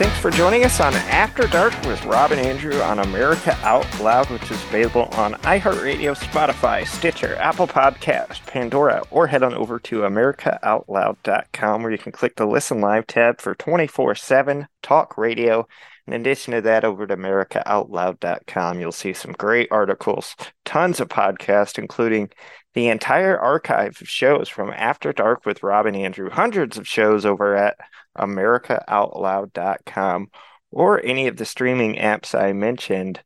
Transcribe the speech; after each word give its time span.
Thanks 0.00 0.18
for 0.18 0.30
joining 0.30 0.64
us 0.64 0.80
on 0.80 0.94
After 0.94 1.46
Dark 1.46 1.74
with 1.82 2.02
Rob 2.06 2.32
and 2.32 2.40
Andrew 2.40 2.80
on 2.80 3.00
America 3.00 3.54
Out 3.60 3.84
Loud, 4.00 4.30
which 4.30 4.50
is 4.50 4.64
available 4.64 5.02
on 5.12 5.34
iHeartRadio, 5.34 6.16
Spotify, 6.16 6.86
Stitcher, 6.86 7.36
Apple 7.36 7.66
Podcast, 7.66 8.46
Pandora, 8.46 9.02
or 9.10 9.26
head 9.26 9.42
on 9.42 9.52
over 9.52 9.78
to 9.80 9.98
AmericaOutloud.com 9.98 11.82
where 11.82 11.92
you 11.92 11.98
can 11.98 12.12
click 12.12 12.36
the 12.36 12.46
Listen 12.46 12.80
Live 12.80 13.06
tab 13.08 13.42
for 13.42 13.54
24 13.54 14.14
7 14.14 14.68
talk 14.82 15.18
radio. 15.18 15.68
In 16.06 16.14
addition 16.14 16.54
to 16.54 16.62
that, 16.62 16.82
over 16.82 17.06
to 17.06 17.14
AmericaOutloud.com, 17.14 18.80
you'll 18.80 18.92
see 18.92 19.12
some 19.12 19.32
great 19.32 19.68
articles, 19.70 20.34
tons 20.64 21.00
of 21.00 21.10
podcasts, 21.10 21.78
including 21.78 22.30
the 22.72 22.88
entire 22.88 23.38
archive 23.38 24.00
of 24.00 24.08
shows 24.08 24.48
from 24.48 24.70
After 24.70 25.12
Dark 25.12 25.44
with 25.44 25.62
Rob 25.62 25.84
and 25.84 25.96
Andrew, 25.96 26.30
hundreds 26.30 26.78
of 26.78 26.88
shows 26.88 27.26
over 27.26 27.54
at 27.54 27.76
americaoutloud.com 28.20 30.28
or 30.70 31.04
any 31.04 31.26
of 31.26 31.36
the 31.36 31.44
streaming 31.44 31.96
apps 31.96 32.38
I 32.38 32.52
mentioned. 32.52 33.20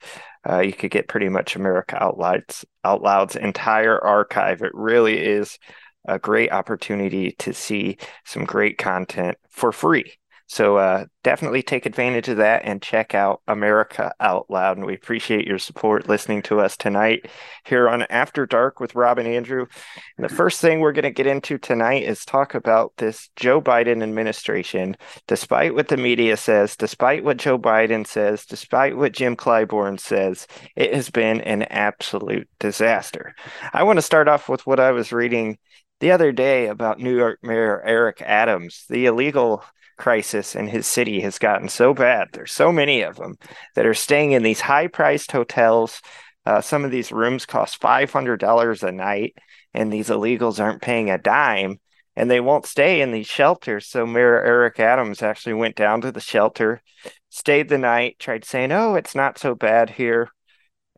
Uh, 0.49 0.61
you 0.61 0.73
could 0.73 0.91
get 0.91 1.09
pretty 1.09 1.29
much 1.29 1.57
America 1.57 2.03
Out 2.03 2.19
Loud's, 2.19 2.65
Out 2.85 3.03
Loud's 3.03 3.37
entire 3.37 4.03
archive. 4.03 4.63
It 4.63 4.73
really 4.75 5.19
is 5.19 5.59
a 6.07 6.19
great 6.19 6.53
opportunity 6.53 7.33
to 7.39 7.55
see 7.55 7.97
some 8.25 8.45
great 8.45 8.79
content 8.79 9.39
for 9.51 9.73
free. 9.73 10.15
So 10.47 10.77
uh, 10.77 11.07
definitely 11.23 11.63
take 11.63 11.87
advantage 11.87 12.29
of 12.29 12.37
that 12.37 12.63
and 12.65 12.83
check 12.83 13.15
out 13.15 13.41
America 13.49 14.13
Out 14.21 14.47
Loud. 14.51 14.77
And 14.77 14.85
we 14.85 14.95
appreciate 14.95 15.47
your 15.47 15.59
support 15.59 16.09
listening 16.09 16.43
to 16.43 16.61
us 16.61 16.77
tonight 16.77 17.27
here 17.65 17.89
on 17.89 18.03
After 18.11 18.45
Dark 18.45 18.79
with 18.79 18.95
Rob 18.95 19.19
and 19.19 19.27
Andrew. 19.27 19.67
And 20.19 20.25
the 20.25 20.35
first 20.35 20.61
thing 20.61 20.81
we're 20.81 20.93
going 20.93 21.05
to 21.05 21.11
get 21.11 21.27
into 21.27 21.57
tonight 21.57 22.03
is 22.03 22.25
talk 22.25 22.55
about 22.55 22.93
this 22.99 23.31
Joe 23.37 23.63
Biden 23.63 24.03
administration. 24.03 24.97
Despite 25.27 25.75
what 25.75 25.89
the 25.89 25.97
media 25.97 26.37
says, 26.37 26.77
despite 26.77 27.25
what 27.25 27.39
Joe 27.39 27.59
Biden 27.59 28.07
says, 28.07 28.45
despite 28.45 28.97
what 28.97 29.13
Jim 29.13 29.37
Clyburn 29.37 29.99
says, 29.99 30.47
it 30.77 30.95
has 30.95 31.09
been 31.09 31.41
an 31.41 31.63
absolute 31.63 32.49
disaster. 32.59 33.35
I 33.73 33.83
want 33.83 33.97
to 33.97 34.03
start 34.03 34.29
off 34.29 34.49
with 34.49 34.67
what 34.67 34.79
I 34.79 34.91
was 34.91 35.11
reading 35.11 35.59
the 36.01 36.11
other 36.11 36.33
day 36.33 36.67
about 36.67 36.99
New 36.99 37.17
York 37.17 37.39
Mayor 37.43 37.81
Eric 37.83 38.21
Adams, 38.21 38.85
the 38.91 39.07
illegal 39.07 39.65
crisis 39.97 40.55
in 40.55 40.69
his 40.69 40.87
city 40.87 41.21
has 41.21 41.39
gotten 41.39 41.69
so 41.69 41.95
bad. 41.95 42.29
There's 42.33 42.53
so 42.53 42.73
many 42.73 43.03
of 43.03 43.17
them 43.17 43.37
that 43.75 43.87
are 43.87 43.95
staying 43.95 44.33
in 44.33 44.43
these 44.43 44.61
high 44.61 44.89
priced 44.89 45.33
hotels. 45.33 46.01
Uh, 46.47 46.61
some 46.61 46.85
of 46.85 46.91
these 46.91 47.13
rooms 47.13 47.47
cost 47.47 47.81
$500 47.81 48.83
a 48.83 48.93
night, 48.93 49.35
and 49.73 49.93
these 49.93 50.09
illegals 50.09 50.61
aren't 50.61 50.83
paying 50.83 51.11
a 51.11 51.19
dime 51.19 51.79
and 52.17 52.31
they 52.31 52.41
won't 52.41 52.67
stay 52.67 53.01
in 53.01 53.13
these 53.13 53.27
shelters. 53.27 53.87
So 53.87 54.07
Mayor 54.07 54.43
Eric 54.43 54.79
Adams 54.81 55.23
actually 55.23 55.55
went 55.55 55.77
down 55.77 56.01
to 56.03 56.13
the 56.13 56.21
shelter, 56.21 56.83
stayed 57.31 57.69
the 57.69 57.79
night, 57.79 58.19
tried 58.19 58.45
saying, 58.45 58.73
"Oh, 58.73 58.95
it's 58.95 59.15
not 59.15 59.39
so 59.39 59.55
bad 59.55 59.91
here," 59.91 60.31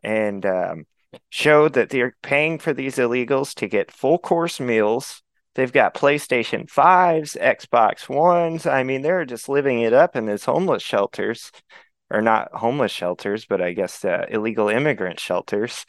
and 0.03 0.45
um, 0.45 0.85
showed 1.29 1.73
that 1.73 1.89
they're 1.89 2.15
paying 2.21 2.59
for 2.59 2.73
these 2.73 2.97
illegals 2.97 3.53
to 3.55 3.67
get 3.67 3.91
full 3.91 4.19
course 4.19 4.59
meals, 4.59 5.23
They've 5.57 5.73
got 5.73 5.95
PlayStation 5.95 6.69
5s, 6.69 7.35
Xbox 7.35 8.07
Ones. 8.07 8.67
I 8.67 8.83
mean, 8.83 9.01
they're 9.01 9.25
just 9.25 9.49
living 9.49 9.81
it 9.81 9.91
up 9.91 10.15
in 10.15 10.27
these 10.27 10.45
homeless 10.45 10.83
shelters, 10.83 11.51
or 12.11 12.21
not 12.21 12.53
homeless 12.53 12.91
shelters, 12.91 13.45
but 13.45 13.59
I 13.59 13.73
guess 13.73 14.05
uh, 14.05 14.27
illegal 14.29 14.69
immigrant 14.69 15.19
shelters. 15.19 15.87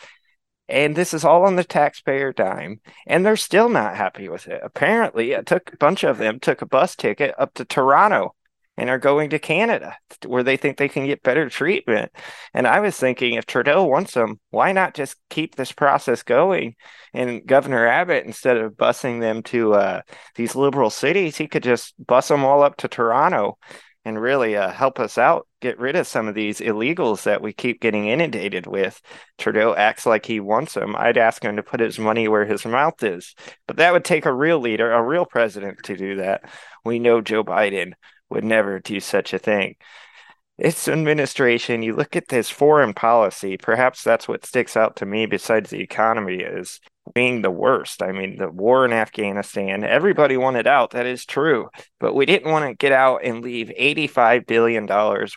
And 0.70 0.96
this 0.96 1.12
is 1.12 1.22
all 1.22 1.44
on 1.44 1.56
the 1.56 1.64
taxpayer 1.64 2.32
dime. 2.32 2.80
And 3.06 3.26
they're 3.26 3.36
still 3.36 3.68
not 3.68 3.94
happy 3.94 4.30
with 4.30 4.48
it. 4.48 4.58
Apparently, 4.64 5.32
it 5.32 5.44
took 5.44 5.74
a 5.74 5.76
bunch 5.76 6.02
of 6.02 6.16
them 6.16 6.40
took 6.40 6.62
a 6.62 6.66
bus 6.66 6.96
ticket 6.96 7.34
up 7.36 7.52
to 7.54 7.66
Toronto 7.66 8.34
and 8.78 8.88
are 8.88 8.98
going 8.98 9.30
to 9.30 9.38
Canada 9.40 9.96
where 10.24 10.44
they 10.44 10.56
think 10.56 10.78
they 10.78 10.88
can 10.88 11.04
get 11.04 11.22
better 11.22 11.50
treatment. 11.50 12.12
And 12.54 12.66
I 12.66 12.78
was 12.80 12.96
thinking 12.96 13.34
if 13.34 13.44
Trudeau 13.44 13.84
wants 13.84 14.14
them, 14.14 14.38
why 14.50 14.72
not 14.72 14.94
just 14.94 15.16
keep 15.28 15.56
this 15.56 15.72
process 15.72 16.22
going? 16.22 16.76
And 17.12 17.44
Governor 17.44 17.86
Abbott, 17.86 18.24
instead 18.24 18.56
of 18.56 18.74
busing 18.74 19.20
them 19.20 19.42
to 19.44 19.74
uh, 19.74 20.02
these 20.36 20.54
liberal 20.54 20.90
cities, 20.90 21.36
he 21.36 21.48
could 21.48 21.64
just 21.64 21.94
bus 22.06 22.28
them 22.28 22.44
all 22.44 22.62
up 22.62 22.76
to 22.78 22.88
Toronto 22.88 23.58
and 24.04 24.20
really 24.22 24.56
uh, 24.56 24.70
help 24.70 25.00
us 25.00 25.18
out, 25.18 25.48
get 25.60 25.78
rid 25.78 25.96
of 25.96 26.06
some 26.06 26.28
of 26.28 26.34
these 26.34 26.60
illegals 26.60 27.24
that 27.24 27.42
we 27.42 27.52
keep 27.52 27.80
getting 27.80 28.06
inundated 28.06 28.66
with. 28.66 29.02
Trudeau 29.38 29.74
acts 29.74 30.06
like 30.06 30.24
he 30.24 30.38
wants 30.38 30.74
them. 30.74 30.94
I'd 30.96 31.18
ask 31.18 31.42
him 31.42 31.56
to 31.56 31.64
put 31.64 31.80
his 31.80 31.98
money 31.98 32.28
where 32.28 32.46
his 32.46 32.64
mouth 32.64 33.02
is. 33.02 33.34
But 33.66 33.78
that 33.78 33.92
would 33.92 34.04
take 34.04 34.24
a 34.24 34.32
real 34.32 34.60
leader, 34.60 34.92
a 34.92 35.02
real 35.02 35.26
president 35.26 35.82
to 35.84 35.96
do 35.96 36.16
that. 36.16 36.48
We 36.84 37.00
know 37.00 37.20
Joe 37.20 37.42
Biden 37.42 37.92
would 38.30 38.44
never 38.44 38.78
do 38.78 39.00
such 39.00 39.32
a 39.32 39.38
thing. 39.38 39.76
It's 40.58 40.88
administration. 40.88 41.82
You 41.82 41.94
look 41.94 42.16
at 42.16 42.28
this 42.28 42.50
foreign 42.50 42.92
policy, 42.92 43.56
perhaps 43.56 44.02
that's 44.02 44.26
what 44.26 44.44
sticks 44.44 44.76
out 44.76 44.96
to 44.96 45.06
me 45.06 45.26
besides 45.26 45.70
the 45.70 45.80
economy 45.80 46.40
is 46.40 46.80
being 47.14 47.42
the 47.42 47.50
worst. 47.50 48.02
I 48.02 48.12
mean, 48.12 48.38
the 48.38 48.50
war 48.50 48.84
in 48.84 48.92
Afghanistan, 48.92 49.84
everybody 49.84 50.36
wanted 50.36 50.66
out. 50.66 50.90
That 50.90 51.06
is 51.06 51.24
true. 51.24 51.68
But 52.00 52.14
we 52.14 52.26
didn't 52.26 52.50
want 52.50 52.68
to 52.68 52.74
get 52.74 52.92
out 52.92 53.20
and 53.24 53.42
leave 53.42 53.72
$85 53.78 54.46
billion 54.46 54.86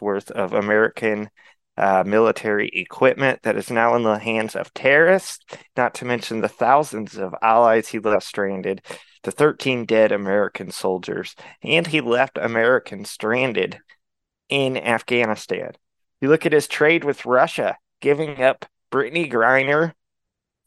worth 0.01 0.31
of 0.31 0.53
American 0.53 1.29
uh, 1.77 2.03
military 2.05 2.69
equipment 2.69 3.41
that 3.43 3.55
is 3.55 3.69
now 3.69 3.95
in 3.95 4.03
the 4.03 4.19
hands 4.19 4.55
of 4.55 4.73
terrorists, 4.73 5.45
not 5.77 5.93
to 5.95 6.05
mention 6.05 6.41
the 6.41 6.49
thousands 6.49 7.17
of 7.17 7.33
allies 7.41 7.87
he 7.87 7.99
left 7.99 8.25
stranded 8.25 8.81
the 9.23 9.31
13 9.31 9.85
dead 9.85 10.11
American 10.11 10.71
soldiers, 10.71 11.35
and 11.63 11.87
he 11.87 12.01
left 12.01 12.37
Americans 12.37 13.09
stranded 13.09 13.79
in 14.49 14.77
Afghanistan. 14.77 15.71
You 16.19 16.29
look 16.29 16.45
at 16.45 16.53
his 16.53 16.67
trade 16.67 17.03
with 17.03 17.25
Russia, 17.25 17.77
giving 17.99 18.41
up 18.41 18.65
Brittany 18.89 19.29
Griner 19.29 19.93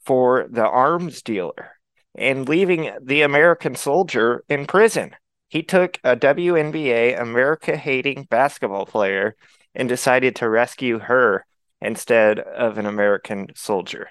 for 0.04 0.47
the 0.50 0.66
arms 0.66 1.22
dealer 1.22 1.72
and 2.15 2.48
leaving 2.48 2.92
the 3.03 3.22
American 3.22 3.75
soldier 3.75 4.44
in 4.48 4.66
prison. 4.66 5.15
He 5.48 5.62
took 5.62 5.98
a 6.03 6.16
WNBA 6.16 7.21
America 7.21 7.76
hating 7.76 8.25
basketball 8.25 8.86
player 8.86 9.36
and 9.75 9.88
decided 9.88 10.36
to 10.36 10.48
rescue 10.48 11.00
her 11.00 11.44
instead 11.81 12.38
of 12.38 12.78
an 12.78 12.86
American 12.86 13.48
soldier. 13.54 14.09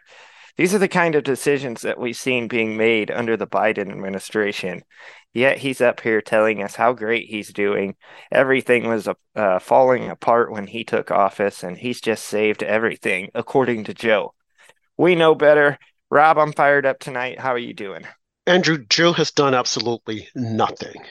These 0.56 0.76
are 0.76 0.80
the 0.80 0.88
kind 0.88 1.16
of 1.16 1.24
decisions 1.24 1.82
that 1.82 2.00
we've 2.00 2.16
seen 2.16 2.48
being 2.48 2.78
made 2.78 3.10
under 3.10 3.36
the 3.36 3.48
Biden 3.48 3.92
administration. 3.92 4.84
Yet 5.34 5.58
he's 5.58 5.82
up 5.82 6.02
here 6.02 6.22
telling 6.22 6.62
us 6.62 6.76
how 6.76 6.94
great 6.94 7.28
he's 7.28 7.52
doing. 7.52 7.96
Everything 8.32 8.88
was 8.88 9.08
uh, 9.36 9.60
falling 9.60 10.12
apart 10.12 10.52
when 10.52 10.68
he 10.68 10.84
took 10.84 11.10
office, 11.10 11.64
and 11.64 11.76
he's 11.76 12.00
just 12.00 12.26
saved 12.26 12.62
everything, 12.62 13.30
according 13.34 13.86
to 13.86 13.96
Joe. 13.96 14.36
We 14.96 15.16
know 15.16 15.34
better. 15.34 15.80
Rob, 16.12 16.38
I'm 16.38 16.54
fired 16.54 16.86
up 16.86 17.00
tonight. 17.00 17.40
How 17.40 17.54
are 17.54 17.58
you 17.58 17.74
doing? 17.74 18.06
Andrew, 18.46 18.86
Joe 18.88 19.14
has 19.14 19.32
done 19.32 19.56
absolutely 19.56 20.28
nothing. 20.36 21.02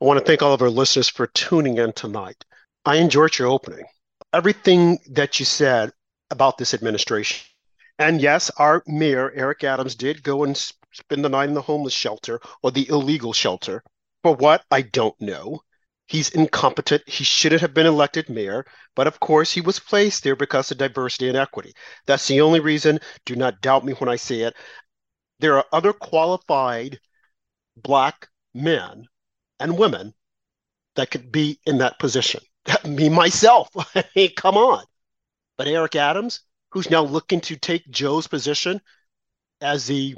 I 0.00 0.04
want 0.04 0.20
to 0.20 0.24
thank 0.24 0.42
all 0.42 0.54
of 0.54 0.62
our 0.62 0.70
listeners 0.70 1.08
for 1.08 1.26
tuning 1.26 1.78
in 1.78 1.92
tonight. 1.92 2.44
I 2.84 2.96
enjoyed 2.96 3.36
your 3.36 3.48
opening. 3.48 3.86
Everything 4.32 5.00
that 5.10 5.40
you 5.40 5.44
said 5.44 5.90
about 6.30 6.58
this 6.58 6.72
administration 6.72 7.44
and 8.02 8.20
yes, 8.20 8.50
our 8.56 8.82
mayor, 8.86 9.30
Eric 9.34 9.64
Adams, 9.64 9.94
did 9.94 10.22
go 10.22 10.44
and 10.44 10.56
spend 10.56 11.24
the 11.24 11.28
night 11.28 11.48
in 11.48 11.54
the 11.54 11.62
homeless 11.62 11.94
shelter 11.94 12.40
or 12.62 12.70
the 12.70 12.88
illegal 12.88 13.32
shelter. 13.32 13.82
For 14.22 14.34
what? 14.34 14.64
I 14.70 14.82
don't 14.82 15.18
know. 15.20 15.62
He's 16.06 16.30
incompetent. 16.30 17.08
He 17.08 17.24
shouldn't 17.24 17.62
have 17.62 17.74
been 17.74 17.86
elected 17.86 18.28
mayor, 18.28 18.66
but 18.94 19.06
of 19.06 19.20
course 19.20 19.52
he 19.52 19.60
was 19.60 19.78
placed 19.78 20.24
there 20.24 20.36
because 20.36 20.70
of 20.70 20.78
diversity 20.78 21.28
and 21.28 21.36
equity. 21.36 21.74
That's 22.06 22.26
the 22.26 22.40
only 22.40 22.60
reason. 22.60 23.00
Do 23.24 23.36
not 23.36 23.60
doubt 23.62 23.84
me 23.84 23.94
when 23.94 24.08
I 24.08 24.16
say 24.16 24.40
it. 24.40 24.54
There 25.38 25.56
are 25.56 25.66
other 25.72 25.92
qualified 25.92 27.00
black 27.76 28.28
men 28.54 29.06
and 29.58 29.78
women 29.78 30.14
that 30.96 31.10
could 31.10 31.32
be 31.32 31.58
in 31.66 31.78
that 31.78 31.98
position. 31.98 32.42
me 32.84 33.08
myself. 33.08 33.70
I 33.94 34.04
mean, 34.14 34.34
come 34.36 34.56
on. 34.56 34.84
But 35.56 35.68
Eric 35.68 35.96
Adams, 35.96 36.40
who's 36.72 36.90
now 36.90 37.02
looking 37.02 37.40
to 37.42 37.56
take 37.56 37.88
Joe's 37.90 38.26
position 38.26 38.80
as 39.60 39.86
the, 39.86 40.16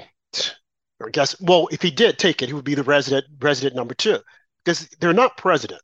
I 1.04 1.10
guess, 1.10 1.38
well, 1.40 1.68
if 1.72 1.82
he 1.82 1.90
did 1.90 2.18
take 2.18 2.42
it, 2.42 2.48
he 2.48 2.54
would 2.54 2.64
be 2.64 2.76
the 2.76 2.84
resident 2.84 3.26
resident 3.40 3.74
number 3.74 3.94
two 3.94 4.20
because 4.64 4.88
they're 5.00 5.12
not 5.12 5.36
president. 5.36 5.82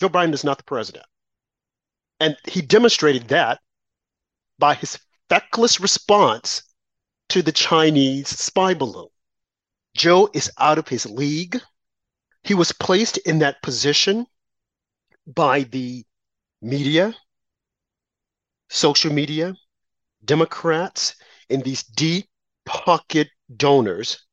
Joe 0.00 0.08
Biden 0.08 0.32
is 0.34 0.44
not 0.44 0.58
the 0.58 0.64
president, 0.64 1.04
and 2.18 2.36
he 2.48 2.62
demonstrated 2.62 3.28
that 3.28 3.60
by 4.58 4.74
his 4.74 4.98
feckless 5.28 5.80
response 5.80 6.62
to 7.28 7.42
the 7.42 7.52
Chinese 7.52 8.28
spy 8.28 8.74
balloon. 8.74 9.08
Joe 9.94 10.28
is 10.32 10.50
out 10.58 10.78
of 10.78 10.88
his 10.88 11.06
league. 11.06 11.60
He 12.42 12.54
was 12.54 12.72
placed 12.72 13.18
in 13.18 13.40
that 13.40 13.62
position 13.62 14.26
by 15.26 15.62
the 15.62 16.04
media, 16.62 17.14
social 18.68 19.12
media, 19.12 19.54
Democrats 20.26 21.14
and 21.48 21.62
these 21.62 21.82
deep 21.84 22.28
pocket 22.64 23.28
donors 23.56 24.26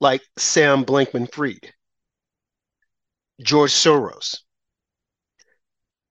like 0.00 0.22
Sam 0.38 0.84
Bankman 0.84 1.32
Fried, 1.32 1.72
George 3.40 3.72
Soros, 3.72 4.38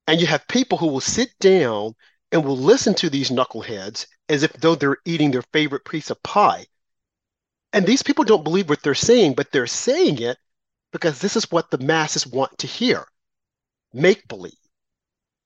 And 0.07 0.19
you 0.21 0.27
have 0.27 0.47
people 0.47 0.77
who 0.77 0.87
will 0.87 1.01
sit 1.01 1.29
down 1.39 1.95
and 2.31 2.45
will 2.45 2.57
listen 2.57 2.93
to 2.95 3.09
these 3.09 3.29
knuckleheads 3.29 4.05
as 4.29 4.43
if 4.43 4.53
though 4.53 4.75
they're 4.75 4.97
eating 5.05 5.31
their 5.31 5.43
favorite 5.53 5.85
piece 5.85 6.09
of 6.09 6.21
pie. 6.23 6.65
And 7.73 7.85
these 7.85 8.03
people 8.03 8.23
don't 8.23 8.43
believe 8.43 8.69
what 8.69 8.81
they're 8.81 8.95
saying, 8.95 9.35
but 9.35 9.51
they're 9.51 9.67
saying 9.67 10.19
it 10.19 10.37
because 10.91 11.19
this 11.19 11.35
is 11.35 11.49
what 11.51 11.71
the 11.71 11.77
masses 11.77 12.27
want 12.27 12.57
to 12.59 12.67
hear. 12.67 13.05
Make 13.93 14.27
believe, 14.27 14.53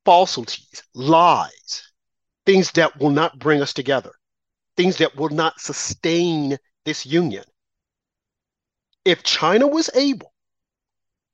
falsities, 0.06 0.84
lies, 0.94 1.84
things 2.46 2.72
that 2.72 3.00
will 3.00 3.10
not 3.10 3.40
bring 3.40 3.62
us 3.62 3.74
together, 3.74 4.12
things 4.78 4.98
that 4.98 5.16
will 5.16 5.30
not 5.30 5.60
sustain 5.60 6.58
this 6.86 7.06
union. 7.06 7.44
If 9.04 9.24
China 9.24 9.68
was 9.68 9.90
able 9.94 10.34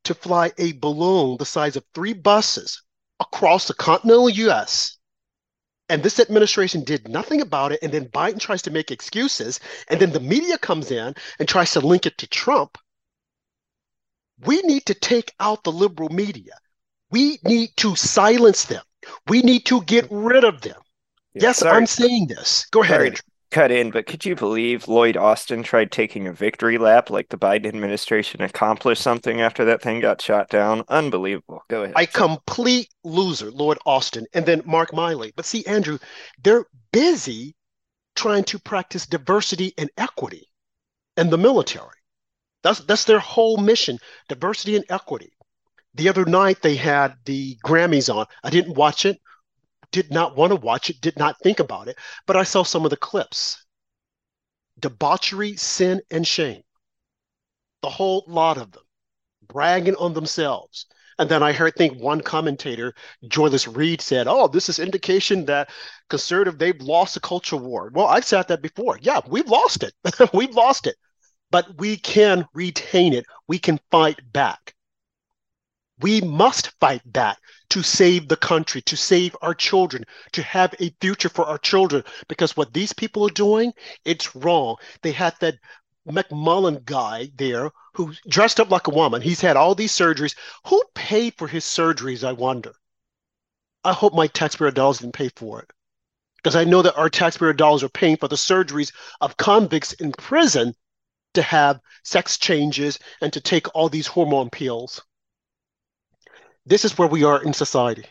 to 0.04 0.14
fly 0.14 0.52
a 0.58 0.74
balloon 0.74 1.38
the 1.38 1.46
size 1.46 1.76
of 1.76 1.86
three 1.94 2.14
buses 2.14 2.82
across 3.20 3.68
the 3.68 3.74
continental 3.74 4.30
US, 4.30 4.98
and 5.90 6.02
this 6.02 6.20
administration 6.20 6.84
did 6.84 7.08
nothing 7.08 7.42
about 7.42 7.74
it, 7.74 7.80
and 7.82 7.92
then 7.92 8.06
Biden 8.10 8.40
tries 8.40 8.62
to 8.64 8.72
make 8.72 8.92
excuses, 8.92 9.60
and 9.90 10.00
then 10.00 10.12
the 10.12 10.22
media 10.22 10.58
comes 10.58 10.90
in 10.90 11.14
and 11.38 11.48
tries 11.48 11.72
to 11.74 11.82
link 11.82 12.06
it 12.06 12.18
to 12.18 12.28
Trump, 12.28 12.78
we 14.46 14.62
need 14.62 14.86
to 14.86 14.94
take 14.94 15.34
out 15.40 15.64
the 15.64 15.72
liberal 15.72 16.10
media. 16.10 16.54
We 17.12 17.40
need 17.44 17.76
to 17.78 17.96
silence 17.96 18.66
them. 18.66 18.84
We 19.28 19.42
need 19.42 19.66
to 19.66 19.84
get 19.84 20.08
rid 20.10 20.44
of 20.44 20.62
them. 20.62 20.81
Yeah, 21.34 21.44
yes, 21.44 21.58
sorry. 21.60 21.78
I'm 21.78 21.86
saying 21.86 22.28
this. 22.28 22.66
Go 22.72 22.84
ahead. 22.84 23.00
Sorry 23.00 23.16
cut 23.52 23.70
in, 23.70 23.92
but 23.92 24.08
could 24.08 24.26
you 24.26 24.36
believe 24.36 24.88
Lloyd 24.88 25.18
Austin 25.18 25.62
tried 25.62 25.92
taking 25.92 26.26
a 26.26 26.34
victory 26.34 26.78
lap 26.78 27.10
like 27.10 27.30
the 27.30 27.38
Biden 27.38 27.68
administration 27.68 28.42
accomplished 28.42 29.04
something 29.04 29.42
after 29.42 29.66
that 29.66 29.82
thing 29.82 30.00
got 30.00 30.22
shot 30.22 30.50
down? 30.50 30.84
Unbelievable. 30.88 31.64
Go 31.70 31.84
ahead. 31.84 31.94
A 31.98 32.08
complete 32.08 32.90
loser, 33.04 33.52
Lloyd 33.52 33.78
Austin, 33.86 34.26
and 34.34 34.46
then 34.46 34.64
Mark 34.66 34.92
Milley. 34.92 35.34
But 35.36 35.46
see, 35.46 35.66
Andrew, 35.66 36.00
they're 36.42 36.66
busy 36.92 37.56
trying 38.16 38.46
to 38.46 38.60
practice 38.60 39.06
diversity 39.06 39.74
and 39.78 39.90
equity 39.98 40.48
in 41.18 41.30
the 41.30 41.38
military. 41.38 41.88
That's 42.64 42.80
that's 42.80 43.04
their 43.04 43.20
whole 43.20 43.58
mission, 43.58 44.00
diversity 44.30 44.76
and 44.76 44.86
equity. 44.90 45.34
The 45.96 46.08
other 46.10 46.26
night 46.26 46.62
they 46.62 46.76
had 46.76 47.16
the 47.26 47.58
Grammys 47.66 48.14
on. 48.14 48.26
I 48.44 48.50
didn't 48.50 48.76
watch 48.76 49.06
it 49.06 49.20
did 49.92 50.12
not 50.12 50.36
want 50.36 50.52
to 50.52 50.56
watch 50.56 50.90
it, 50.90 51.02
did 51.02 51.18
not 51.18 51.40
think 51.40 51.60
about 51.60 51.88
it, 51.88 51.98
but 52.26 52.36
I 52.36 52.44
saw 52.44 52.64
some 52.64 52.86
of 52.86 52.90
the 52.90 52.98
clips. 52.98 53.64
Debauchery, 54.80 55.56
sin, 55.58 56.02
and 56.10 56.26
shame. 56.26 56.64
The 57.82 57.90
whole 57.90 58.24
lot 58.28 58.58
of 58.58 58.72
them 58.72 58.84
bragging 59.48 59.96
on 59.96 60.14
themselves. 60.14 60.86
And 61.20 61.30
then 61.30 61.44
I 61.44 61.52
heard, 61.52 61.76
think 61.76 62.02
one 62.02 62.22
commentator, 62.22 62.96
Joyless 63.28 63.68
Reid, 63.68 64.02
said, 64.02 64.28
"Oh, 64.28 64.48
this 64.48 64.70
is 64.70 64.80
indication 64.80 65.46
that 65.46 65.70
conservative 66.10 66.58
they've 66.58 66.82
lost 66.82 67.14
the 67.14 67.20
culture 67.20 67.58
war." 67.58 67.92
Well, 67.94 68.08
I've 68.08 68.26
said 68.26 68.48
that 68.48 68.62
before. 68.62 68.98
Yeah, 69.02 69.20
we've 69.28 69.48
lost 69.48 69.84
it. 69.84 69.94
we've 70.34 70.56
lost 70.56 70.88
it, 70.88 70.96
but 71.52 71.78
we 71.78 71.98
can 71.98 72.48
retain 72.54 73.14
it. 73.14 73.26
We 73.48 73.60
can 73.60 73.80
fight 73.92 74.20
back. 74.32 74.74
We 76.00 76.22
must 76.22 76.72
fight 76.80 77.02
back 77.06 77.38
to 77.72 77.82
save 77.82 78.28
the 78.28 78.36
country, 78.36 78.82
to 78.82 78.98
save 78.98 79.34
our 79.42 79.54
children, 79.54 80.04
to 80.34 80.44
have 80.44 80.76
a 80.80 80.94
future 81.00 81.30
for 81.30 81.46
our 81.46 81.58
children. 81.58 82.04
Because 82.28 82.58
what 82.58 82.74
these 82.74 82.92
people 82.92 83.26
are 83.26 83.32
doing, 83.32 83.74
it's 84.04 84.36
wrong. 84.36 84.76
They 85.02 85.14
had 85.14 85.36
that 85.40 85.56
McMullen 86.06 86.84
guy 86.84 87.32
there 87.36 87.72
who 87.94 88.14
dressed 88.28 88.60
up 88.60 88.72
like 88.72 88.88
a 88.88 88.94
woman. 88.94 89.22
He's 89.22 89.40
had 89.40 89.56
all 89.56 89.74
these 89.74 89.94
surgeries. 89.94 90.36
Who 90.68 90.84
paid 90.96 91.36
for 91.38 91.48
his 91.48 91.64
surgeries, 91.64 92.28
I 92.28 92.34
wonder? 92.34 92.74
I 93.86 93.94
hope 93.94 94.14
my 94.14 94.28
taxpayer 94.28 94.72
dollars 94.72 95.00
didn't 95.00 95.14
pay 95.14 95.30
for 95.30 95.62
it. 95.62 95.72
Because 96.36 96.58
I 96.58 96.66
know 96.66 96.82
that 96.82 96.98
our 96.98 97.10
taxpayer 97.10 97.54
dollars 97.54 97.84
are 97.84 97.90
paying 97.90 98.18
for 98.18 98.28
the 98.28 98.36
surgeries 98.36 98.92
of 99.22 99.38
convicts 99.38 99.94
in 99.94 100.12
prison 100.12 100.76
to 101.36 101.42
have 101.42 101.80
sex 102.04 102.38
changes 102.38 103.00
and 103.22 103.32
to 103.32 103.40
take 103.40 103.74
all 103.74 103.88
these 103.88 104.08
hormone 104.08 104.50
pills. 104.50 105.02
This 106.66 106.86
is 106.86 106.98
where 106.98 107.08
we 107.08 107.24
are 107.24 107.42
in 107.42 107.54
society. 107.54 108.06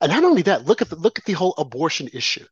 And 0.00 0.10
not 0.10 0.24
only 0.24 0.42
that, 0.42 0.64
look 0.64 0.82
at 0.82 0.90
the, 0.90 0.96
look 0.96 1.18
at 1.18 1.24
the 1.24 1.32
whole 1.32 1.54
abortion 1.56 2.08
issue. 2.12 2.46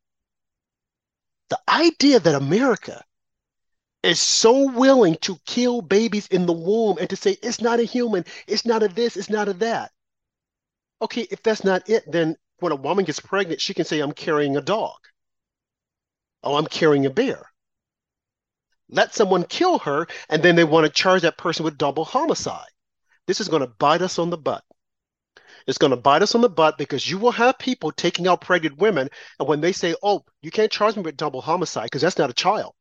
The 1.48 1.58
idea 1.68 2.20
that 2.20 2.34
America 2.36 3.04
is 4.02 4.20
so 4.20 4.70
willing 4.70 5.16
to 5.22 5.36
kill 5.46 5.82
babies 5.82 6.28
in 6.28 6.46
the 6.46 6.52
womb 6.52 6.98
and 6.98 7.10
to 7.10 7.16
say 7.16 7.36
it's 7.42 7.60
not 7.60 7.80
a 7.80 7.84
human, 7.84 8.24
it's 8.46 8.64
not 8.64 8.82
a 8.82 8.88
this, 8.88 9.16
it's 9.16 9.28
not 9.28 9.48
a 9.48 9.52
that. 9.54 9.90
Okay, 11.02 11.26
if 11.30 11.42
that's 11.42 11.64
not 11.64 11.88
it, 11.88 12.04
then 12.10 12.36
when 12.60 12.72
a 12.72 12.76
woman 12.76 13.04
gets 13.04 13.20
pregnant, 13.20 13.60
she 13.60 13.74
can 13.74 13.84
say, 13.84 14.00
I'm 14.00 14.12
carrying 14.12 14.56
a 14.56 14.60
dog. 14.60 14.96
Oh, 16.42 16.56
I'm 16.56 16.66
carrying 16.66 17.06
a 17.06 17.10
bear. 17.10 17.50
Let 18.88 19.14
someone 19.14 19.44
kill 19.44 19.78
her, 19.80 20.06
and 20.28 20.42
then 20.42 20.56
they 20.56 20.64
want 20.64 20.86
to 20.86 20.92
charge 20.92 21.22
that 21.22 21.38
person 21.38 21.64
with 21.64 21.78
double 21.78 22.04
homicide. 22.04 22.70
This 23.30 23.40
is 23.40 23.46
going 23.46 23.62
to 23.62 23.68
bite 23.68 24.02
us 24.02 24.18
on 24.18 24.30
the 24.30 24.36
butt. 24.36 24.64
It's 25.68 25.78
going 25.78 25.92
to 25.92 25.96
bite 25.96 26.20
us 26.20 26.34
on 26.34 26.40
the 26.40 26.48
butt 26.48 26.76
because 26.76 27.08
you 27.08 27.16
will 27.16 27.30
have 27.30 27.60
people 27.60 27.92
taking 27.92 28.26
out 28.26 28.40
pregnant 28.40 28.78
women. 28.78 29.08
And 29.38 29.46
when 29.46 29.60
they 29.60 29.70
say, 29.70 29.94
oh, 30.02 30.24
you 30.42 30.50
can't 30.50 30.72
charge 30.72 30.96
me 30.96 31.02
with 31.02 31.16
double 31.16 31.40
homicide 31.40 31.84
because 31.84 32.02
that's 32.02 32.18
not 32.18 32.28
a 32.28 32.32
child, 32.32 32.74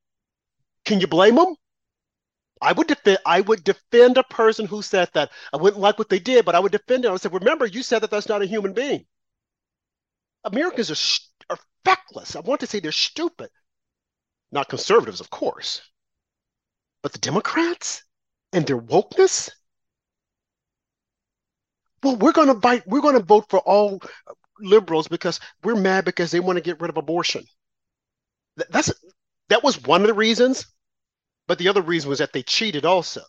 can 0.85 0.99
you 1.01 1.05
blame 1.05 1.35
them? 1.35 1.55
I 2.59 2.71
would 2.71 2.87
defend. 2.87 3.19
I 3.27 3.41
would 3.41 3.63
defend 3.63 4.17
a 4.17 4.23
person 4.23 4.65
who 4.65 4.81
said 4.81 5.11
that. 5.13 5.29
I 5.53 5.57
wouldn't 5.57 5.79
like 5.79 5.99
what 5.99 6.09
they 6.09 6.17
did, 6.17 6.45
but 6.45 6.55
I 6.55 6.59
would 6.59 6.71
defend 6.71 7.05
it. 7.05 7.09
I 7.09 7.11
would 7.11 7.21
say, 7.21 7.29
"Remember, 7.31 7.67
you 7.67 7.83
said 7.83 7.99
that 7.99 8.09
that's 8.09 8.27
not 8.27 8.41
a 8.41 8.47
human 8.47 8.73
being." 8.73 9.05
Americans 10.45 10.89
are, 10.89 11.53
are 11.53 11.59
feckless. 11.85 12.35
I 12.35 12.39
want 12.39 12.61
to 12.61 12.65
say 12.65 12.79
they're 12.79 12.91
stupid. 12.91 13.51
Not 14.51 14.67
conservatives, 14.67 15.21
of 15.21 15.29
course, 15.29 15.83
but 17.03 17.11
the 17.11 17.19
Democrats 17.19 18.03
and 18.51 18.65
their 18.65 18.81
wokeness 18.81 19.51
well, 22.03 22.15
we're 22.15 22.31
going 22.31 22.47
to 22.47 22.53
bite, 22.53 22.87
we're 22.87 23.01
going 23.01 23.17
to 23.17 23.23
vote 23.23 23.45
for 23.49 23.59
all 23.59 24.01
liberals 24.59 25.07
because 25.07 25.39
we're 25.63 25.75
mad 25.75 26.05
because 26.05 26.31
they 26.31 26.39
want 26.39 26.57
to 26.57 26.63
get 26.63 26.79
rid 26.81 26.89
of 26.89 26.97
abortion. 26.97 27.43
That's 28.69 28.91
that 29.49 29.63
was 29.63 29.81
one 29.83 30.01
of 30.01 30.07
the 30.07 30.13
reasons, 30.13 30.65
but 31.47 31.57
the 31.57 31.67
other 31.67 31.81
reason 31.81 32.09
was 32.09 32.19
that 32.19 32.33
they 32.33 32.43
cheated 32.43 32.85
also. 32.85 33.21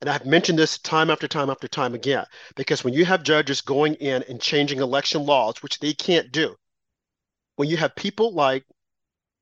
And 0.00 0.10
I've 0.10 0.26
mentioned 0.26 0.58
this 0.58 0.78
time 0.78 1.10
after 1.10 1.26
time 1.26 1.48
after 1.48 1.68
time 1.68 1.94
again, 1.94 2.26
because 2.54 2.84
when 2.84 2.92
you 2.92 3.04
have 3.06 3.22
judges 3.22 3.62
going 3.62 3.94
in 3.94 4.22
and 4.24 4.40
changing 4.40 4.80
election 4.80 5.24
laws, 5.24 5.62
which 5.62 5.78
they 5.78 5.94
can't 5.94 6.30
do, 6.30 6.54
when 7.56 7.68
you 7.68 7.78
have 7.78 7.96
people 7.96 8.34
like 8.34 8.64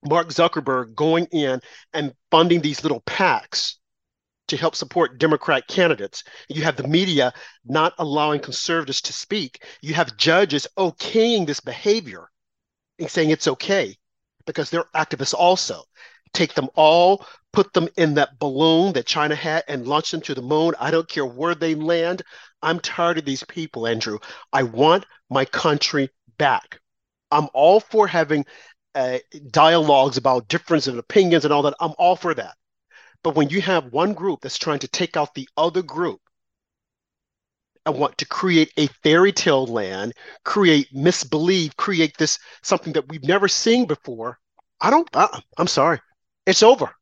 Mark 0.08 0.28
Zuckerberg 0.28 0.94
going 0.94 1.26
in 1.32 1.60
and 1.92 2.14
funding 2.30 2.60
these 2.60 2.82
little 2.82 3.00
PACs 3.00 3.76
to 4.48 4.56
help 4.56 4.74
support 4.74 5.18
Democrat 5.18 5.66
candidates. 5.68 6.24
You 6.48 6.62
have 6.62 6.76
the 6.76 6.88
media 6.88 7.32
not 7.64 7.94
allowing 7.98 8.40
conservatives 8.40 9.00
to 9.02 9.12
speak. 9.12 9.64
You 9.80 9.94
have 9.94 10.16
judges 10.16 10.66
okaying 10.76 11.46
this 11.46 11.60
behavior 11.60 12.30
and 12.98 13.10
saying 13.10 13.30
it's 13.30 13.48
okay 13.48 13.96
because 14.46 14.70
they're 14.70 14.84
activists 14.94 15.34
also. 15.34 15.82
Take 16.32 16.54
them 16.54 16.68
all, 16.74 17.26
put 17.52 17.72
them 17.72 17.88
in 17.96 18.14
that 18.14 18.38
balloon 18.38 18.92
that 18.94 19.06
China 19.06 19.34
had, 19.34 19.64
and 19.68 19.86
launch 19.86 20.10
them 20.10 20.20
to 20.22 20.34
the 20.34 20.42
moon. 20.42 20.74
I 20.78 20.90
don't 20.90 21.08
care 21.08 21.24
where 21.24 21.54
they 21.54 21.74
land. 21.74 22.22
I'm 22.62 22.80
tired 22.80 23.18
of 23.18 23.24
these 23.24 23.44
people, 23.44 23.86
Andrew. 23.86 24.18
I 24.52 24.64
want 24.64 25.06
my 25.30 25.44
country 25.44 26.10
back. 26.38 26.80
I'm 27.30 27.48
all 27.54 27.80
for 27.80 28.06
having 28.06 28.44
uh, 28.94 29.18
dialogues 29.50 30.16
about 30.16 30.48
difference 30.48 30.86
of 30.86 30.98
opinions 30.98 31.44
and 31.44 31.52
all 31.52 31.62
that. 31.62 31.74
I'm 31.80 31.94
all 31.98 32.16
for 32.16 32.34
that. 32.34 32.54
But 33.24 33.36
when 33.36 33.48
you 33.48 33.62
have 33.62 33.90
one 33.90 34.12
group 34.12 34.42
that's 34.42 34.58
trying 34.58 34.80
to 34.80 34.88
take 34.88 35.16
out 35.16 35.34
the 35.34 35.48
other 35.56 35.80
group 35.80 36.20
and 37.86 37.98
want 37.98 38.18
to 38.18 38.26
create 38.26 38.70
a 38.76 38.86
fairy 39.02 39.32
tale 39.32 39.66
land, 39.66 40.12
create 40.44 40.94
misbelief, 40.94 41.74
create 41.76 42.18
this 42.18 42.38
something 42.62 42.92
that 42.92 43.08
we've 43.08 43.24
never 43.24 43.48
seen 43.48 43.86
before, 43.86 44.38
I 44.78 44.90
don't, 44.90 45.08
I, 45.14 45.40
I'm 45.56 45.66
sorry. 45.66 46.00
It's 46.46 46.62
over. 46.62 46.94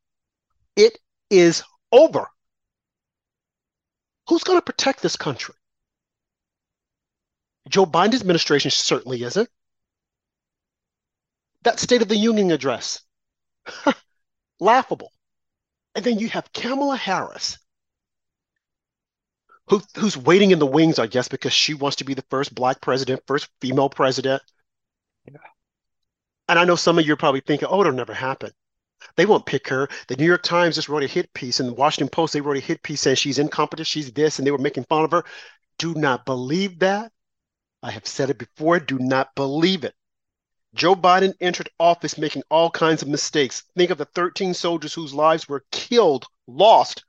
It 0.76 0.96
is 1.28 1.64
over. 1.90 2.28
Who's 4.28 4.44
going 4.44 4.58
to 4.58 4.64
protect 4.64 5.02
this 5.02 5.16
country? 5.16 5.56
Joe 7.68 7.84
Biden's 7.84 8.20
administration 8.20 8.70
certainly 8.70 9.24
isn't. 9.24 9.48
That 11.62 11.80
State 11.80 12.02
of 12.02 12.08
the 12.08 12.16
Union 12.16 12.52
address, 12.52 13.00
laughable. 14.60 15.10
And 15.94 16.04
then 16.04 16.18
you 16.18 16.28
have 16.28 16.52
Kamala 16.52 16.96
Harris, 16.96 17.58
who, 19.68 19.82
who's 19.96 20.16
waiting 20.16 20.50
in 20.50 20.58
the 20.58 20.66
wings, 20.66 20.98
I 20.98 21.06
guess, 21.06 21.28
because 21.28 21.52
she 21.52 21.74
wants 21.74 21.96
to 21.96 22.04
be 22.04 22.14
the 22.14 22.24
first 22.30 22.54
black 22.54 22.80
president, 22.80 23.22
first 23.26 23.48
female 23.60 23.88
president. 23.88 24.42
Yeah. 25.26 25.36
And 26.48 26.58
I 26.58 26.64
know 26.64 26.76
some 26.76 26.98
of 26.98 27.06
you 27.06 27.12
are 27.12 27.16
probably 27.16 27.40
thinking, 27.40 27.68
oh, 27.70 27.80
it'll 27.80 27.92
never 27.92 28.14
happen. 28.14 28.50
They 29.16 29.26
won't 29.26 29.46
pick 29.46 29.68
her. 29.68 29.88
The 30.08 30.16
New 30.16 30.26
York 30.26 30.42
Times 30.42 30.76
just 30.76 30.88
wrote 30.88 31.02
a 31.02 31.08
hit 31.08 31.32
piece, 31.34 31.60
and 31.60 31.68
the 31.68 31.74
Washington 31.74 32.08
Post, 32.08 32.32
they 32.32 32.40
wrote 32.40 32.56
a 32.56 32.60
hit 32.60 32.82
piece 32.82 33.00
saying 33.00 33.16
she's 33.16 33.38
incompetent, 33.38 33.86
she's 33.86 34.12
this, 34.12 34.38
and 34.38 34.46
they 34.46 34.50
were 34.50 34.58
making 34.58 34.84
fun 34.84 35.04
of 35.04 35.10
her. 35.10 35.24
do 35.78 35.94
not 35.94 36.24
believe 36.24 36.78
that. 36.80 37.12
I 37.82 37.90
have 37.90 38.06
said 38.06 38.30
it 38.30 38.38
before, 38.38 38.78
do 38.78 38.98
not 38.98 39.34
believe 39.34 39.84
it. 39.84 39.94
Joe 40.74 40.94
Biden 40.94 41.34
entered 41.40 41.68
office 41.78 42.16
making 42.16 42.42
all 42.48 42.70
kinds 42.70 43.02
of 43.02 43.08
mistakes. 43.08 43.62
Think 43.76 43.90
of 43.90 43.98
the 43.98 44.06
13 44.06 44.54
soldiers 44.54 44.94
whose 44.94 45.12
lives 45.12 45.48
were 45.48 45.64
killed, 45.70 46.26
lost, 46.46 47.04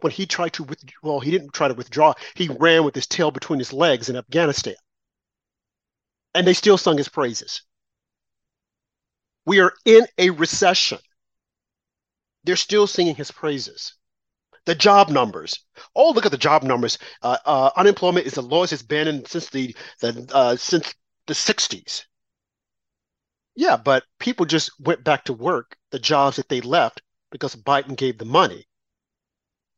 when 0.00 0.12
he 0.12 0.26
tried 0.26 0.54
to 0.54 0.64
withdraw. 0.64 0.94
Well, 1.02 1.20
he 1.20 1.30
didn't 1.30 1.52
try 1.52 1.68
to 1.68 1.74
withdraw. 1.74 2.14
He 2.34 2.48
ran 2.48 2.84
with 2.84 2.94
his 2.94 3.06
tail 3.06 3.30
between 3.30 3.58
his 3.58 3.72
legs 3.72 4.08
in 4.08 4.16
Afghanistan. 4.16 4.76
And 6.34 6.46
they 6.46 6.54
still 6.54 6.78
sung 6.78 6.96
his 6.96 7.08
praises. 7.08 7.62
We 9.44 9.60
are 9.60 9.74
in 9.84 10.06
a 10.16 10.30
recession. 10.30 10.98
They're 12.44 12.56
still 12.56 12.86
singing 12.86 13.16
his 13.16 13.30
praises. 13.30 13.94
The 14.64 14.74
job 14.74 15.08
numbers. 15.08 15.58
Oh, 15.94 16.10
look 16.10 16.26
at 16.26 16.32
the 16.32 16.38
job 16.38 16.62
numbers. 16.62 16.98
Uh, 17.22 17.38
uh, 17.44 17.70
unemployment 17.76 18.26
is 18.26 18.34
the 18.34 18.42
lowest 18.42 18.72
it's 18.72 18.82
been 18.82 19.08
in, 19.08 19.24
since 19.24 19.48
the, 19.48 19.74
the 20.00 20.28
uh, 20.32 20.56
since 20.56 20.94
the 21.26 21.34
60s. 21.34 22.04
Yeah, 23.58 23.76
but 23.76 24.04
people 24.20 24.46
just 24.46 24.70
went 24.78 25.02
back 25.02 25.24
to 25.24 25.32
work 25.32 25.76
the 25.90 25.98
jobs 25.98 26.36
that 26.36 26.48
they 26.48 26.60
left 26.60 27.02
because 27.32 27.56
Biden 27.56 27.96
gave 27.96 28.16
the 28.16 28.24
money. 28.24 28.68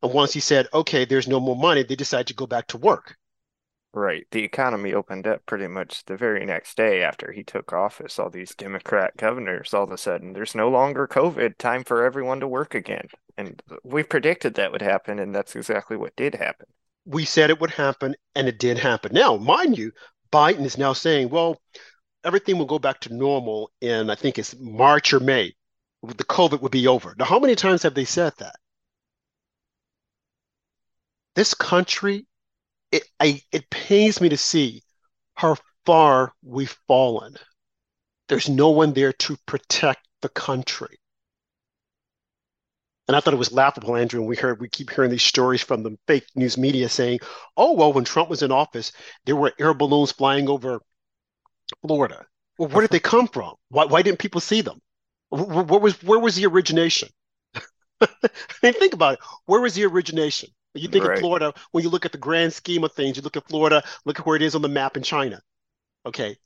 And 0.03 0.13
once 0.13 0.33
he 0.33 0.39
said, 0.39 0.67
okay, 0.71 1.03
there's 1.03 1.27
no 1.27 1.39
more 1.39 1.55
money, 1.55 1.81
they 1.81 1.95
decided 1.95 2.27
to 2.27 2.35
go 2.35 2.45
back 2.45 2.67
to 2.67 2.77
work. 2.77 3.15
Right. 3.91 4.27
The 4.29 4.43
economy 4.43 4.93
opened 4.93 5.25
up 5.25 5.47
pretty 5.47 5.65
much 5.65 6.05
the 6.05 6.15
very 6.15 6.45
next 6.45 6.77
day 6.77 7.01
after 7.01 7.31
he 7.31 7.43
took 7.43 7.73
office. 7.73 8.19
All 8.19 8.29
these 8.29 8.53
Democrat 8.53 9.17
governors, 9.17 9.73
all 9.73 9.85
of 9.85 9.91
a 9.91 9.97
sudden, 9.97 10.33
there's 10.33 10.53
no 10.53 10.69
longer 10.69 11.07
COVID, 11.07 11.57
time 11.57 11.83
for 11.83 12.05
everyone 12.05 12.39
to 12.41 12.47
work 12.47 12.75
again. 12.75 13.07
And 13.35 13.63
we 13.83 14.03
predicted 14.03 14.53
that 14.53 14.71
would 14.71 14.83
happen, 14.83 15.17
and 15.17 15.33
that's 15.33 15.55
exactly 15.55 15.97
what 15.97 16.15
did 16.15 16.35
happen. 16.35 16.67
We 17.05 17.25
said 17.25 17.49
it 17.49 17.59
would 17.59 17.71
happen, 17.71 18.15
and 18.35 18.47
it 18.47 18.59
did 18.59 18.77
happen. 18.77 19.11
Now, 19.11 19.37
mind 19.37 19.75
you, 19.75 19.91
Biden 20.31 20.65
is 20.65 20.77
now 20.77 20.93
saying, 20.93 21.29
well, 21.29 21.59
everything 22.23 22.57
will 22.57 22.65
go 22.65 22.79
back 22.79 22.99
to 23.01 23.13
normal 23.13 23.71
in 23.81 24.09
I 24.09 24.15
think 24.15 24.37
it's 24.37 24.55
March 24.59 25.13
or 25.13 25.19
May. 25.19 25.53
The 26.03 26.23
COVID 26.23 26.61
would 26.61 26.71
be 26.71 26.87
over. 26.87 27.15
Now, 27.17 27.25
how 27.25 27.39
many 27.39 27.55
times 27.55 27.83
have 27.83 27.93
they 27.93 28.05
said 28.05 28.33
that? 28.37 28.55
This 31.35 31.53
country, 31.53 32.25
it 32.91 33.03
I, 33.19 33.41
it 33.51 33.69
pains 33.69 34.19
me 34.19 34.29
to 34.29 34.37
see 34.37 34.81
how 35.35 35.57
far 35.85 36.33
we've 36.43 36.77
fallen. 36.87 37.35
There's 38.27 38.49
no 38.49 38.69
one 38.71 38.93
there 38.93 39.13
to 39.13 39.37
protect 39.45 40.07
the 40.21 40.29
country. 40.29 40.97
And 43.07 43.15
I 43.15 43.19
thought 43.19 43.33
it 43.33 43.37
was 43.37 43.51
laughable, 43.51 43.95
Andrew. 43.95 44.21
And 44.21 44.29
we 44.29 44.37
heard 44.37 44.59
we 44.61 44.69
keep 44.69 44.89
hearing 44.89 45.11
these 45.11 45.23
stories 45.23 45.61
from 45.61 45.83
the 45.83 45.97
fake 46.07 46.25
news 46.35 46.57
media 46.57 46.89
saying, 46.89 47.19
"Oh 47.57 47.73
well, 47.73 47.93
when 47.93 48.05
Trump 48.05 48.29
was 48.29 48.41
in 48.41 48.51
office, 48.51 48.91
there 49.25 49.35
were 49.35 49.53
air 49.59 49.73
balloons 49.73 50.11
flying 50.11 50.49
over 50.49 50.81
Florida. 51.85 52.25
Well, 52.57 52.69
where 52.69 52.81
did 52.81 52.91
they 52.91 52.99
come 52.99 53.27
from? 53.27 53.53
Why, 53.69 53.85
why 53.85 54.01
didn't 54.01 54.19
people 54.19 54.41
see 54.41 54.61
them? 54.61 54.79
Where, 55.29 55.63
where 55.63 55.79
was 55.79 56.01
where 56.03 56.19
was 56.19 56.35
the 56.35 56.45
origination? 56.45 57.09
I 58.01 58.07
mean, 58.61 58.73
think 58.73 58.93
about 58.93 59.13
it. 59.13 59.19
Where 59.45 59.61
was 59.61 59.75
the 59.75 59.85
origination? 59.85 60.49
You 60.73 60.87
think 60.87 61.05
right. 61.05 61.15
of 61.15 61.19
Florida 61.19 61.53
when 61.71 61.83
you 61.83 61.89
look 61.89 62.05
at 62.05 62.11
the 62.11 62.17
grand 62.17 62.53
scheme 62.53 62.83
of 62.83 62.93
things. 62.93 63.17
You 63.17 63.23
look 63.23 63.37
at 63.37 63.47
Florida. 63.47 63.83
Look 64.05 64.19
at 64.19 64.25
where 64.25 64.35
it 64.35 64.41
is 64.41 64.55
on 64.55 64.61
the 64.61 64.69
map 64.69 64.95
in 64.95 65.03
China. 65.03 65.41
Okay. 66.05 66.37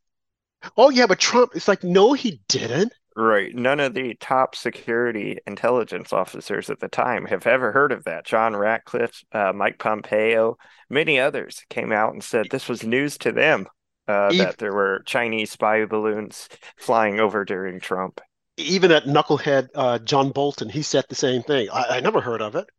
Oh 0.78 0.90
yeah, 0.90 1.06
but 1.06 1.20
Trump. 1.20 1.52
It's 1.56 1.68
like 1.68 1.84
no, 1.84 2.14
he 2.14 2.42
didn't. 2.48 2.94
Right. 3.18 3.56
None 3.56 3.80
of 3.80 3.94
the 3.94 4.16
top 4.20 4.56
security 4.56 5.38
intelligence 5.48 6.12
officers 6.12 6.70
at 6.70 6.82
the 6.82 6.90
time 6.90 7.26
have 7.26 7.48
ever 7.48 7.72
heard 7.72 7.94
of 7.94 8.04
that. 8.04 8.26
John 8.26 8.56
Ratcliffe, 8.56 9.24
uh, 9.32 9.54
Mike 9.56 9.80
Pompeo, 9.80 10.58
many 10.90 11.18
others 11.18 11.64
came 11.70 11.94
out 11.94 12.12
and 12.12 12.22
said 12.22 12.48
this 12.50 12.68
was 12.68 12.84
news 12.84 13.18
to 13.20 13.32
them 13.32 13.68
uh, 14.08 14.30
even, 14.32 14.46
that 14.46 14.58
there 14.58 14.74
were 14.74 15.02
Chinese 15.06 15.52
spy 15.52 15.86
balloons 15.86 16.50
flying 16.78 17.20
over 17.20 17.44
during 17.46 17.80
Trump. 17.80 18.22
Even 18.58 18.90
that 18.90 19.06
knucklehead 19.06 19.70
uh, 19.76 20.00
John 20.00 20.32
Bolton, 20.32 20.70
he 20.70 20.82
said 20.82 21.06
the 21.10 21.16
same 21.16 21.44
thing. 21.44 21.70
I, 21.72 21.98
I 21.98 22.00
never 22.00 22.22
heard 22.22 22.42
of 22.42 22.56
it. 22.56 22.70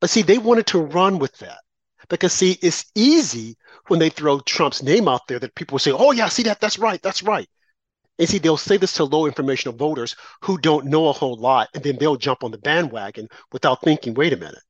But 0.00 0.10
see, 0.10 0.22
they 0.22 0.38
wanted 0.38 0.66
to 0.68 0.78
run 0.78 1.18
with 1.18 1.36
that 1.38 1.58
because 2.08 2.32
see, 2.32 2.58
it's 2.60 2.84
easy 2.94 3.56
when 3.86 3.98
they 4.00 4.10
throw 4.10 4.40
Trump's 4.40 4.82
name 4.82 5.08
out 5.08 5.26
there 5.28 5.38
that 5.38 5.54
people 5.54 5.76
will 5.76 5.80
say, 5.80 5.92
"Oh 5.92 6.12
yeah, 6.12 6.28
see 6.28 6.42
that? 6.44 6.60
That's 6.60 6.78
right, 6.78 7.00
that's 7.02 7.22
right." 7.22 7.48
And 8.18 8.28
see, 8.28 8.38
they'll 8.38 8.56
say 8.56 8.76
this 8.76 8.94
to 8.94 9.04
low 9.04 9.26
informational 9.26 9.76
voters 9.76 10.14
who 10.42 10.58
don't 10.58 10.86
know 10.86 11.08
a 11.08 11.12
whole 11.12 11.36
lot, 11.36 11.68
and 11.74 11.82
then 11.82 11.96
they'll 11.98 12.16
jump 12.16 12.44
on 12.44 12.50
the 12.50 12.58
bandwagon 12.58 13.28
without 13.52 13.80
thinking, 13.82 14.14
"Wait 14.14 14.32
a 14.32 14.36
minute." 14.36 14.62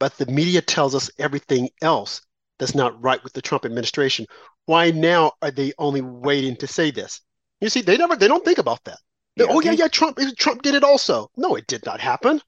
But 0.00 0.16
the 0.18 0.26
media 0.26 0.60
tells 0.60 0.94
us 0.94 1.10
everything 1.18 1.70
else 1.80 2.20
that's 2.58 2.74
not 2.74 3.00
right 3.02 3.22
with 3.24 3.32
the 3.32 3.42
Trump 3.42 3.64
administration. 3.64 4.26
Why 4.66 4.90
now 4.90 5.32
are 5.42 5.50
they 5.50 5.72
only 5.78 6.00
waiting 6.00 6.56
to 6.56 6.66
say 6.66 6.90
this? 6.90 7.20
You 7.60 7.68
see, 7.68 7.80
they 7.80 7.96
never 7.96 8.16
they 8.16 8.28
don't 8.28 8.44
think 8.44 8.58
about 8.58 8.84
that. 8.84 8.98
Yeah, 9.36 9.46
oh 9.48 9.60
yeah, 9.60 9.72
yeah, 9.72 9.88
Trump 9.88 10.18
Trump 10.38 10.62
did 10.62 10.74
it 10.74 10.84
also. 10.84 11.28
No, 11.36 11.56
it 11.56 11.66
did 11.66 11.84
not 11.84 12.00
happen. 12.00 12.40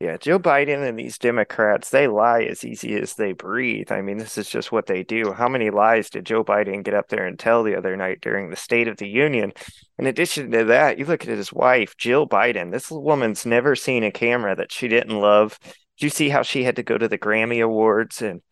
Yeah, 0.00 0.16
Joe 0.16 0.38
Biden 0.38 0.86
and 0.86 0.98
these 0.98 1.18
Democrats, 1.18 1.90
they 1.90 2.08
lie 2.08 2.42
as 2.42 2.64
easy 2.64 2.94
as 3.00 3.14
they 3.14 3.32
breathe. 3.32 3.92
I 3.92 4.02
mean, 4.02 4.18
this 4.18 4.36
is 4.36 4.50
just 4.50 4.72
what 4.72 4.86
they 4.86 5.04
do. 5.04 5.32
How 5.32 5.48
many 5.48 5.70
lies 5.70 6.10
did 6.10 6.26
Joe 6.26 6.44
Biden 6.44 6.82
get 6.82 6.94
up 6.94 7.08
there 7.08 7.24
and 7.26 7.38
tell 7.38 7.62
the 7.62 7.76
other 7.76 7.96
night 7.96 8.20
during 8.20 8.50
the 8.50 8.56
State 8.56 8.88
of 8.88 8.96
the 8.96 9.08
Union? 9.08 9.52
In 9.98 10.06
addition 10.06 10.50
to 10.50 10.64
that, 10.64 10.98
you 10.98 11.06
look 11.06 11.22
at 11.22 11.28
his 11.28 11.52
wife, 11.52 11.96
Jill 11.96 12.28
Biden. 12.28 12.72
This 12.72 12.90
woman's 12.90 13.46
never 13.46 13.76
seen 13.76 14.02
a 14.02 14.10
camera 14.10 14.56
that 14.56 14.72
she 14.72 14.88
didn't 14.88 15.18
love. 15.18 15.58
Did 15.62 16.04
you 16.04 16.10
see 16.10 16.28
how 16.28 16.42
she 16.42 16.64
had 16.64 16.76
to 16.76 16.82
go 16.82 16.98
to 16.98 17.08
the 17.08 17.16
Grammy 17.16 17.64
Awards 17.64 18.20
and 18.20 18.42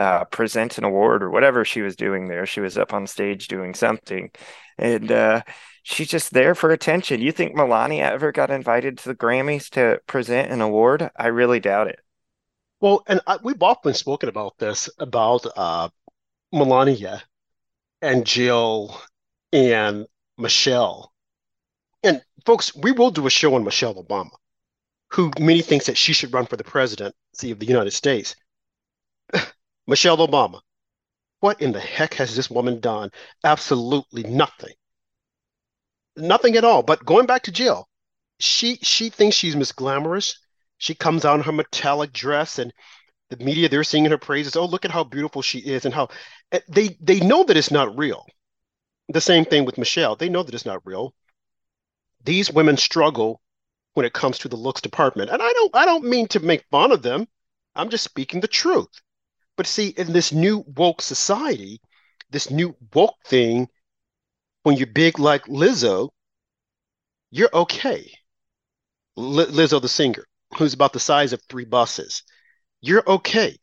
uh, 0.00 0.24
present 0.24 0.78
an 0.78 0.84
award 0.84 1.22
or 1.22 1.28
whatever 1.28 1.62
she 1.62 1.82
was 1.82 1.94
doing 1.94 2.26
there. 2.26 2.46
She 2.46 2.60
was 2.60 2.78
up 2.78 2.94
on 2.94 3.06
stage 3.06 3.48
doing 3.48 3.74
something, 3.74 4.30
and 4.78 5.12
uh, 5.12 5.42
she's 5.82 6.08
just 6.08 6.32
there 6.32 6.54
for 6.54 6.70
attention. 6.70 7.20
You 7.20 7.32
think 7.32 7.54
Melania 7.54 8.04
ever 8.10 8.32
got 8.32 8.50
invited 8.50 8.96
to 8.98 9.10
the 9.10 9.14
Grammys 9.14 9.68
to 9.70 10.00
present 10.06 10.50
an 10.50 10.62
award? 10.62 11.10
I 11.16 11.26
really 11.26 11.60
doubt 11.60 11.88
it. 11.88 12.00
Well, 12.80 13.02
and 13.06 13.20
I, 13.26 13.36
we've 13.42 13.62
often 13.62 13.92
spoken 13.92 14.30
about 14.30 14.56
this 14.56 14.88
about 14.98 15.44
uh, 15.54 15.90
Melania 16.50 17.22
and 18.00 18.24
Jill 18.24 18.98
and 19.52 20.06
Michelle. 20.38 21.12
And 22.02 22.22
folks, 22.46 22.74
we 22.74 22.92
will 22.92 23.10
do 23.10 23.26
a 23.26 23.30
show 23.30 23.54
on 23.54 23.64
Michelle 23.64 24.02
Obama, 24.02 24.30
who 25.10 25.30
many 25.38 25.60
thinks 25.60 25.84
that 25.86 25.98
she 25.98 26.14
should 26.14 26.32
run 26.32 26.46
for 26.46 26.56
the 26.56 26.64
presidency 26.64 27.50
of 27.50 27.58
the 27.58 27.66
United 27.66 27.90
States. 27.90 28.34
Michelle 29.90 30.18
Obama. 30.18 30.60
What 31.40 31.60
in 31.60 31.72
the 31.72 31.80
heck 31.80 32.14
has 32.14 32.36
this 32.36 32.48
woman 32.48 32.78
done? 32.78 33.10
Absolutely 33.42 34.22
nothing. 34.22 34.74
Nothing 36.16 36.54
at 36.56 36.62
all. 36.62 36.84
But 36.84 37.04
going 37.04 37.26
back 37.26 37.42
to 37.42 37.52
Jill, 37.52 37.88
she 38.38 38.76
she 38.82 39.10
thinks 39.10 39.36
she's 39.36 39.56
Miss 39.56 39.72
Glamorous. 39.72 40.38
She 40.78 40.94
comes 40.94 41.24
out 41.24 41.40
in 41.40 41.44
her 41.44 41.50
metallic 41.50 42.12
dress 42.12 42.60
and 42.60 42.72
the 43.30 43.44
media 43.44 43.68
they're 43.68 43.82
singing 43.82 44.12
her 44.12 44.18
praises. 44.18 44.54
Oh, 44.54 44.64
look 44.64 44.84
at 44.84 44.92
how 44.92 45.02
beautiful 45.02 45.42
she 45.42 45.58
is 45.58 45.84
and 45.84 45.92
how 45.92 46.08
they 46.68 46.96
they 47.00 47.18
know 47.18 47.42
that 47.42 47.56
it's 47.56 47.72
not 47.72 47.98
real. 47.98 48.24
The 49.08 49.20
same 49.20 49.44
thing 49.44 49.64
with 49.64 49.76
Michelle. 49.76 50.14
They 50.14 50.28
know 50.28 50.44
that 50.44 50.54
it's 50.54 50.66
not 50.66 50.86
real. 50.86 51.14
These 52.22 52.52
women 52.52 52.76
struggle 52.76 53.40
when 53.94 54.06
it 54.06 54.12
comes 54.12 54.38
to 54.38 54.48
the 54.48 54.56
looks 54.56 54.80
department. 54.80 55.30
And 55.30 55.42
I 55.42 55.52
don't 55.52 55.74
I 55.74 55.84
don't 55.84 56.04
mean 56.04 56.28
to 56.28 56.38
make 56.38 56.64
fun 56.70 56.92
of 56.92 57.02
them. 57.02 57.26
I'm 57.74 57.90
just 57.90 58.04
speaking 58.04 58.40
the 58.40 58.46
truth. 58.46 59.02
But 59.60 59.66
see, 59.66 59.88
in 59.88 60.14
this 60.14 60.32
new 60.32 60.64
woke 60.74 61.02
society, 61.02 61.82
this 62.30 62.50
new 62.50 62.74
woke 62.94 63.18
thing, 63.26 63.68
when 64.62 64.78
you're 64.78 64.86
big 64.86 65.18
like 65.18 65.44
Lizzo, 65.48 66.08
you're 67.30 67.50
okay. 67.52 68.10
L- 69.18 69.52
Lizzo, 69.52 69.78
the 69.78 69.86
singer, 69.86 70.24
who's 70.56 70.72
about 70.72 70.94
the 70.94 70.98
size 70.98 71.34
of 71.34 71.42
three 71.42 71.66
buses, 71.66 72.22
you're 72.80 73.06
okay. 73.06 73.58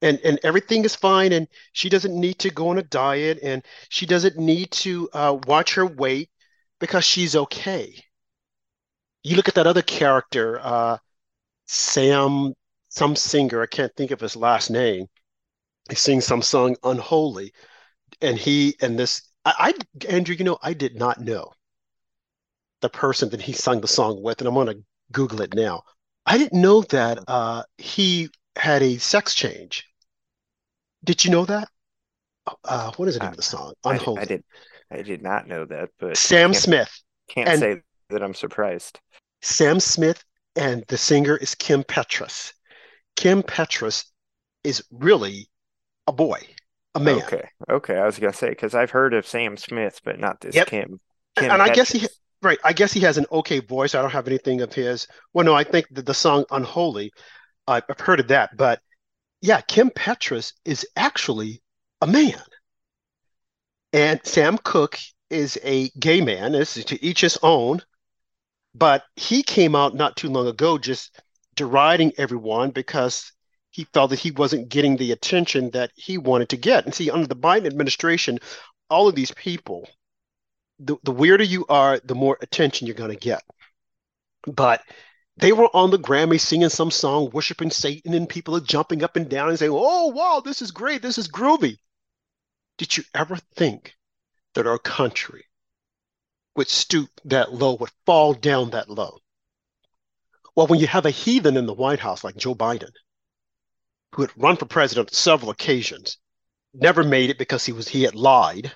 And, 0.00 0.20
and 0.20 0.38
everything 0.44 0.84
is 0.84 0.94
fine, 0.94 1.32
and 1.32 1.48
she 1.72 1.88
doesn't 1.88 2.14
need 2.14 2.38
to 2.38 2.50
go 2.50 2.68
on 2.68 2.78
a 2.78 2.84
diet, 2.84 3.40
and 3.42 3.64
she 3.88 4.06
doesn't 4.06 4.38
need 4.38 4.70
to 4.70 5.10
uh, 5.12 5.36
watch 5.48 5.74
her 5.74 5.84
weight 5.84 6.30
because 6.78 7.04
she's 7.04 7.34
okay. 7.34 8.04
You 9.24 9.34
look 9.34 9.48
at 9.48 9.56
that 9.56 9.66
other 9.66 9.82
character, 9.82 10.60
uh, 10.60 10.98
Sam 11.66 12.54
some 12.88 13.16
singer, 13.16 13.62
I 13.62 13.66
can't 13.66 13.94
think 13.96 14.10
of 14.10 14.20
his 14.20 14.36
last 14.36 14.70
name. 14.70 15.06
He 15.88 15.96
sings 15.96 16.26
some 16.26 16.42
song 16.42 16.76
unholy. 16.82 17.52
And 18.20 18.38
he 18.38 18.76
and 18.80 18.98
this 18.98 19.22
I, 19.44 19.74
I 20.02 20.06
Andrew, 20.08 20.34
you 20.34 20.44
know, 20.44 20.58
I 20.62 20.72
did 20.72 20.96
not 20.96 21.20
know 21.20 21.52
the 22.80 22.88
person 22.88 23.30
that 23.30 23.42
he 23.42 23.52
sung 23.52 23.80
the 23.80 23.88
song 23.88 24.22
with, 24.22 24.40
and 24.40 24.48
I'm 24.48 24.54
gonna 24.54 24.74
Google 25.12 25.42
it 25.42 25.54
now. 25.54 25.82
I 26.26 26.38
didn't 26.38 26.60
know 26.60 26.82
that 26.82 27.18
uh, 27.26 27.62
he 27.78 28.28
had 28.56 28.82
a 28.82 28.98
sex 28.98 29.34
change. 29.34 29.86
Did 31.04 31.24
you 31.24 31.30
know 31.30 31.44
that? 31.46 31.68
Uh, 32.64 32.92
what 32.96 33.08
is 33.08 33.14
the 33.14 33.20
name 33.20 33.30
of 33.30 33.36
the 33.36 33.42
song? 33.42 33.74
Unholy. 33.84 34.18
I, 34.18 34.22
I, 34.22 34.24
did. 34.24 34.44
I 34.90 35.02
did 35.02 35.22
not 35.22 35.46
know 35.46 35.64
that, 35.66 35.90
but 35.98 36.16
Sam 36.16 36.52
can't, 36.52 36.62
Smith. 36.62 37.02
Can't 37.28 37.48
and 37.48 37.58
say 37.60 37.82
that 38.10 38.22
I'm 38.22 38.34
surprised. 38.34 38.98
Sam 39.42 39.80
Smith 39.80 40.22
and 40.56 40.84
the 40.88 40.98
singer 40.98 41.36
is 41.36 41.54
Kim 41.54 41.84
Petras. 41.84 42.52
Kim 43.18 43.42
Petras 43.42 44.04
is 44.62 44.84
really 44.92 45.48
a 46.06 46.12
boy, 46.12 46.40
a 46.94 47.00
man. 47.00 47.16
Okay, 47.16 47.48
okay. 47.68 47.96
I 47.96 48.06
was 48.06 48.16
gonna 48.16 48.32
say 48.32 48.50
because 48.50 48.76
I've 48.76 48.92
heard 48.92 49.12
of 49.12 49.26
Sam 49.26 49.56
Smith, 49.56 50.00
but 50.04 50.20
not 50.20 50.40
this 50.40 50.54
Yep. 50.54 50.68
Kim. 50.68 50.82
And, 50.92 51.00
Kim 51.34 51.50
and 51.50 51.60
I 51.60 51.74
guess 51.74 51.90
he 51.90 52.06
right. 52.42 52.60
I 52.62 52.72
guess 52.72 52.92
he 52.92 53.00
has 53.00 53.18
an 53.18 53.26
okay 53.32 53.58
voice. 53.58 53.96
I 53.96 54.02
don't 54.02 54.12
have 54.12 54.28
anything 54.28 54.60
of 54.60 54.72
his. 54.72 55.08
Well, 55.34 55.44
no, 55.44 55.52
I 55.52 55.64
think 55.64 55.86
the, 55.90 56.02
the 56.02 56.14
song 56.14 56.44
"Unholy," 56.52 57.10
I've 57.66 57.82
I've 57.90 57.98
heard 57.98 58.20
of 58.20 58.28
that. 58.28 58.56
But 58.56 58.80
yeah, 59.40 59.62
Kim 59.62 59.90
Petras 59.90 60.52
is 60.64 60.86
actually 60.94 61.60
a 62.00 62.06
man, 62.06 62.40
and 63.92 64.20
Sam 64.22 64.58
Cooke 64.58 64.96
is 65.28 65.58
a 65.64 65.90
gay 65.98 66.20
man. 66.20 66.52
This 66.52 66.76
is 66.76 66.84
to 66.84 67.04
each 67.04 67.22
his 67.22 67.36
own. 67.42 67.82
But 68.76 69.02
he 69.16 69.42
came 69.42 69.74
out 69.74 69.96
not 69.96 70.16
too 70.16 70.28
long 70.28 70.46
ago 70.46 70.78
just 70.78 71.20
deriding 71.58 72.12
everyone 72.16 72.70
because 72.70 73.32
he 73.70 73.84
felt 73.92 74.10
that 74.10 74.20
he 74.20 74.30
wasn't 74.30 74.68
getting 74.68 74.96
the 74.96 75.10
attention 75.10 75.70
that 75.72 75.90
he 75.96 76.16
wanted 76.16 76.48
to 76.50 76.56
get. 76.56 76.84
And 76.84 76.94
see, 76.94 77.10
under 77.10 77.26
the 77.26 77.34
Biden 77.36 77.66
administration, 77.66 78.38
all 78.88 79.08
of 79.08 79.16
these 79.16 79.32
people, 79.32 79.88
the, 80.78 80.96
the 81.02 81.10
weirder 81.10 81.42
you 81.42 81.66
are, 81.68 81.98
the 81.98 82.14
more 82.14 82.38
attention 82.40 82.86
you're 82.86 82.94
going 82.94 83.10
to 83.10 83.16
get. 83.16 83.42
But 84.46 84.82
they 85.36 85.50
were 85.50 85.68
on 85.74 85.90
the 85.90 85.98
Grammy 85.98 86.40
singing 86.40 86.68
some 86.68 86.92
song, 86.92 87.30
worshiping 87.32 87.72
Satan, 87.72 88.14
and 88.14 88.28
people 88.28 88.56
are 88.56 88.60
jumping 88.60 89.02
up 89.02 89.16
and 89.16 89.28
down 89.28 89.48
and 89.48 89.58
saying, 89.58 89.72
Oh, 89.74 90.06
wow, 90.06 90.40
this 90.44 90.62
is 90.62 90.70
great. 90.70 91.02
This 91.02 91.18
is 91.18 91.26
groovy. 91.28 91.78
Did 92.78 92.96
you 92.96 93.02
ever 93.14 93.36
think 93.56 93.96
that 94.54 94.68
our 94.68 94.78
country 94.78 95.44
would 96.54 96.68
stoop 96.68 97.10
that 97.24 97.52
low, 97.52 97.74
would 97.74 97.90
fall 98.06 98.32
down 98.32 98.70
that 98.70 98.88
low? 98.88 99.18
Well, 100.58 100.66
when 100.66 100.80
you 100.80 100.88
have 100.88 101.06
a 101.06 101.10
heathen 101.10 101.56
in 101.56 101.66
the 101.66 101.72
White 101.72 102.00
House 102.00 102.24
like 102.24 102.36
Joe 102.36 102.52
Biden, 102.52 102.90
who 104.12 104.22
had 104.22 104.32
run 104.36 104.56
for 104.56 104.64
president 104.64 105.14
several 105.14 105.52
occasions, 105.52 106.18
never 106.74 107.04
made 107.04 107.30
it 107.30 107.38
because 107.38 107.64
he 107.64 107.70
was 107.70 107.86
he 107.86 108.02
had 108.02 108.16
lied. 108.16 108.72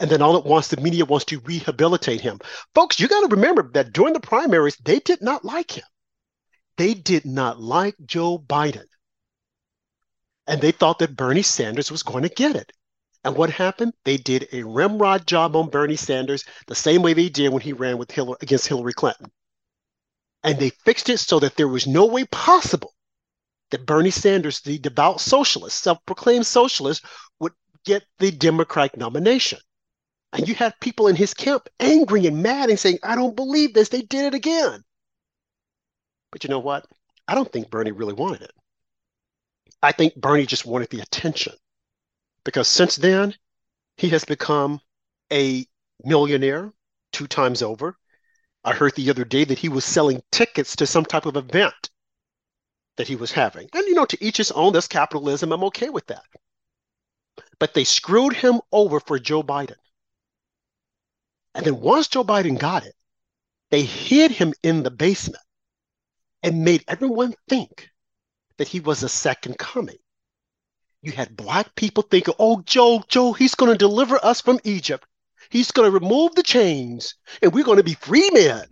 And 0.00 0.10
then 0.10 0.22
all 0.22 0.36
at 0.36 0.44
once 0.44 0.66
the 0.66 0.80
media 0.80 1.04
wants 1.04 1.26
to 1.26 1.38
rehabilitate 1.38 2.20
him. 2.20 2.40
Folks, 2.74 2.98
you 2.98 3.06
got 3.06 3.20
to 3.20 3.36
remember 3.36 3.70
that 3.74 3.92
during 3.92 4.12
the 4.12 4.18
primaries, 4.18 4.76
they 4.82 4.98
did 4.98 5.22
not 5.22 5.44
like 5.44 5.70
him. 5.70 5.84
They 6.78 6.94
did 6.94 7.26
not 7.26 7.60
like 7.60 7.94
Joe 8.04 8.36
Biden. 8.36 8.86
And 10.48 10.60
they 10.60 10.72
thought 10.72 10.98
that 10.98 11.14
Bernie 11.14 11.42
Sanders 11.42 11.92
was 11.92 12.02
going 12.02 12.24
to 12.24 12.28
get 12.28 12.56
it. 12.56 12.72
And 13.22 13.36
what 13.36 13.50
happened? 13.50 13.92
They 14.04 14.16
did 14.16 14.48
a 14.50 14.64
rimrod 14.64 15.26
job 15.26 15.54
on 15.54 15.70
Bernie 15.70 15.94
Sanders 15.94 16.44
the 16.66 16.74
same 16.74 17.02
way 17.02 17.12
they 17.12 17.28
did 17.28 17.52
when 17.52 17.62
he 17.62 17.72
ran 17.72 17.98
with 17.98 18.10
Hillary, 18.10 18.38
against 18.42 18.66
Hillary 18.66 18.94
Clinton. 18.94 19.30
And 20.46 20.60
they 20.60 20.70
fixed 20.70 21.08
it 21.08 21.18
so 21.18 21.40
that 21.40 21.56
there 21.56 21.66
was 21.66 21.88
no 21.88 22.06
way 22.06 22.24
possible 22.26 22.94
that 23.72 23.84
Bernie 23.84 24.12
Sanders, 24.12 24.60
the 24.60 24.78
devout 24.78 25.20
socialist, 25.20 25.82
self 25.82 25.98
proclaimed 26.06 26.46
socialist, 26.46 27.04
would 27.40 27.52
get 27.84 28.04
the 28.20 28.30
Democratic 28.30 28.96
nomination. 28.96 29.58
And 30.32 30.46
you 30.46 30.54
had 30.54 30.78
people 30.80 31.08
in 31.08 31.16
his 31.16 31.34
camp 31.34 31.68
angry 31.80 32.26
and 32.26 32.44
mad 32.44 32.70
and 32.70 32.78
saying, 32.78 33.00
I 33.02 33.16
don't 33.16 33.34
believe 33.34 33.74
this. 33.74 33.88
They 33.88 34.02
did 34.02 34.26
it 34.26 34.34
again. 34.34 34.84
But 36.30 36.44
you 36.44 36.50
know 36.50 36.60
what? 36.60 36.86
I 37.26 37.34
don't 37.34 37.50
think 37.50 37.68
Bernie 37.68 37.90
really 37.90 38.14
wanted 38.14 38.42
it. 38.42 38.52
I 39.82 39.90
think 39.90 40.14
Bernie 40.14 40.46
just 40.46 40.64
wanted 40.64 40.90
the 40.90 41.00
attention 41.00 41.54
because 42.44 42.68
since 42.68 42.94
then, 42.94 43.34
he 43.96 44.10
has 44.10 44.24
become 44.24 44.80
a 45.32 45.66
millionaire 46.04 46.72
two 47.12 47.26
times 47.26 47.62
over. 47.62 47.96
I 48.66 48.72
heard 48.72 48.96
the 48.96 49.10
other 49.10 49.24
day 49.24 49.44
that 49.44 49.60
he 49.60 49.68
was 49.68 49.84
selling 49.84 50.22
tickets 50.32 50.74
to 50.76 50.88
some 50.88 51.04
type 51.04 51.24
of 51.24 51.36
event 51.36 51.90
that 52.96 53.06
he 53.06 53.14
was 53.14 53.30
having. 53.30 53.68
And, 53.72 53.86
you 53.86 53.94
know, 53.94 54.04
to 54.06 54.24
each 54.24 54.38
his 54.38 54.50
own, 54.50 54.72
that's 54.72 54.88
capitalism. 54.88 55.52
I'm 55.52 55.62
okay 55.64 55.88
with 55.88 56.06
that. 56.08 56.24
But 57.60 57.74
they 57.74 57.84
screwed 57.84 58.32
him 58.32 58.60
over 58.72 58.98
for 58.98 59.20
Joe 59.20 59.44
Biden. 59.44 59.76
And 61.54 61.64
then 61.64 61.80
once 61.80 62.08
Joe 62.08 62.24
Biden 62.24 62.58
got 62.58 62.84
it, 62.84 62.94
they 63.70 63.82
hid 63.82 64.32
him 64.32 64.52
in 64.64 64.82
the 64.82 64.90
basement 64.90 65.44
and 66.42 66.64
made 66.64 66.84
everyone 66.88 67.34
think 67.48 67.88
that 68.58 68.68
he 68.68 68.80
was 68.80 69.04
a 69.04 69.08
second 69.08 69.58
coming. 69.58 69.98
You 71.02 71.12
had 71.12 71.36
black 71.36 71.76
people 71.76 72.02
thinking, 72.02 72.34
oh, 72.40 72.62
Joe, 72.62 73.04
Joe, 73.06 73.32
he's 73.32 73.54
going 73.54 73.70
to 73.70 73.78
deliver 73.78 74.18
us 74.24 74.40
from 74.40 74.58
Egypt. 74.64 75.06
He's 75.50 75.70
going 75.70 75.90
to 75.90 75.98
remove 75.98 76.34
the 76.34 76.42
chains 76.42 77.14
and 77.42 77.52
we're 77.52 77.64
going 77.64 77.78
to 77.78 77.84
be 77.84 77.94
free 77.94 78.30
men. 78.32 78.66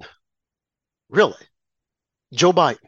Really? 1.08 1.36
Joe 2.32 2.52
Biden, 2.52 2.78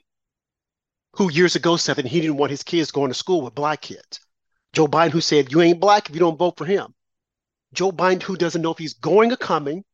who 1.15 1.31
years 1.31 1.57
ago 1.57 1.77
said 1.77 1.97
that 1.97 2.07
he 2.07 2.21
didn't 2.21 2.37
want 2.37 2.51
his 2.51 2.63
kids 2.63 2.91
going 2.91 3.11
to 3.11 3.15
school 3.15 3.43
with 3.43 3.55
black 3.55 3.83
kids. 3.83 4.21
Joe 4.73 4.87
Biden, 4.87 5.13
who 5.13 5.21
said, 5.21 5.53
you 5.53 5.63
ain't 5.63 5.81
black 5.81 6.09
if 6.09 6.15
you 6.15 6.21
don't 6.21 6.39
vote 6.39 6.57
for 6.57 6.65
him. 6.65 6.95
Joe 7.73 7.93
Biden, 7.93 8.23
who 8.23 8.37
doesn't 8.37 8.63
know 8.63 8.73
if 8.73 8.79
he's 8.79 8.95
going 8.95 9.33
or 9.33 9.37
coming. 9.37 9.85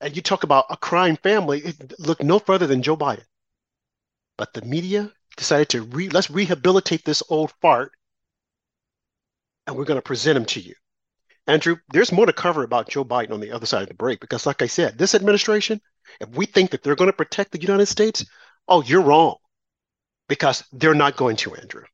And 0.00 0.14
you 0.14 0.22
talk 0.22 0.44
about 0.44 0.66
a 0.70 0.76
crime 0.76 1.16
family, 1.16 1.74
look 1.98 2.22
no 2.22 2.38
further 2.38 2.66
than 2.66 2.82
Joe 2.82 2.96
Biden. 2.96 3.24
But 4.36 4.52
the 4.54 4.62
media 4.62 5.12
decided 5.36 5.68
to 5.70 5.82
re- 5.82 6.08
let's 6.08 6.30
rehabilitate 6.30 7.04
this 7.04 7.22
old 7.28 7.52
fart 7.60 7.92
and 9.66 9.76
we're 9.76 9.84
going 9.84 9.98
to 9.98 10.02
present 10.02 10.36
him 10.36 10.46
to 10.46 10.60
you. 10.60 10.74
Andrew, 11.48 11.76
there's 11.88 12.12
more 12.12 12.26
to 12.26 12.32
cover 12.32 12.62
about 12.62 12.90
Joe 12.90 13.06
Biden 13.06 13.32
on 13.32 13.40
the 13.40 13.52
other 13.52 13.64
side 13.64 13.82
of 13.82 13.88
the 13.88 13.94
break 13.94 14.20
because, 14.20 14.44
like 14.44 14.60
I 14.60 14.66
said, 14.66 14.98
this 14.98 15.14
administration, 15.14 15.80
if 16.20 16.28
we 16.28 16.44
think 16.44 16.70
that 16.70 16.82
they're 16.82 16.94
going 16.94 17.10
to 17.10 17.16
protect 17.16 17.52
the 17.52 17.60
United 17.60 17.86
States, 17.86 18.24
oh, 18.68 18.82
you're 18.82 19.02
wrong 19.02 19.36
because 20.28 20.62
they're 20.72 20.94
not 20.94 21.16
going 21.16 21.36
to, 21.36 21.54
Andrew. 21.54 21.84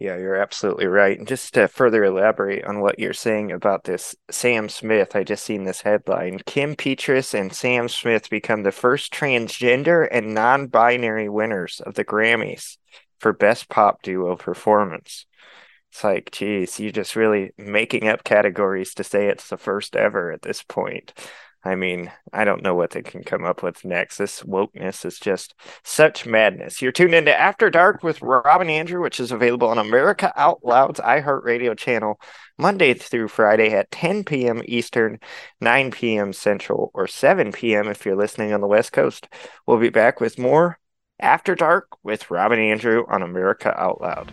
Yeah, 0.00 0.16
you're 0.16 0.34
absolutely 0.34 0.86
right. 0.86 1.16
And 1.16 1.28
just 1.28 1.54
to 1.54 1.68
further 1.68 2.02
elaborate 2.02 2.64
on 2.64 2.80
what 2.80 2.98
you're 2.98 3.12
saying 3.12 3.52
about 3.52 3.84
this 3.84 4.16
Sam 4.28 4.68
Smith, 4.68 5.14
I 5.14 5.22
just 5.22 5.44
seen 5.44 5.62
this 5.62 5.82
headline. 5.82 6.40
Kim 6.44 6.74
Petras 6.74 7.32
and 7.32 7.54
Sam 7.54 7.88
Smith 7.88 8.28
become 8.28 8.64
the 8.64 8.72
first 8.72 9.14
transgender 9.14 10.08
and 10.10 10.34
non-binary 10.34 11.28
winners 11.28 11.80
of 11.80 11.94
the 11.94 12.04
Grammys 12.04 12.76
for 13.20 13.32
Best 13.32 13.68
Pop 13.68 14.02
Duo 14.02 14.34
Performance. 14.34 15.26
It's 15.94 16.02
like, 16.02 16.32
geez, 16.32 16.80
you're 16.80 16.90
just 16.90 17.14
really 17.14 17.52
making 17.56 18.08
up 18.08 18.24
categories 18.24 18.94
to 18.94 19.04
say 19.04 19.28
it's 19.28 19.48
the 19.48 19.56
first 19.56 19.94
ever 19.94 20.32
at 20.32 20.42
this 20.42 20.60
point. 20.60 21.12
I 21.62 21.76
mean, 21.76 22.10
I 22.32 22.42
don't 22.42 22.64
know 22.64 22.74
what 22.74 22.90
they 22.90 23.02
can 23.02 23.22
come 23.22 23.44
up 23.44 23.62
with 23.62 23.84
next. 23.84 24.18
This 24.18 24.42
wokeness 24.42 25.04
is 25.04 25.20
just 25.20 25.54
such 25.84 26.26
madness. 26.26 26.82
You're 26.82 26.90
tuned 26.90 27.14
into 27.14 27.32
After 27.32 27.70
Dark 27.70 28.02
with 28.02 28.22
Rob 28.22 28.60
and 28.60 28.72
Andrew, 28.72 29.00
which 29.02 29.20
is 29.20 29.30
available 29.30 29.68
on 29.68 29.78
America 29.78 30.32
Out 30.34 30.64
Loud's 30.64 30.98
iHeartRadio 30.98 31.78
channel 31.78 32.20
Monday 32.58 32.94
through 32.94 33.28
Friday 33.28 33.72
at 33.72 33.92
10 33.92 34.24
p.m. 34.24 34.62
Eastern, 34.64 35.20
9 35.60 35.92
p.m. 35.92 36.32
Central, 36.32 36.90
or 36.92 37.06
7 37.06 37.52
p.m. 37.52 37.86
if 37.86 38.04
you're 38.04 38.16
listening 38.16 38.52
on 38.52 38.60
the 38.60 38.66
West 38.66 38.90
Coast. 38.90 39.28
We'll 39.64 39.78
be 39.78 39.90
back 39.90 40.20
with 40.20 40.40
more 40.40 40.80
After 41.20 41.54
Dark 41.54 41.86
with 42.02 42.32
Rob 42.32 42.50
and 42.50 42.60
Andrew 42.60 43.04
on 43.08 43.22
America 43.22 43.80
Out 43.80 44.00
Loud. 44.00 44.32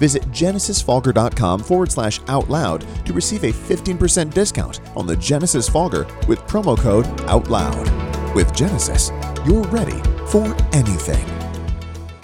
Visit 0.00 0.22
genesisfogger.com 0.30 1.60
forward 1.60 1.92
slash 1.92 2.20
out 2.26 2.48
loud 2.48 2.86
to 3.04 3.12
receive 3.12 3.44
a 3.44 3.52
15% 3.52 4.32
discount 4.32 4.80
on 4.96 5.06
the 5.06 5.14
Genesis 5.14 5.68
Fogger 5.68 6.06
with 6.26 6.38
promo 6.40 6.76
code 6.76 7.04
OUTLOUD. 7.28 8.34
With 8.34 8.54
Genesis, 8.54 9.10
you're 9.44 9.64
ready 9.64 10.00
for 10.28 10.56
anything. 10.72 11.26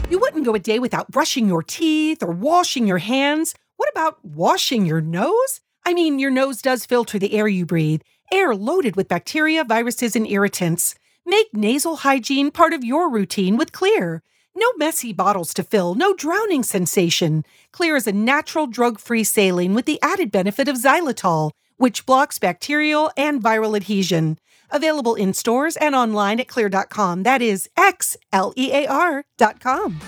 You 0.08 0.18
wouldn't 0.18 0.46
go 0.46 0.54
a 0.54 0.58
day 0.58 0.78
without 0.78 1.10
brushing 1.10 1.48
your 1.48 1.62
teeth 1.62 2.22
or 2.22 2.30
washing 2.32 2.86
your 2.86 2.96
hands. 2.96 3.54
What 3.76 3.90
about 3.90 4.24
washing 4.24 4.86
your 4.86 5.02
nose? 5.02 5.60
I 5.84 5.92
mean, 5.92 6.18
your 6.18 6.30
nose 6.30 6.62
does 6.62 6.86
filter 6.86 7.18
the 7.18 7.34
air 7.34 7.46
you 7.46 7.66
breathe, 7.66 8.00
air 8.32 8.56
loaded 8.56 8.96
with 8.96 9.06
bacteria, 9.06 9.64
viruses, 9.64 10.16
and 10.16 10.26
irritants. 10.26 10.94
Make 11.26 11.48
nasal 11.52 11.96
hygiene 11.96 12.50
part 12.50 12.72
of 12.72 12.84
your 12.84 13.10
routine 13.10 13.58
with 13.58 13.70
Xlear. 13.70 14.20
No 14.58 14.72
messy 14.78 15.12
bottles 15.12 15.52
to 15.52 15.62
fill, 15.62 15.94
no 15.94 16.14
drowning 16.14 16.62
sensation. 16.62 17.44
Xlear 17.74 17.94
is 17.94 18.06
a 18.06 18.12
natural 18.12 18.66
drug 18.66 18.98
free 18.98 19.22
saline 19.22 19.74
with 19.74 19.84
the 19.84 20.00
added 20.00 20.32
benefit 20.32 20.66
of 20.66 20.76
xylitol, 20.76 21.50
which 21.76 22.06
blocks 22.06 22.38
bacterial 22.38 23.10
and 23.18 23.42
viral 23.42 23.76
adhesion. 23.76 24.38
Available 24.70 25.14
in 25.14 25.34
stores 25.34 25.76
and 25.76 25.94
online 25.94 26.40
at 26.40 26.46
xlear.com. 26.46 27.22
That 27.24 27.42
is 27.42 27.68
X 27.76 28.16
L 28.32 28.54
E 28.56 28.72
A 28.72 28.86
R.com. 28.86 30.00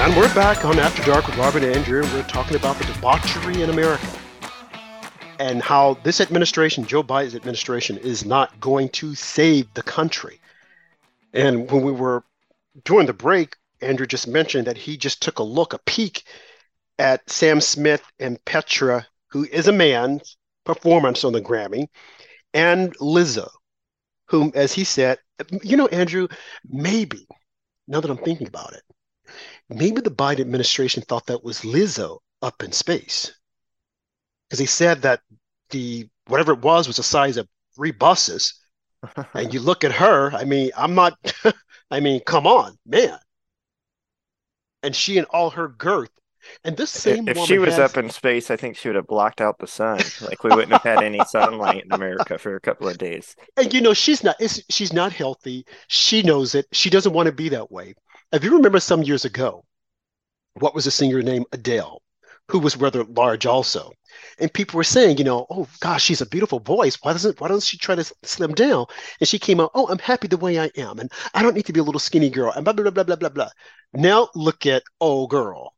And 0.00 0.16
we're 0.16 0.32
back 0.32 0.64
on 0.64 0.78
After 0.78 1.02
Dark 1.02 1.26
with 1.26 1.36
Robert 1.38 1.64
and 1.64 1.74
Andrew, 1.74 2.02
we're 2.02 2.22
talking 2.22 2.56
about 2.56 2.78
the 2.78 2.84
debauchery 2.84 3.62
in 3.62 3.70
America 3.70 4.06
and 5.40 5.60
how 5.60 5.98
this 6.04 6.20
administration, 6.20 6.84
Joe 6.84 7.02
Biden's 7.02 7.34
administration, 7.34 7.98
is 7.98 8.24
not 8.24 8.60
going 8.60 8.90
to 8.90 9.16
save 9.16 9.74
the 9.74 9.82
country. 9.82 10.37
And 11.32 11.70
when 11.70 11.82
we 11.82 11.92
were 11.92 12.24
during 12.84 13.06
the 13.06 13.12
break, 13.12 13.56
Andrew 13.80 14.06
just 14.06 14.26
mentioned 14.26 14.66
that 14.66 14.76
he 14.76 14.96
just 14.96 15.22
took 15.22 15.38
a 15.38 15.42
look, 15.42 15.72
a 15.72 15.78
peek 15.78 16.24
at 16.98 17.28
Sam 17.30 17.60
Smith 17.60 18.02
and 18.18 18.44
Petra, 18.44 19.06
who 19.28 19.44
is 19.44 19.68
a 19.68 19.72
man's 19.72 20.36
performance 20.64 21.24
on 21.24 21.32
the 21.32 21.40
Grammy, 21.40 21.86
and 22.54 22.96
Lizzo, 22.98 23.48
whom, 24.26 24.52
as 24.54 24.72
he 24.72 24.84
said, 24.84 25.18
you 25.62 25.76
know, 25.76 25.86
Andrew, 25.88 26.28
maybe, 26.68 27.26
now 27.86 28.00
that 28.00 28.10
I'm 28.10 28.18
thinking 28.18 28.48
about 28.48 28.72
it, 28.72 28.82
maybe 29.68 30.00
the 30.00 30.10
Biden 30.10 30.40
administration 30.40 31.02
thought 31.02 31.26
that 31.26 31.44
was 31.44 31.60
Lizzo 31.60 32.18
up 32.42 32.62
in 32.62 32.72
space. 32.72 33.32
Because 34.48 34.58
he 34.58 34.66
said 34.66 35.02
that 35.02 35.20
the 35.70 36.08
whatever 36.26 36.52
it 36.52 36.60
was 36.60 36.86
was 36.86 36.96
the 36.96 37.02
size 37.02 37.36
of 37.36 37.48
three 37.76 37.92
buses. 37.92 38.54
And 39.34 39.52
you 39.54 39.60
look 39.60 39.84
at 39.84 39.92
her, 39.92 40.32
I 40.32 40.44
mean, 40.44 40.70
I'm 40.76 40.94
not 40.94 41.16
I 41.90 42.00
mean, 42.00 42.20
come 42.20 42.46
on, 42.46 42.76
man. 42.86 43.18
And 44.82 44.94
she 44.94 45.18
and 45.18 45.26
all 45.30 45.50
her 45.50 45.68
girth. 45.68 46.10
And 46.64 46.76
this 46.76 46.90
same 46.90 47.28
if 47.28 47.36
she 47.38 47.58
was 47.58 47.76
has... 47.76 47.90
up 47.90 47.96
in 48.02 48.10
space, 48.10 48.50
I 48.50 48.56
think 48.56 48.76
she 48.76 48.88
would 48.88 48.96
have 48.96 49.06
blocked 49.06 49.40
out 49.40 49.58
the 49.58 49.66
sun. 49.66 50.00
Like 50.22 50.44
we 50.44 50.50
wouldn't 50.50 50.72
have 50.72 50.82
had 50.82 51.02
any 51.02 51.20
sunlight 51.26 51.84
in 51.84 51.92
America 51.92 52.38
for 52.38 52.56
a 52.56 52.60
couple 52.60 52.88
of 52.88 52.96
days. 52.96 53.36
And 53.56 53.72
you 53.74 53.80
know, 53.80 53.92
she's 53.92 54.22
not 54.22 54.36
she's 54.70 54.92
not 54.92 55.12
healthy. 55.12 55.66
She 55.88 56.22
knows 56.22 56.54
it. 56.54 56.66
She 56.72 56.90
doesn't 56.90 57.12
want 57.12 57.26
to 57.26 57.32
be 57.32 57.48
that 57.50 57.70
way. 57.70 57.94
If 58.32 58.44
you 58.44 58.56
remember 58.56 58.80
some 58.80 59.02
years 59.02 59.24
ago, 59.24 59.64
what 60.54 60.74
was 60.74 60.86
a 60.86 60.90
singer 60.90 61.22
named 61.22 61.46
Adele, 61.52 62.02
who 62.48 62.58
was 62.60 62.76
rather 62.76 63.04
large 63.04 63.46
also. 63.46 63.92
And 64.38 64.52
people 64.52 64.76
were 64.76 64.84
saying, 64.84 65.18
you 65.18 65.24
know, 65.24 65.46
oh 65.50 65.68
gosh, 65.80 66.04
she's 66.04 66.20
a 66.20 66.26
beautiful 66.26 66.60
voice. 66.60 66.96
Why 67.02 67.12
doesn't 67.12 67.40
why 67.40 67.48
doesn't 67.48 67.66
she 67.66 67.78
try 67.78 67.94
to 67.94 68.04
slim 68.22 68.54
down? 68.54 68.86
And 69.20 69.28
she 69.28 69.38
came 69.38 69.60
out, 69.60 69.70
oh, 69.74 69.88
I'm 69.88 69.98
happy 69.98 70.28
the 70.28 70.36
way 70.36 70.58
I 70.58 70.70
am, 70.76 70.98
and 70.98 71.10
I 71.34 71.42
don't 71.42 71.54
need 71.54 71.66
to 71.66 71.72
be 71.72 71.80
a 71.80 71.84
little 71.84 71.98
skinny 72.00 72.30
girl, 72.30 72.52
and 72.52 72.64
blah 72.64 72.72
blah 72.72 72.90
blah 72.90 73.04
blah 73.04 73.16
blah 73.16 73.28
blah. 73.28 73.50
Now 73.92 74.28
look 74.34 74.66
at 74.66 74.82
oh 75.00 75.26
girl, 75.26 75.74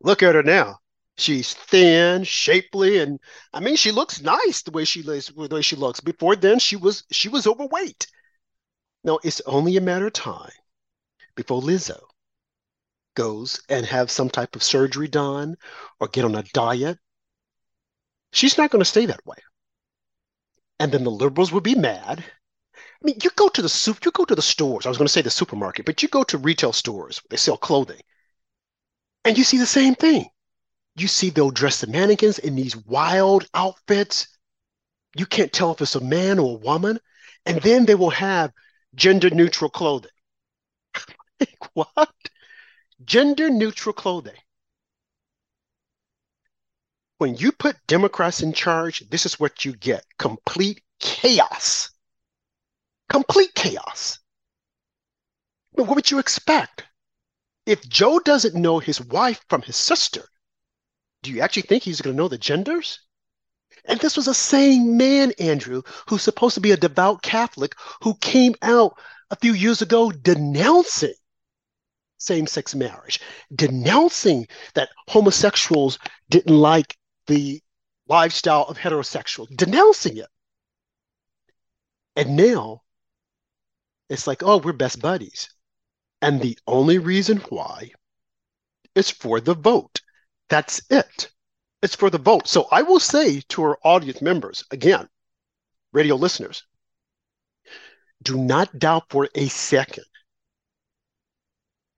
look 0.00 0.22
at 0.22 0.34
her 0.34 0.42
now. 0.42 0.78
She's 1.16 1.54
thin, 1.54 2.24
shapely, 2.24 2.98
and 2.98 3.20
I 3.52 3.60
mean 3.60 3.76
she 3.76 3.92
looks 3.92 4.22
nice 4.22 4.62
the 4.62 4.70
way 4.70 4.84
she 4.84 5.02
lays 5.02 5.26
the 5.26 5.48
way 5.48 5.62
she 5.62 5.76
looks. 5.76 6.00
Before 6.00 6.36
then, 6.36 6.58
she 6.58 6.76
was 6.76 7.04
she 7.10 7.28
was 7.28 7.46
overweight. 7.46 8.06
Now 9.04 9.18
it's 9.22 9.40
only 9.46 9.76
a 9.76 9.80
matter 9.80 10.06
of 10.06 10.12
time 10.14 10.52
before 11.34 11.60
Lizzo 11.60 12.00
goes 13.14 13.60
and 13.68 13.84
have 13.86 14.10
some 14.10 14.30
type 14.30 14.56
of 14.56 14.62
surgery 14.62 15.08
done 15.08 15.56
or 16.00 16.08
get 16.08 16.24
on 16.24 16.34
a 16.34 16.42
diet, 16.54 16.98
she's 18.32 18.58
not 18.58 18.70
going 18.70 18.80
to 18.80 18.84
stay 18.84 19.06
that 19.06 19.24
way. 19.26 19.36
And 20.80 20.90
then 20.92 21.04
the 21.04 21.10
liberals 21.10 21.52
would 21.52 21.62
be 21.62 21.74
mad. 21.76 22.24
I 22.76 22.80
mean, 23.04 23.16
you 23.22 23.30
go 23.36 23.48
to 23.48 23.62
the 23.62 23.68
soup, 23.68 24.04
you 24.04 24.10
go 24.10 24.24
to 24.24 24.34
the 24.34 24.42
stores. 24.42 24.86
I 24.86 24.88
was 24.88 24.98
going 24.98 25.06
to 25.06 25.12
say 25.12 25.22
the 25.22 25.30
supermarket, 25.30 25.86
but 25.86 26.02
you 26.02 26.08
go 26.08 26.24
to 26.24 26.38
retail 26.38 26.72
stores 26.72 27.20
they 27.30 27.36
sell 27.36 27.56
clothing, 27.56 28.00
and 29.24 29.38
you 29.38 29.44
see 29.44 29.58
the 29.58 29.66
same 29.66 29.94
thing. 29.94 30.26
You 30.96 31.08
see 31.08 31.30
they'll 31.30 31.50
dress 31.50 31.80
the 31.80 31.86
mannequins 31.86 32.38
in 32.38 32.54
these 32.54 32.76
wild 32.76 33.46
outfits. 33.54 34.28
You 35.16 35.26
can't 35.26 35.52
tell 35.52 35.72
if 35.72 35.80
it's 35.80 35.94
a 35.94 36.00
man 36.00 36.38
or 36.38 36.56
a 36.56 36.60
woman, 36.60 36.98
and 37.46 37.60
then 37.62 37.86
they 37.86 37.94
will 37.94 38.10
have 38.10 38.52
gender 38.94 39.30
neutral 39.30 39.70
clothing. 39.70 40.10
like, 41.40 41.74
what? 41.74 42.14
Gender 43.04 43.50
neutral 43.50 43.92
clothing. 43.92 44.36
When 47.22 47.36
you 47.36 47.52
put 47.52 47.86
Democrats 47.86 48.42
in 48.42 48.52
charge, 48.52 49.08
this 49.08 49.24
is 49.24 49.38
what 49.38 49.64
you 49.64 49.76
get 49.76 50.04
complete 50.18 50.82
chaos. 50.98 51.88
Complete 53.08 53.54
chaos. 53.54 54.18
But 55.72 55.84
what 55.84 55.94
would 55.94 56.10
you 56.10 56.18
expect? 56.18 56.82
If 57.64 57.88
Joe 57.88 58.18
doesn't 58.18 58.56
know 58.56 58.80
his 58.80 59.00
wife 59.00 59.40
from 59.48 59.62
his 59.62 59.76
sister, 59.76 60.24
do 61.22 61.30
you 61.30 61.42
actually 61.42 61.62
think 61.62 61.84
he's 61.84 62.00
going 62.00 62.16
to 62.16 62.20
know 62.20 62.26
the 62.26 62.38
genders? 62.38 62.98
And 63.84 64.00
this 64.00 64.16
was 64.16 64.26
a 64.26 64.34
sane 64.34 64.96
man, 64.96 65.30
Andrew, 65.38 65.82
who's 66.08 66.22
supposed 66.22 66.54
to 66.54 66.60
be 66.60 66.72
a 66.72 66.76
devout 66.76 67.22
Catholic, 67.22 67.76
who 68.02 68.16
came 68.16 68.56
out 68.62 68.98
a 69.30 69.36
few 69.36 69.52
years 69.52 69.80
ago 69.80 70.10
denouncing 70.10 71.14
same 72.18 72.48
sex 72.48 72.74
marriage, 72.74 73.20
denouncing 73.54 74.48
that 74.74 74.90
homosexuals 75.08 76.00
didn't 76.28 76.56
like 76.56 76.96
the 77.26 77.60
lifestyle 78.08 78.64
of 78.64 78.78
heterosexual, 78.78 79.46
denouncing 79.56 80.18
it. 80.18 80.28
And 82.16 82.36
now 82.36 82.82
it's 84.08 84.26
like, 84.26 84.42
oh, 84.42 84.58
we're 84.58 84.72
best 84.72 85.00
buddies. 85.00 85.48
And 86.20 86.40
the 86.40 86.58
only 86.66 86.98
reason 86.98 87.38
why 87.48 87.90
is 88.94 89.10
for 89.10 89.40
the 89.40 89.54
vote. 89.54 90.00
That's 90.48 90.82
it. 90.90 91.30
It's 91.82 91.96
for 91.96 92.10
the 92.10 92.18
vote. 92.18 92.46
So 92.46 92.68
I 92.70 92.82
will 92.82 93.00
say 93.00 93.40
to 93.48 93.62
our 93.62 93.78
audience 93.82 94.20
members, 94.20 94.64
again, 94.70 95.08
radio 95.92 96.14
listeners, 96.16 96.62
do 98.22 98.36
not 98.36 98.78
doubt 98.78 99.04
for 99.08 99.28
a 99.34 99.48
second 99.48 100.04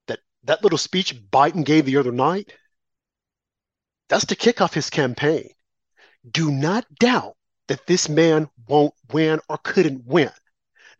that 0.06 0.20
that 0.44 0.62
little 0.62 0.78
speech 0.78 1.20
Biden 1.30 1.64
gave 1.64 1.84
the 1.84 1.98
other 1.98 2.12
night, 2.12 2.52
that's 4.08 4.26
to 4.26 4.36
kick 4.36 4.60
off 4.60 4.74
his 4.74 4.90
campaign. 4.90 5.48
Do 6.30 6.50
not 6.50 6.86
doubt 6.98 7.36
that 7.68 7.86
this 7.86 8.08
man 8.08 8.48
won't 8.68 8.94
win 9.12 9.40
or 9.48 9.58
couldn't 9.58 10.04
win. 10.04 10.30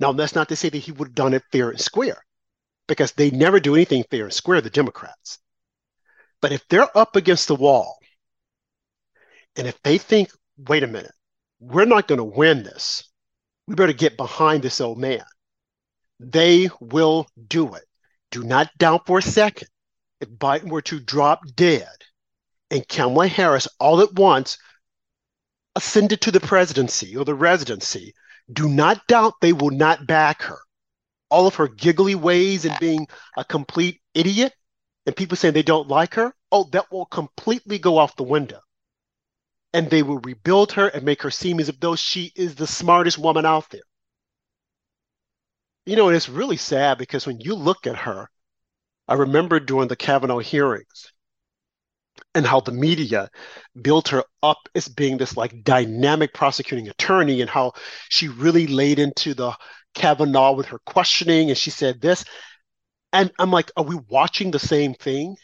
Now, 0.00 0.12
that's 0.12 0.34
not 0.34 0.48
to 0.48 0.56
say 0.56 0.68
that 0.70 0.78
he 0.78 0.92
would 0.92 1.08
have 1.08 1.14
done 1.14 1.34
it 1.34 1.42
fair 1.52 1.70
and 1.70 1.80
square, 1.80 2.24
because 2.88 3.12
they 3.12 3.30
never 3.30 3.60
do 3.60 3.74
anything 3.74 4.04
fair 4.10 4.24
and 4.24 4.32
square, 4.32 4.60
the 4.60 4.70
Democrats. 4.70 5.38
But 6.40 6.52
if 6.52 6.66
they're 6.68 6.96
up 6.96 7.16
against 7.16 7.48
the 7.48 7.54
wall, 7.54 7.98
and 9.56 9.66
if 9.66 9.80
they 9.82 9.98
think, 9.98 10.30
wait 10.58 10.82
a 10.82 10.88
minute, 10.88 11.14
we're 11.60 11.84
not 11.84 12.08
going 12.08 12.18
to 12.18 12.24
win 12.24 12.62
this, 12.64 13.08
we 13.66 13.74
better 13.74 13.92
get 13.92 14.16
behind 14.16 14.62
this 14.62 14.80
old 14.80 14.98
man, 14.98 15.24
they 16.20 16.68
will 16.80 17.26
do 17.46 17.74
it. 17.74 17.84
Do 18.30 18.42
not 18.42 18.70
doubt 18.78 19.06
for 19.06 19.18
a 19.18 19.22
second 19.22 19.68
if 20.20 20.28
Biden 20.28 20.70
were 20.70 20.82
to 20.82 20.98
drop 20.98 21.40
dead 21.54 21.88
and 22.70 22.86
Kamala 22.88 23.28
Harris 23.28 23.68
all 23.78 24.00
at 24.00 24.14
once 24.14 24.58
ascended 25.76 26.20
to 26.22 26.30
the 26.30 26.40
presidency 26.40 27.16
or 27.16 27.24
the 27.24 27.34
residency, 27.34 28.14
do 28.52 28.68
not 28.68 29.06
doubt 29.06 29.34
they 29.40 29.52
will 29.52 29.70
not 29.70 30.06
back 30.06 30.42
her. 30.42 30.58
All 31.30 31.46
of 31.46 31.56
her 31.56 31.68
giggly 31.68 32.14
ways 32.14 32.64
and 32.64 32.78
being 32.78 33.08
a 33.36 33.44
complete 33.44 34.00
idiot 34.14 34.52
and 35.06 35.16
people 35.16 35.36
saying 35.36 35.54
they 35.54 35.62
don't 35.62 35.88
like 35.88 36.14
her, 36.14 36.32
oh, 36.52 36.64
that 36.72 36.90
will 36.92 37.06
completely 37.06 37.78
go 37.78 37.98
off 37.98 38.16
the 38.16 38.22
window. 38.22 38.60
And 39.72 39.90
they 39.90 40.02
will 40.02 40.18
rebuild 40.18 40.72
her 40.72 40.88
and 40.88 41.04
make 41.04 41.22
her 41.22 41.30
seem 41.30 41.58
as 41.58 41.68
if 41.68 41.80
though 41.80 41.96
she 41.96 42.32
is 42.36 42.54
the 42.54 42.66
smartest 42.66 43.18
woman 43.18 43.44
out 43.44 43.68
there. 43.70 43.82
You 45.84 45.96
know, 45.96 46.08
and 46.08 46.16
it's 46.16 46.28
really 46.28 46.56
sad 46.56 46.96
because 46.96 47.26
when 47.26 47.40
you 47.40 47.54
look 47.54 47.86
at 47.86 47.96
her, 47.96 48.30
I 49.08 49.14
remember 49.14 49.60
during 49.60 49.88
the 49.88 49.96
Kavanaugh 49.96 50.38
hearings 50.38 51.12
and 52.34 52.46
how 52.46 52.60
the 52.60 52.72
media 52.72 53.30
built 53.80 54.08
her 54.08 54.24
up 54.42 54.58
as 54.74 54.88
being 54.88 55.16
this 55.16 55.36
like 55.36 55.62
dynamic 55.62 56.34
prosecuting 56.34 56.88
attorney 56.88 57.40
and 57.40 57.50
how 57.50 57.72
she 58.08 58.28
really 58.28 58.66
laid 58.66 58.98
into 58.98 59.34
the 59.34 59.56
Kavanaugh 59.94 60.52
with 60.52 60.66
her 60.66 60.80
questioning 60.86 61.50
and 61.50 61.58
she 61.58 61.70
said 61.70 62.00
this. 62.00 62.24
And 63.12 63.32
I'm 63.38 63.50
like, 63.50 63.70
are 63.76 63.84
we 63.84 63.98
watching 64.08 64.50
the 64.50 64.58
same 64.58 64.94
thing? 64.94 65.36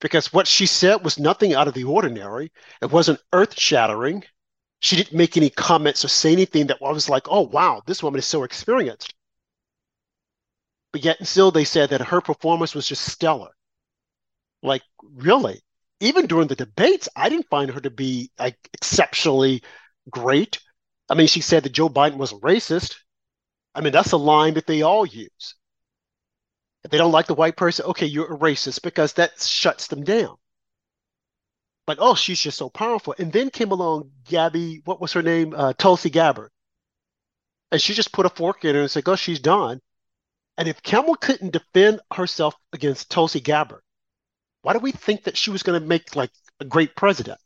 Because 0.00 0.32
what 0.32 0.46
she 0.46 0.66
said 0.66 1.02
was 1.02 1.18
nothing 1.18 1.54
out 1.54 1.68
of 1.68 1.74
the 1.74 1.84
ordinary. 1.84 2.52
It 2.82 2.90
wasn't 2.90 3.20
earth 3.32 3.58
shattering 3.58 4.24
she 4.84 4.96
didn't 4.96 5.16
make 5.16 5.38
any 5.38 5.48
comments 5.48 6.04
or 6.04 6.08
say 6.08 6.30
anything 6.30 6.66
that 6.66 6.76
I 6.84 6.92
was 6.92 7.08
like, 7.08 7.26
oh, 7.30 7.40
wow, 7.40 7.80
this 7.86 8.02
woman 8.02 8.18
is 8.18 8.26
so 8.26 8.42
experienced. 8.42 9.14
But 10.92 11.02
yet 11.02 11.20
and 11.20 11.26
still, 11.26 11.50
they 11.50 11.64
said 11.64 11.88
that 11.88 12.02
her 12.02 12.20
performance 12.20 12.74
was 12.74 12.86
just 12.86 13.10
stellar. 13.10 13.48
Like, 14.64 14.82
really? 15.02 15.60
Even 16.00 16.26
during 16.26 16.48
the 16.48 16.56
debates, 16.56 17.08
I 17.14 17.28
didn't 17.28 17.48
find 17.50 17.70
her 17.70 17.80
to 17.80 17.90
be 17.90 18.30
like 18.38 18.56
exceptionally 18.72 19.62
great. 20.10 20.58
I 21.08 21.14
mean, 21.14 21.28
she 21.28 21.42
said 21.42 21.62
that 21.62 21.72
Joe 21.72 21.88
Biden 21.88 22.16
was 22.16 22.32
a 22.32 22.36
racist. 22.36 22.96
I 23.74 23.82
mean, 23.82 23.92
that's 23.92 24.12
a 24.12 24.16
line 24.16 24.54
that 24.54 24.66
they 24.66 24.82
all 24.82 25.04
use. 25.04 25.54
If 26.82 26.90
they 26.90 26.98
don't 26.98 27.12
like 27.12 27.26
the 27.26 27.34
white 27.34 27.56
person, 27.56 27.86
okay, 27.86 28.06
you're 28.06 28.32
a 28.32 28.38
racist 28.38 28.82
because 28.82 29.12
that 29.14 29.40
shuts 29.40 29.86
them 29.88 30.02
down. 30.02 30.36
But 31.86 31.98
oh, 32.00 32.14
she's 32.14 32.40
just 32.40 32.58
so 32.58 32.70
powerful. 32.70 33.14
And 33.18 33.32
then 33.32 33.50
came 33.50 33.70
along 33.70 34.10
Gabby, 34.24 34.80
what 34.84 35.00
was 35.00 35.12
her 35.12 35.22
name? 35.22 35.54
Uh, 35.54 35.74
Tulsi 35.74 36.08
Gabbard. 36.08 36.50
And 37.70 37.80
she 37.80 37.92
just 37.92 38.12
put 38.12 38.26
a 38.26 38.30
fork 38.30 38.64
in 38.64 38.74
her 38.74 38.82
and 38.82 38.90
said, 38.90 39.04
oh, 39.06 39.16
she's 39.16 39.40
done. 39.40 39.80
And 40.56 40.68
if 40.68 40.82
Kamala 40.82 41.18
couldn't 41.18 41.52
defend 41.52 42.00
herself 42.12 42.54
against 42.72 43.10
Tulsi 43.10 43.40
Gabbard, 43.40 43.82
why 44.64 44.72
do 44.72 44.78
we 44.78 44.92
think 44.92 45.24
that 45.24 45.36
she 45.36 45.50
was 45.50 45.62
going 45.62 45.78
to 45.78 45.86
make 45.86 46.16
like 46.16 46.30
a 46.58 46.64
great 46.64 46.96
president? 46.96 47.38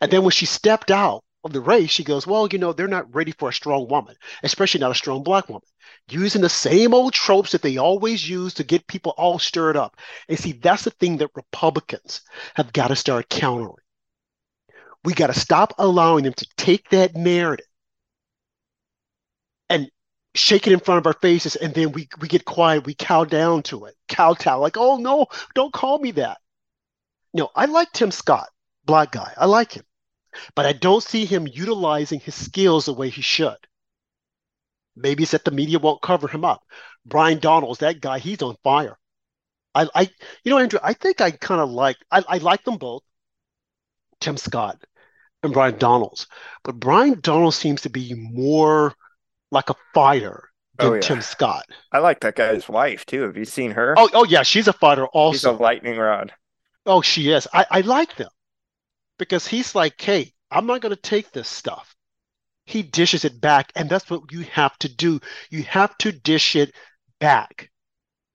And 0.00 0.10
then 0.10 0.22
when 0.22 0.30
she 0.30 0.46
stepped 0.46 0.90
out 0.90 1.24
of 1.42 1.52
the 1.52 1.60
race, 1.60 1.90
she 1.90 2.04
goes, 2.04 2.28
Well, 2.28 2.46
you 2.46 2.58
know, 2.58 2.72
they're 2.72 2.86
not 2.86 3.12
ready 3.12 3.32
for 3.32 3.48
a 3.48 3.52
strong 3.52 3.88
woman, 3.88 4.14
especially 4.44 4.78
not 4.80 4.92
a 4.92 4.94
strong 4.94 5.24
black 5.24 5.48
woman. 5.48 5.66
Using 6.08 6.40
the 6.40 6.48
same 6.48 6.94
old 6.94 7.12
tropes 7.12 7.50
that 7.52 7.62
they 7.62 7.76
always 7.76 8.28
use 8.28 8.54
to 8.54 8.64
get 8.64 8.86
people 8.86 9.14
all 9.18 9.40
stirred 9.40 9.76
up. 9.76 9.96
And 10.28 10.38
see, 10.38 10.52
that's 10.52 10.84
the 10.84 10.90
thing 10.92 11.16
that 11.16 11.30
Republicans 11.34 12.20
have 12.54 12.72
got 12.72 12.88
to 12.88 12.96
start 12.96 13.28
countering. 13.28 13.74
We 15.04 15.14
got 15.14 15.28
to 15.28 15.40
stop 15.40 15.74
allowing 15.78 16.22
them 16.22 16.34
to 16.34 16.46
take 16.56 16.88
that 16.90 17.16
narrative 17.16 17.66
and 19.70 19.90
shake 20.38 20.66
it 20.66 20.72
in 20.72 20.80
front 20.80 20.98
of 20.98 21.06
our 21.06 21.18
faces, 21.20 21.56
and 21.56 21.74
then 21.74 21.92
we, 21.92 22.08
we 22.20 22.28
get 22.28 22.44
quiet, 22.44 22.86
we 22.86 22.94
cow 22.94 23.24
down 23.24 23.62
to 23.64 23.86
it, 23.86 23.94
kowtow, 24.08 24.60
like, 24.60 24.76
oh 24.76 24.96
no, 24.96 25.26
don't 25.54 25.72
call 25.72 25.98
me 25.98 26.12
that. 26.12 26.38
No, 27.34 27.50
I 27.54 27.66
like 27.66 27.92
Tim 27.92 28.10
Scott, 28.10 28.48
black 28.84 29.12
guy. 29.12 29.32
I 29.36 29.46
like 29.46 29.72
him 29.72 29.84
but 30.54 30.66
I 30.66 30.72
don't 30.72 31.02
see 31.02 31.24
him 31.24 31.46
utilizing 31.46 32.20
his 32.20 32.34
skills 32.34 32.86
the 32.86 32.94
way 32.94 33.10
he 33.10 33.22
should. 33.22 33.56
Maybe 34.96 35.22
it's 35.22 35.32
that 35.32 35.44
the 35.44 35.50
media 35.50 35.78
won't 35.78 36.02
cover 36.02 36.28
him 36.28 36.44
up. 36.44 36.62
Byron 37.04 37.38
Donalds, 37.38 37.80
that 37.80 38.00
guy, 38.00 38.18
he's 38.18 38.42
on 38.42 38.56
fire. 38.64 38.98
I, 39.74 39.88
I 39.94 40.10
you 40.44 40.50
know, 40.50 40.58
Andrew, 40.58 40.80
I 40.82 40.92
think 40.92 41.20
I 41.20 41.30
kind 41.30 41.60
of 41.60 41.70
like, 41.70 41.96
I, 42.10 42.24
I 42.28 42.38
like 42.38 42.64
them 42.64 42.78
both, 42.78 43.02
Tim 44.20 44.36
Scott 44.36 44.82
and 45.42 45.54
Byron 45.54 45.78
Donalds. 45.78 46.26
But 46.64 46.80
Byron 46.80 47.20
Donalds 47.20 47.56
seems 47.56 47.82
to 47.82 47.90
be 47.90 48.14
more 48.14 48.94
like 49.50 49.70
a 49.70 49.76
fighter 49.94 50.48
oh, 50.78 50.84
than 50.84 50.92
oh, 50.92 50.94
yeah. 50.94 51.00
Tim 51.00 51.22
Scott. 51.22 51.66
I 51.92 51.98
like 51.98 52.20
that 52.20 52.36
guy's 52.36 52.68
wife 52.68 53.06
too. 53.06 53.22
Have 53.22 53.36
you 53.36 53.44
seen 53.44 53.70
her? 53.72 53.94
Oh, 53.96 54.08
oh 54.12 54.24
yeah, 54.24 54.42
she's 54.42 54.68
a 54.68 54.72
fighter 54.72 55.06
also. 55.06 55.36
She's 55.36 55.44
a 55.44 55.52
lightning 55.52 55.98
rod. 55.98 56.32
Oh, 56.86 57.02
she 57.02 57.30
is. 57.30 57.46
I, 57.52 57.66
I 57.70 57.80
like 57.82 58.16
them 58.16 58.30
because 59.18 59.46
he's 59.46 59.74
like, 59.74 60.00
hey, 60.00 60.32
I'm 60.50 60.66
not 60.66 60.80
going 60.80 60.94
to 60.94 61.00
take 61.00 61.32
this 61.32 61.48
stuff. 61.48 61.94
He 62.64 62.82
dishes 62.82 63.24
it 63.24 63.40
back, 63.40 63.72
and 63.74 63.88
that's 63.88 64.10
what 64.10 64.30
you 64.30 64.42
have 64.52 64.76
to 64.78 64.88
do. 64.88 65.20
You 65.50 65.62
have 65.64 65.96
to 65.98 66.12
dish 66.12 66.56
it 66.56 66.74
back. 67.18 67.70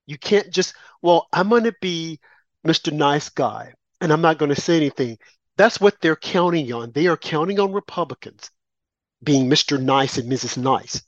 You 0.06 0.18
can't 0.18 0.50
just, 0.50 0.74
well, 1.02 1.28
I'm 1.32 1.48
going 1.48 1.64
to 1.64 1.74
be 1.80 2.20
Mr. 2.66 2.92
Nice 2.92 3.28
Guy, 3.28 3.72
and 4.00 4.12
I'm 4.12 4.20
not 4.20 4.38
going 4.38 4.54
to 4.54 4.60
say 4.60 4.76
anything. 4.76 5.18
That's 5.56 5.80
what 5.80 6.00
they're 6.00 6.16
counting 6.16 6.72
on. 6.72 6.90
They 6.92 7.06
are 7.06 7.16
counting 7.16 7.60
on 7.60 7.72
Republicans 7.72 8.50
being 9.24 9.48
Mr. 9.48 9.80
Nice 9.80 10.18
and 10.18 10.30
Mrs. 10.30 10.56
Nice. 10.56 11.02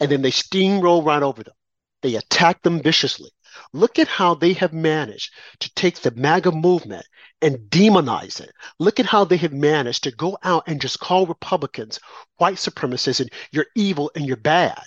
And 0.00 0.10
then 0.10 0.22
they 0.22 0.30
steamroll 0.30 1.04
right 1.04 1.22
over 1.22 1.42
them. 1.42 1.54
They 2.02 2.16
attack 2.16 2.62
them 2.62 2.82
viciously. 2.82 3.30
Look 3.72 3.98
at 3.98 4.08
how 4.08 4.34
they 4.34 4.52
have 4.54 4.72
managed 4.72 5.32
to 5.60 5.72
take 5.74 6.00
the 6.00 6.10
MAGA 6.10 6.52
movement 6.52 7.06
and 7.40 7.56
demonize 7.70 8.40
it. 8.40 8.52
Look 8.78 9.00
at 9.00 9.06
how 9.06 9.24
they 9.24 9.38
have 9.38 9.52
managed 9.52 10.04
to 10.04 10.10
go 10.10 10.38
out 10.42 10.64
and 10.66 10.80
just 10.80 11.00
call 11.00 11.26
Republicans 11.26 11.98
white 12.36 12.56
supremacists 12.56 13.20
and 13.20 13.30
you're 13.50 13.66
evil 13.74 14.10
and 14.14 14.26
you're 14.26 14.36
bad. 14.36 14.82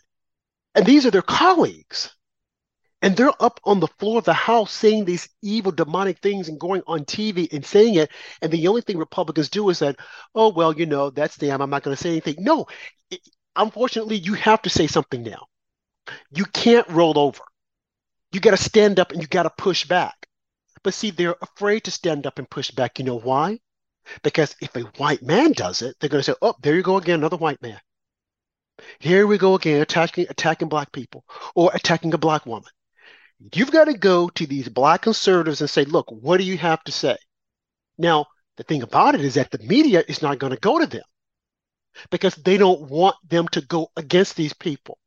And 0.75 0.85
these 0.85 1.05
are 1.05 1.11
their 1.11 1.23
colleagues. 1.23 2.13
And 3.01 3.15
they're 3.15 3.31
up 3.41 3.61
on 3.63 3.79
the 3.79 3.87
floor 3.87 4.19
of 4.19 4.25
the 4.25 4.33
House 4.33 4.73
saying 4.73 5.05
these 5.05 5.29
evil, 5.41 5.71
demonic 5.71 6.19
things 6.19 6.49
and 6.49 6.59
going 6.59 6.81
on 6.85 7.05
TV 7.05 7.51
and 7.53 7.65
saying 7.65 7.95
it. 7.95 8.11
And 8.41 8.51
the 8.51 8.67
only 8.67 8.81
thing 8.81 8.97
Republicans 8.97 9.49
do 9.49 9.69
is 9.69 9.79
that, 9.79 9.95
oh, 10.35 10.49
well, 10.49 10.73
you 10.73 10.85
know, 10.85 11.09
that's 11.09 11.37
them. 11.37 11.61
I'm 11.61 11.69
not 11.69 11.83
going 11.83 11.95
to 11.95 12.01
say 12.01 12.09
anything. 12.09 12.35
No, 12.39 12.67
it, 13.09 13.21
unfortunately, 13.55 14.17
you 14.17 14.33
have 14.33 14.61
to 14.63 14.69
say 14.69 14.87
something 14.87 15.23
now. 15.23 15.47
You 16.31 16.45
can't 16.45 16.87
roll 16.89 17.17
over. 17.17 17.41
You 18.31 18.39
got 18.41 18.51
to 18.51 18.57
stand 18.57 18.99
up 18.99 19.11
and 19.11 19.21
you 19.21 19.27
got 19.27 19.43
to 19.43 19.49
push 19.49 19.85
back. 19.85 20.27
But 20.83 20.93
see, 20.93 21.11
they're 21.11 21.35
afraid 21.41 21.85
to 21.85 21.91
stand 21.91 22.27
up 22.27 22.37
and 22.37 22.49
push 22.49 22.71
back. 22.71 22.99
You 22.99 23.05
know 23.05 23.19
why? 23.19 23.59
Because 24.23 24.55
if 24.61 24.75
a 24.75 24.81
white 24.97 25.21
man 25.21 25.51
does 25.51 25.81
it, 25.81 25.95
they're 25.99 26.09
going 26.09 26.23
to 26.23 26.31
say, 26.31 26.37
"Oh, 26.41 26.55
there 26.61 26.75
you 26.75 26.81
go 26.81 26.97
again, 26.97 27.19
another 27.19 27.37
white 27.37 27.61
man." 27.61 27.79
Here 28.99 29.27
we 29.27 29.37
go 29.37 29.55
again, 29.55 29.81
attacking 29.81 30.27
attacking 30.29 30.69
black 30.69 30.91
people 30.91 31.25
or 31.53 31.71
attacking 31.73 32.13
a 32.13 32.17
black 32.17 32.45
woman. 32.45 32.71
You've 33.53 33.71
got 33.71 33.85
to 33.85 33.93
go 33.93 34.29
to 34.29 34.45
these 34.45 34.67
black 34.67 35.03
conservatives 35.03 35.61
and 35.61 35.69
say, 35.69 35.85
"Look, 35.85 36.11
what 36.11 36.37
do 36.37 36.43
you 36.43 36.57
have 36.57 36.83
to 36.83 36.91
say?" 36.91 37.17
Now, 37.97 38.27
the 38.57 38.63
thing 38.63 38.81
about 38.81 39.15
it 39.15 39.21
is 39.21 39.35
that 39.35 39.51
the 39.51 39.59
media 39.59 40.03
is 40.07 40.21
not 40.21 40.39
going 40.39 40.53
to 40.53 40.59
go 40.59 40.79
to 40.79 40.85
them 40.85 41.03
because 42.11 42.35
they 42.35 42.57
don't 42.57 42.89
want 42.89 43.15
them 43.27 43.47
to 43.49 43.61
go 43.61 43.89
against 43.95 44.35
these 44.35 44.53
people. 44.53 44.97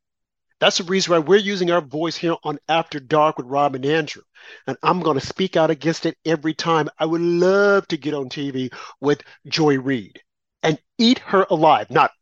That's 0.61 0.79
the 0.79 0.85
reason 0.85 1.13
why 1.13 1.19
we're 1.19 1.37
using 1.37 1.71
our 1.71 1.81
voice 1.81 2.17
here 2.17 2.37
on 2.45 2.59
After 2.69 3.01
Dark 3.01 3.37
with 3.37 3.47
Rob 3.47 3.75
and 3.75 3.85
Andrew. 3.85 4.23
And 4.67 4.77
I'm 4.83 5.01
going 5.01 5.19
to 5.19 5.27
speak 5.27 5.57
out 5.57 5.71
against 5.71 6.07
it 6.07 6.17
every 6.25 6.55
time. 6.55 6.89
I 6.99 7.07
would 7.07 7.21
love 7.21 7.89
to 7.89 7.97
get 7.97 8.15
on 8.15 8.29
TV 8.29 8.73
with 9.01 9.23
Joy 9.47 9.79
Reid 9.79 10.21
and 10.63 10.79
eat 10.99 11.19
her 11.19 11.47
alive. 11.51 11.91
Not 11.91 12.13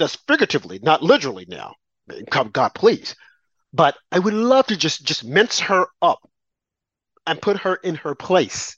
just 0.00 0.26
figuratively, 0.26 0.78
not 0.82 1.02
literally 1.02 1.44
now. 1.46 1.74
God, 2.30 2.70
please. 2.74 3.14
But 3.72 3.96
I 4.10 4.18
would 4.18 4.34
love 4.34 4.66
to 4.68 4.76
just 4.76 5.04
just 5.04 5.24
mince 5.24 5.60
her 5.60 5.86
up 6.02 6.28
and 7.26 7.40
put 7.42 7.58
her 7.60 7.76
in 7.76 7.96
her 7.96 8.14
place. 8.14 8.76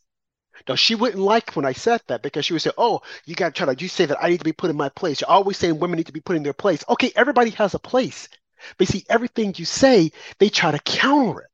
Now 0.69 0.75
she 0.75 0.95
wouldn't 0.95 1.23
like 1.23 1.57
when 1.57 1.65
I 1.65 1.73
said 1.73 2.03
that 2.09 2.23
because 2.23 2.45
she 2.45 2.53
would 2.53 2.63
say, 2.63 2.73
"Oh, 2.77 3.01
you 3.25 3.35
got 3.35 3.55
to 3.55 3.65
try 3.65 3.75
to 3.75 3.83
you 3.83 3.89
say 3.89 4.07
that 4.07 4.23
I 4.23 4.29
need 4.29 4.39
to 4.39 4.45
be 4.45 4.53
put 4.53 4.71
in 4.71 4.77
my 4.77 4.89
place. 4.91 5.21
You're 5.21 5.31
always 5.31 5.57
saying 5.57 5.79
women 5.79 5.97
need 5.97 6.07
to 6.07 6.13
be 6.13 6.21
put 6.21 6.37
in 6.37 6.43
their 6.43 6.53
place. 6.53 6.85
Okay, 6.89 7.13
everybody 7.17 7.51
has 7.51 7.75
a 7.75 7.79
place. 7.79 8.29
But 8.77 8.89
see, 8.89 9.05
everything 9.09 9.55
you 9.57 9.65
say, 9.65 10.13
they 10.39 10.49
try 10.49 10.73
to 10.73 10.79
counter 10.81 11.43
it. 11.43 11.51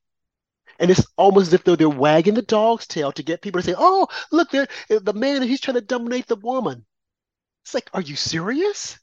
And 0.79 0.91
it's 0.91 1.07
almost 1.17 1.49
as 1.49 1.53
if 1.55 1.65
though 1.65 1.77
they're 1.77 1.89
wagging 1.89 2.35
the 2.35 2.43
dog's 2.43 2.87
tail 2.87 3.13
to 3.13 3.23
get 3.23 3.43
people 3.43 3.61
to 3.61 3.67
say, 3.67 3.75
oh, 3.77 4.09
look, 4.33 4.51
the 4.51 5.13
man, 5.15 5.43
he's 5.43 5.61
trying 5.61 5.77
to 5.77 5.81
dominate 5.81 6.27
the 6.27 6.37
woman. 6.37 6.85
It's 7.65 7.75
like, 7.75 7.89
are 7.93 8.01
you 8.01 8.17
serious? 8.17 8.99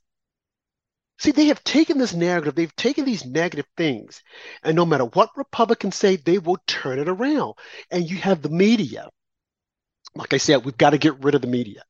See, 1.21 1.29
they 1.29 1.45
have 1.45 1.63
taken 1.63 1.99
this 1.99 2.15
narrative, 2.15 2.55
they've 2.55 2.75
taken 2.75 3.05
these 3.05 3.27
negative 3.27 3.67
things, 3.77 4.23
and 4.63 4.75
no 4.75 4.87
matter 4.87 5.05
what 5.05 5.29
Republicans 5.37 5.95
say, 5.95 6.15
they 6.15 6.39
will 6.39 6.57
turn 6.65 6.97
it 6.97 7.07
around. 7.07 7.53
And 7.91 8.09
you 8.09 8.17
have 8.17 8.41
the 8.41 8.49
media. 8.49 9.07
Like 10.15 10.33
I 10.33 10.37
said, 10.37 10.65
we've 10.65 10.75
got 10.75 10.89
to 10.89 10.97
get 10.97 11.23
rid 11.23 11.35
of 11.35 11.41
the 11.41 11.47
media. 11.47 11.83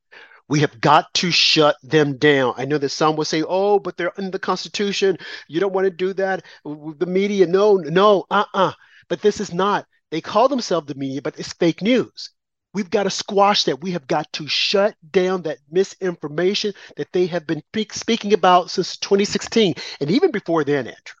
We 0.50 0.60
have 0.60 0.78
got 0.82 1.14
to 1.14 1.30
shut 1.30 1.76
them 1.82 2.18
down. 2.18 2.52
I 2.58 2.66
know 2.66 2.76
that 2.76 2.90
some 2.90 3.16
will 3.16 3.24
say, 3.24 3.42
oh, 3.42 3.78
but 3.78 3.96
they're 3.96 4.12
in 4.18 4.32
the 4.32 4.38
Constitution. 4.38 5.16
You 5.48 5.60
don't 5.60 5.72
want 5.72 5.86
to 5.86 5.90
do 5.90 6.12
that. 6.12 6.44
The 6.66 7.06
media, 7.06 7.46
no, 7.46 7.76
no, 7.76 8.26
uh 8.30 8.44
uh-uh. 8.52 8.68
uh. 8.68 8.72
But 9.08 9.22
this 9.22 9.40
is 9.40 9.54
not. 9.54 9.86
They 10.10 10.20
call 10.20 10.48
themselves 10.48 10.88
the 10.88 10.94
media, 10.94 11.22
but 11.22 11.38
it's 11.38 11.54
fake 11.54 11.80
news. 11.80 12.32
We've 12.74 12.90
got 12.90 13.02
to 13.02 13.10
squash 13.10 13.64
that. 13.64 13.82
We 13.82 13.92
have 13.92 14.06
got 14.06 14.32
to 14.34 14.48
shut 14.48 14.94
down 15.10 15.42
that 15.42 15.58
misinformation 15.70 16.72
that 16.96 17.12
they 17.12 17.26
have 17.26 17.46
been 17.46 17.62
speaking 17.90 18.32
about 18.32 18.70
since 18.70 18.96
2016 18.96 19.74
and 20.00 20.10
even 20.10 20.30
before 20.30 20.64
then, 20.64 20.86
Andrew. 20.86 21.16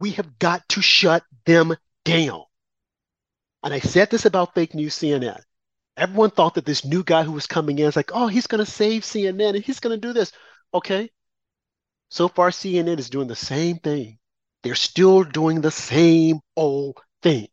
We 0.00 0.10
have 0.12 0.38
got 0.38 0.68
to 0.70 0.82
shut 0.82 1.24
them 1.46 1.74
down. 2.04 2.44
And 3.62 3.74
I 3.74 3.80
said 3.80 4.10
this 4.10 4.26
about 4.26 4.54
fake 4.54 4.74
news 4.74 4.94
CNN. 4.94 5.40
Everyone 5.96 6.30
thought 6.30 6.54
that 6.54 6.64
this 6.64 6.84
new 6.84 7.02
guy 7.02 7.24
who 7.24 7.32
was 7.32 7.46
coming 7.46 7.78
in 7.78 7.86
is 7.86 7.96
like, 7.96 8.12
oh, 8.14 8.28
he's 8.28 8.46
going 8.46 8.64
to 8.64 8.70
save 8.70 9.02
CNN 9.02 9.56
and 9.56 9.64
he's 9.64 9.80
going 9.80 9.98
to 9.98 10.06
do 10.06 10.12
this. 10.12 10.32
Okay. 10.72 11.10
So 12.10 12.28
far, 12.28 12.50
CNN 12.50 12.98
is 12.98 13.10
doing 13.10 13.26
the 13.26 13.34
same 13.34 13.78
thing. 13.78 14.18
They're 14.62 14.74
still 14.74 15.24
doing 15.24 15.60
the 15.60 15.70
same 15.70 16.40
old 16.56 16.98
thing. 17.22 17.48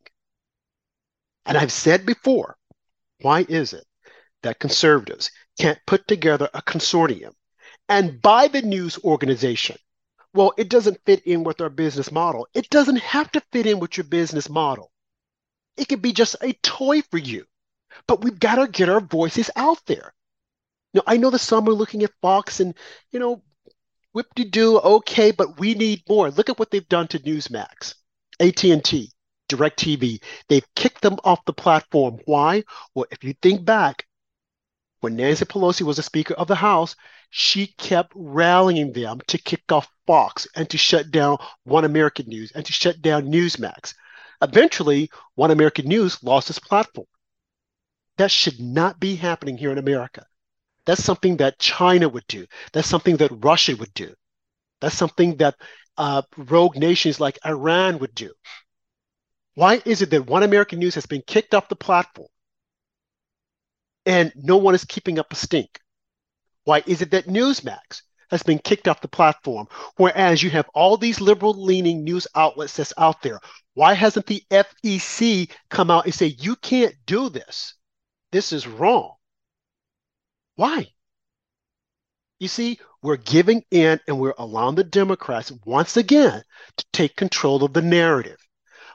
And 1.45 1.57
I've 1.57 1.71
said 1.71 2.05
before, 2.05 2.55
why 3.21 3.45
is 3.47 3.73
it 3.73 3.85
that 4.43 4.59
conservatives 4.59 5.31
can't 5.59 5.79
put 5.87 6.07
together 6.07 6.49
a 6.53 6.61
consortium 6.61 7.31
and 7.89 8.21
buy 8.21 8.47
the 8.47 8.61
news 8.61 8.97
organization? 9.03 9.77
Well, 10.33 10.53
it 10.57 10.69
doesn't 10.69 10.99
fit 11.05 11.25
in 11.25 11.43
with 11.43 11.61
our 11.61 11.69
business 11.69 12.11
model. 12.11 12.47
It 12.53 12.69
doesn't 12.69 12.99
have 12.99 13.31
to 13.31 13.41
fit 13.51 13.65
in 13.65 13.79
with 13.79 13.95
your 13.97 14.03
business 14.03 14.49
model. 14.49 14.91
It 15.77 15.87
could 15.87 16.01
be 16.01 16.11
just 16.11 16.35
a 16.41 16.53
toy 16.61 17.01
for 17.03 17.17
you. 17.17 17.45
But 18.07 18.21
we've 18.21 18.39
got 18.39 18.55
to 18.55 18.67
get 18.67 18.89
our 18.89 18.99
voices 18.99 19.49
out 19.55 19.79
there. 19.85 20.13
Now, 20.93 21.01
I 21.07 21.15
know 21.17 21.29
that 21.29 21.39
some 21.39 21.67
are 21.69 21.73
looking 21.73 22.03
at 22.03 22.11
Fox 22.21 22.59
and, 22.59 22.75
you 23.11 23.19
know, 23.19 23.41
whip-de-doo, 24.11 24.79
okay, 24.79 25.31
but 25.31 25.59
we 25.59 25.73
need 25.73 26.03
more. 26.07 26.29
Look 26.31 26.49
at 26.49 26.59
what 26.59 26.71
they've 26.71 26.87
done 26.87 27.07
to 27.09 27.19
Newsmax, 27.19 27.95
AT&T. 28.39 29.11
DirecTV. 29.49 30.21
They've 30.47 30.75
kicked 30.75 31.01
them 31.01 31.17
off 31.23 31.45
the 31.45 31.53
platform. 31.53 32.19
Why? 32.25 32.63
Well, 32.93 33.05
if 33.11 33.23
you 33.23 33.33
think 33.41 33.65
back, 33.65 34.05
when 35.01 35.15
Nancy 35.15 35.45
Pelosi 35.45 35.83
was 35.83 35.97
the 35.97 36.03
Speaker 36.03 36.33
of 36.33 36.47
the 36.47 36.55
House, 36.55 36.95
she 37.29 37.67
kept 37.67 38.11
rallying 38.15 38.93
them 38.93 39.19
to 39.27 39.37
kick 39.37 39.71
off 39.71 39.87
Fox 40.07 40.47
and 40.55 40.69
to 40.69 40.77
shut 40.77 41.11
down 41.11 41.37
One 41.63 41.85
American 41.85 42.27
News 42.27 42.51
and 42.53 42.65
to 42.65 42.73
shut 42.73 43.01
down 43.01 43.31
Newsmax. 43.31 43.93
Eventually, 44.41 45.09
One 45.35 45.51
American 45.51 45.87
News 45.87 46.23
lost 46.23 46.49
its 46.49 46.59
platform. 46.59 47.07
That 48.17 48.31
should 48.31 48.59
not 48.59 48.99
be 48.99 49.15
happening 49.15 49.57
here 49.57 49.71
in 49.71 49.77
America. 49.77 50.25
That's 50.85 51.03
something 51.03 51.37
that 51.37 51.59
China 51.59 52.07
would 52.07 52.27
do. 52.27 52.45
That's 52.71 52.87
something 52.87 53.17
that 53.17 53.43
Russia 53.43 53.75
would 53.75 53.93
do. 53.93 54.13
That's 54.81 54.95
something 54.95 55.37
that 55.37 55.55
uh, 55.97 56.21
rogue 56.37 56.77
nations 56.77 57.19
like 57.19 57.39
Iran 57.45 57.99
would 57.99 58.13
do. 58.15 58.31
Why 59.55 59.81
is 59.85 60.01
it 60.01 60.09
that 60.11 60.27
One 60.27 60.43
American 60.43 60.79
News 60.79 60.95
has 60.95 61.05
been 61.05 61.23
kicked 61.25 61.55
off 61.55 61.69
the 61.69 61.75
platform 61.75 62.27
and 64.05 64.31
no 64.35 64.57
one 64.57 64.75
is 64.75 64.83
keeping 64.83 65.17
up 65.17 65.31
a 65.31 65.35
stink? 65.35 65.79
Why 66.65 66.83
is 66.85 67.01
it 67.01 67.11
that 67.11 67.27
Newsmax 67.27 68.01
has 68.29 68.43
been 68.43 68.59
kicked 68.59 68.87
off 68.87 69.01
the 69.01 69.07
platform, 69.07 69.67
whereas 69.97 70.43
you 70.43 70.49
have 70.49 70.69
all 70.73 70.97
these 70.97 71.21
liberal 71.21 71.53
leaning 71.53 72.03
news 72.03 72.27
outlets 72.35 72.75
that's 72.75 72.93
out 72.97 73.21
there? 73.21 73.39
Why 73.75 73.93
hasn't 73.93 74.25
the 74.25 74.43
FEC 74.51 75.49
come 75.69 75.89
out 75.89 76.05
and 76.05 76.13
say, 76.13 76.35
you 76.37 76.55
can't 76.57 76.95
do 77.05 77.29
this? 77.29 77.75
This 78.31 78.51
is 78.51 78.67
wrong. 78.67 79.13
Why? 80.55 80.87
You 82.39 82.49
see, 82.49 82.79
we're 83.01 83.17
giving 83.17 83.63
in 83.71 84.01
and 84.07 84.19
we're 84.19 84.33
allowing 84.37 84.75
the 84.75 84.83
Democrats 84.83 85.51
once 85.65 85.95
again 85.95 86.43
to 86.75 86.85
take 86.91 87.15
control 87.15 87.63
of 87.63 87.71
the 87.71 87.81
narrative. 87.81 88.44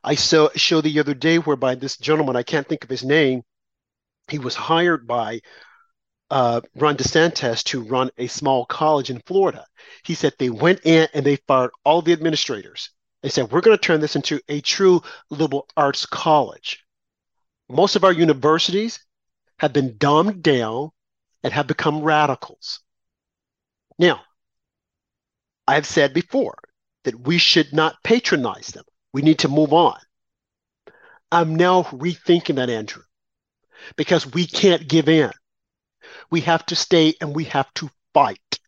I 0.03 0.15
saw 0.15 0.49
show 0.57 0.81
the 0.81 0.99
other 0.99 1.15
day 1.15 1.39
whereby 1.39 1.75
this 1.75 1.97
gentleman, 1.97 2.37
I 2.37 2.43
can't 2.43 2.67
think 2.67 2.85
of 2.85 2.91
his 2.91 3.05
name, 3.05 3.43
he 4.29 4.39
was 4.39 4.55
hired 4.55 5.07
by 5.07 5.41
uh, 6.31 6.61
Ron 6.77 6.97
DeSantis 6.97 7.65
to 7.65 7.83
run 7.83 8.11
a 8.17 8.29
small 8.29 8.65
college 8.65 9.11
in 9.11 9.21
Florida. 9.27 9.67
He 10.05 10.15
said 10.15 10.33
they 10.39 10.51
went 10.51 10.87
in 10.87 11.09
and 11.13 11.27
they 11.27 11.37
fired 11.37 11.73
all 11.85 12.03
the 12.03 12.13
administrators. 12.13 12.91
They 13.23 13.29
said, 13.29 13.51
we're 13.51 13.61
going 13.61 13.77
to 13.77 13.83
turn 13.83 14.01
this 14.01 14.17
into 14.17 14.41
a 14.49 14.61
true 14.61 15.03
liberal 15.29 15.67
arts 15.77 16.07
college. 16.07 16.85
Most 17.69 17.97
of 17.97 18.05
our 18.05 18.13
universities 18.13 19.05
have 19.59 19.73
been 19.73 19.99
dumbed 19.99 20.43
down 20.43 20.91
and 21.43 21.53
have 21.53 21.67
become 21.67 22.03
radicals. 22.03 22.81
Now, 23.99 24.23
I've 25.67 25.87
said 25.87 26.15
before 26.15 26.59
that 27.05 27.21
we 27.21 27.39
should 27.39 27.73
not 27.73 27.97
patronize 28.03 28.69
them. 28.69 28.85
We 29.13 29.23
need 29.23 29.41
to 29.41 29.49
move 29.49 29.73
on. 29.73 29.99
I'm 31.33 31.55
now 31.55 31.85
rethinking 31.85 32.57
that, 32.57 32.71
Andrew, 32.71 33.03
because 33.97 34.27
we 34.27 34.47
can't 34.47 34.89
give 34.89 35.09
in. 35.09 35.31
We 36.31 36.41
have 36.43 36.67
to 36.67 36.77
stay 36.77 37.15
and 37.21 37.35
we 37.35 37.45
have 37.45 37.73
to 37.75 37.91
fight. 38.15 38.59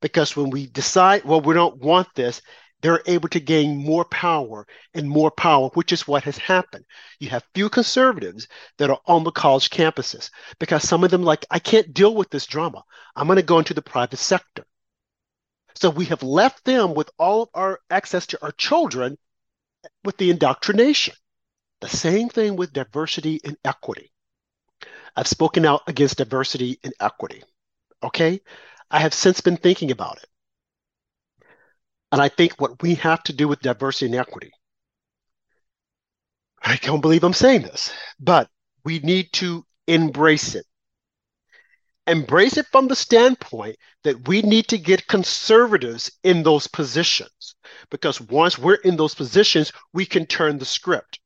Because 0.00 0.36
when 0.36 0.50
we 0.50 0.66
decide, 0.66 1.24
well, 1.24 1.40
we 1.40 1.54
don't 1.54 1.76
want 1.76 2.08
this, 2.14 2.40
they're 2.80 3.02
able 3.06 3.28
to 3.28 3.40
gain 3.40 3.76
more 3.76 4.06
power 4.06 4.66
and 4.94 5.08
more 5.08 5.30
power, 5.30 5.68
which 5.74 5.92
is 5.92 6.08
what 6.08 6.24
has 6.24 6.38
happened. 6.38 6.84
You 7.18 7.28
have 7.28 7.44
few 7.54 7.68
conservatives 7.68 8.48
that 8.78 8.90
are 8.90 9.00
on 9.06 9.22
the 9.22 9.30
college 9.30 9.68
campuses 9.68 10.30
because 10.58 10.88
some 10.88 11.04
of 11.04 11.10
them, 11.10 11.22
like, 11.22 11.44
I 11.50 11.58
can't 11.58 11.92
deal 11.92 12.14
with 12.14 12.30
this 12.30 12.46
drama. 12.46 12.82
I'm 13.14 13.26
going 13.26 13.36
to 13.36 13.42
go 13.42 13.58
into 13.58 13.74
the 13.74 13.82
private 13.82 14.18
sector. 14.18 14.64
So 15.74 15.90
we 15.90 16.06
have 16.06 16.22
left 16.22 16.64
them 16.64 16.94
with 16.94 17.10
all 17.18 17.42
of 17.42 17.48
our 17.54 17.80
access 17.90 18.26
to 18.28 18.42
our 18.42 18.52
children 18.52 19.18
with 20.04 20.16
the 20.16 20.30
indoctrination. 20.30 21.14
The 21.80 21.88
same 21.88 22.28
thing 22.28 22.56
with 22.56 22.72
diversity 22.72 23.40
and 23.44 23.56
equity. 23.64 24.12
I've 25.16 25.26
spoken 25.26 25.64
out 25.64 25.82
against 25.86 26.18
diversity 26.18 26.78
and 26.84 26.92
equity. 27.00 27.42
Okay. 28.02 28.40
I 28.90 29.00
have 29.00 29.14
since 29.14 29.40
been 29.40 29.56
thinking 29.56 29.90
about 29.90 30.18
it. 30.18 30.26
And 32.12 32.20
I 32.20 32.28
think 32.28 32.60
what 32.60 32.82
we 32.82 32.96
have 32.96 33.22
to 33.24 33.32
do 33.32 33.46
with 33.46 33.60
diversity 33.60 34.06
and 34.06 34.14
equity, 34.16 34.50
I 36.62 36.76
can't 36.76 37.00
believe 37.00 37.24
I'm 37.24 37.32
saying 37.32 37.62
this, 37.62 37.92
but 38.18 38.48
we 38.84 38.98
need 38.98 39.32
to 39.34 39.64
embrace 39.86 40.54
it. 40.54 40.66
Embrace 42.10 42.56
it 42.56 42.66
from 42.72 42.88
the 42.88 42.96
standpoint 42.96 43.76
that 44.02 44.26
we 44.26 44.42
need 44.42 44.66
to 44.66 44.76
get 44.76 45.06
conservatives 45.06 46.10
in 46.24 46.42
those 46.42 46.66
positions. 46.66 47.54
Because 47.88 48.20
once 48.20 48.58
we're 48.58 48.74
in 48.74 48.96
those 48.96 49.14
positions, 49.14 49.72
we 49.92 50.04
can 50.04 50.26
turn 50.26 50.58
the 50.58 50.64
script 50.64 51.20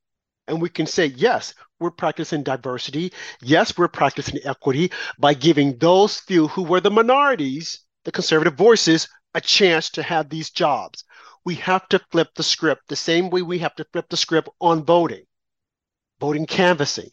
and 0.47 0.61
we 0.61 0.69
can 0.69 0.87
say, 0.87 1.07
yes, 1.07 1.55
we're 1.81 1.91
practicing 1.91 2.43
diversity. 2.43 3.15
Yes, 3.41 3.79
we're 3.79 3.89
practicing 3.89 4.39
equity 4.45 4.93
by 5.19 5.33
giving 5.33 5.79
those 5.79 6.21
few 6.21 6.49
who 6.49 6.63
were 6.63 6.81
the 6.81 6.91
minorities, 6.91 7.81
the 8.05 8.13
conservative 8.13 8.55
voices, 8.55 9.09
a 9.35 9.41
chance 9.41 9.89
to 9.89 10.03
have 10.03 10.29
these 10.29 10.51
jobs. 10.51 11.03
We 11.47 11.55
have 11.55 11.89
to 11.89 12.01
flip 12.13 12.29
the 12.37 12.43
script 12.43 12.83
the 12.89 12.97
same 12.97 13.31
way 13.31 13.41
we 13.41 13.59
have 13.61 13.75
to 13.77 13.87
flip 13.91 14.11
the 14.11 14.19
script 14.19 14.51
on 14.61 14.85
voting, 14.85 15.25
voting 16.21 16.45
canvassing, 16.45 17.09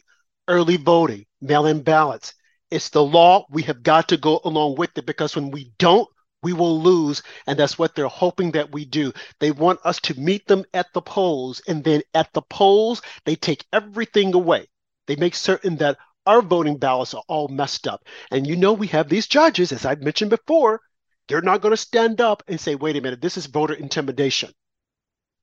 early 0.46 0.76
voting, 0.76 1.24
mail 1.40 1.64
in 1.64 1.82
ballots. 1.82 2.34
It's 2.72 2.88
the 2.88 3.04
law. 3.04 3.44
We 3.50 3.62
have 3.64 3.82
got 3.82 4.08
to 4.08 4.16
go 4.16 4.40
along 4.44 4.76
with 4.76 4.96
it 4.96 5.04
because 5.04 5.36
when 5.36 5.50
we 5.50 5.72
don't, 5.78 6.08
we 6.42 6.54
will 6.54 6.80
lose. 6.80 7.22
And 7.46 7.58
that's 7.58 7.78
what 7.78 7.94
they're 7.94 8.08
hoping 8.08 8.52
that 8.52 8.72
we 8.72 8.86
do. 8.86 9.12
They 9.40 9.50
want 9.50 9.80
us 9.84 10.00
to 10.00 10.18
meet 10.18 10.46
them 10.46 10.64
at 10.72 10.86
the 10.94 11.02
polls. 11.02 11.60
And 11.68 11.84
then 11.84 12.00
at 12.14 12.32
the 12.32 12.40
polls, 12.40 13.02
they 13.26 13.36
take 13.36 13.66
everything 13.74 14.34
away. 14.34 14.68
They 15.06 15.16
make 15.16 15.34
certain 15.34 15.76
that 15.76 15.98
our 16.24 16.40
voting 16.40 16.78
ballots 16.78 17.12
are 17.12 17.22
all 17.28 17.48
messed 17.48 17.86
up. 17.86 18.06
And 18.30 18.46
you 18.46 18.56
know, 18.56 18.72
we 18.72 18.86
have 18.86 19.10
these 19.10 19.26
judges, 19.26 19.70
as 19.70 19.84
I've 19.84 20.02
mentioned 20.02 20.30
before, 20.30 20.80
they're 21.28 21.42
not 21.42 21.60
going 21.60 21.72
to 21.72 21.76
stand 21.76 22.22
up 22.22 22.42
and 22.48 22.58
say, 22.58 22.74
wait 22.74 22.96
a 22.96 23.02
minute, 23.02 23.20
this 23.20 23.36
is 23.36 23.46
voter 23.46 23.74
intimidation. 23.74 24.50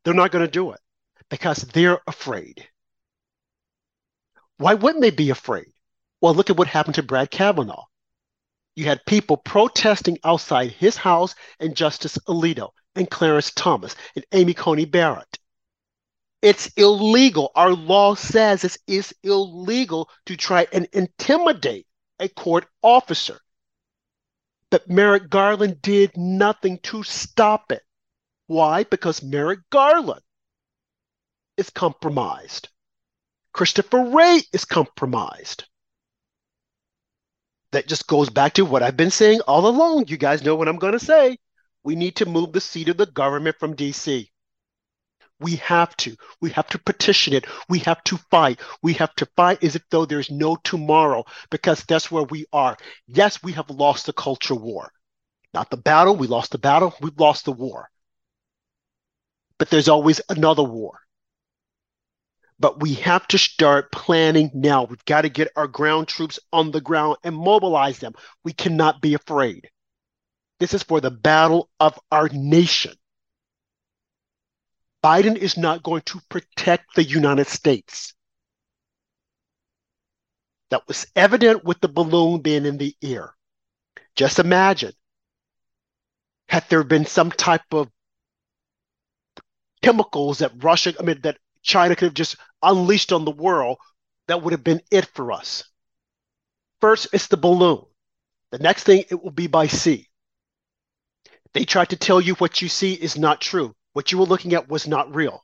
They're 0.04 0.16
not 0.16 0.32
going 0.32 0.46
to 0.46 0.52
do 0.52 0.72
it 0.72 0.80
because 1.30 1.62
they're 1.62 2.00
afraid. 2.08 2.68
Why 4.58 4.74
wouldn't 4.74 5.04
they 5.04 5.12
be 5.12 5.30
afraid? 5.30 5.72
Well, 6.22 6.34
look 6.34 6.50
at 6.50 6.58
what 6.58 6.68
happened 6.68 6.96
to 6.96 7.04
Brad 7.04 7.32
Kavanaugh. 7.32 7.86
You 8.76 8.86
had 8.86 9.06
people 9.06 9.38
protesting 9.38 10.18
outside 10.24 10.72
his 10.72 10.96
house 10.96 11.36
and 11.60 11.76
Justice 11.76 12.18
Alito 12.28 12.70
and 12.96 13.10
Clarence 13.10 13.52
Thomas 13.52 13.96
and 14.16 14.26
Amy 14.32 14.54
Coney 14.54 14.86
Barrett. 14.86 15.38
It's 16.42 16.68
illegal. 16.78 17.52
Our 17.56 17.74
law 17.74 18.16
says 18.16 18.64
it 18.64 18.78
is 18.88 19.14
illegal 19.24 20.10
to 20.26 20.38
try 20.38 20.68
and 20.72 20.88
intimidate 20.94 21.88
a 22.20 22.30
court 22.30 22.68
officer. 22.82 23.40
But 24.70 24.90
Merrick 24.90 25.30
Garland 25.30 25.82
did 25.82 26.16
nothing 26.16 26.80
to 26.84 27.04
stop 27.04 27.72
it. 27.72 27.84
Why? 28.48 28.84
Because 28.84 29.22
Merrick 29.22 29.70
Garland 29.70 30.22
is 31.58 31.70
compromised. 31.70 32.70
Christopher 33.52 34.06
Wray 34.06 34.42
is 34.54 34.64
compromised. 34.64 35.66
That 37.72 37.88
just 37.88 38.08
goes 38.08 38.30
back 38.30 38.54
to 38.54 38.66
what 38.66 38.84
I've 38.84 38.98
been 38.98 39.12
saying 39.12 39.42
all 39.42 39.68
along. 39.68 40.08
You 40.08 40.18
guys 40.18 40.44
know 40.44 40.56
what 40.56 40.68
I'm 40.68 40.80
going 40.80 40.94
to 40.94 41.00
say. 41.00 41.38
We 41.84 41.96
need 41.96 42.16
to 42.18 42.26
move 42.26 42.52
the 42.52 42.62
seat 42.62 42.90
of 42.90 42.98
the 42.98 43.06
government 43.06 43.58
from 43.60 43.76
DC. 43.76 44.30
We 45.40 45.56
have 45.58 45.96
to. 45.98 46.18
We 46.42 46.50
have 46.52 46.68
to 46.70 46.80
petition 46.80 47.34
it. 47.34 47.46
We 47.70 47.80
have 47.80 48.04
to 48.06 48.18
fight. 48.30 48.60
We 48.84 48.94
have 48.94 49.16
to 49.16 49.26
fight 49.38 49.64
as 49.64 49.76
if 49.76 49.84
though 49.90 50.06
there's 50.06 50.30
no 50.30 50.58
tomorrow 50.58 51.24
because 51.50 51.84
that's 51.86 52.12
where 52.12 52.24
we 52.24 52.46
are. 52.52 52.76
Yes, 53.08 53.42
we 53.42 53.54
have 53.54 53.70
lost 53.70 54.06
the 54.06 54.14
culture 54.14 54.56
war. 54.56 54.92
Not 55.54 55.70
the 55.70 55.78
battle. 55.78 56.16
We 56.16 56.28
lost 56.28 56.52
the 56.52 56.58
battle. 56.58 56.94
We've 57.02 57.18
lost 57.18 57.46
the 57.46 57.54
war. 57.54 57.90
But 59.58 59.70
there's 59.70 59.90
always 59.90 60.22
another 60.30 60.64
war. 60.64 61.00
But 62.60 62.82
we 62.82 62.96
have 62.96 63.26
to 63.28 63.38
start 63.38 63.92
planning 63.92 64.52
now. 64.54 64.84
We've 64.84 65.06
got 65.06 65.22
to 65.22 65.30
get 65.30 65.52
our 65.56 65.68
ground 65.68 66.08
troops 66.08 66.40
on 66.52 66.72
the 66.72 66.82
ground 66.82 67.18
and 67.24 67.36
mobilize 67.36 68.00
them. 68.00 68.14
We 68.44 68.52
cannot 68.52 69.02
be 69.02 69.14
afraid. 69.14 69.70
This 70.60 70.74
is 70.74 70.84
for 70.84 71.00
the 71.00 71.12
battle 71.12 71.70
of 71.80 71.98
our 72.12 72.28
nation. 72.30 72.94
Biden 75.02 75.38
is 75.38 75.56
not 75.56 75.84
going 75.84 76.02
to 76.08 76.20
protect 76.30 76.96
the 76.96 77.04
United 77.04 77.48
States. 77.48 78.14
That 80.70 80.86
was 80.88 81.08
evident 81.16 81.64
with 81.64 81.80
the 81.80 81.88
balloon 81.88 82.42
being 82.42 82.66
in 82.66 82.78
the 82.78 82.94
air. 83.02 83.34
Just 84.16 84.40
imagine 84.40 84.92
had 86.50 86.66
there 86.70 86.84
been 86.84 87.06
some 87.06 87.32
type 87.32 87.62
of 87.72 87.90
chemicals 89.82 90.40
that 90.40 90.52
Russia, 90.58 90.94
I 91.00 91.04
mean, 91.04 91.22
that 91.22 91.38
China 91.70 91.96
could 91.96 92.08
have 92.08 92.14
just 92.14 92.36
unleashed 92.64 93.14
on 93.14 93.26
the 93.26 93.32
world, 93.32 93.78
that 94.28 94.42
would 94.42 94.54
have 94.54 94.64
been 94.64 94.82
it 94.92 95.06
for 95.14 95.32
us. 95.32 95.64
First, 96.82 97.08
it's 97.14 97.28
the 97.28 97.38
balloon. 97.38 97.86
The 98.52 98.60
next 98.60 98.84
thing, 98.84 99.06
it 99.10 99.22
will 99.22 99.32
be 99.32 99.48
by 99.48 99.68
sea. 99.68 100.08
They 101.54 101.66
tried 101.66 101.90
to 101.90 101.96
tell 101.96 102.20
you 102.20 102.34
what 102.36 102.62
you 102.62 102.70
see 102.70 102.94
is 102.94 103.18
not 103.18 103.42
true. 103.42 103.76
What 103.94 104.12
you 104.12 104.18
were 104.18 104.26
looking 104.26 104.54
at 104.54 104.68
was 104.68 104.88
not 104.88 105.14
real. 105.14 105.44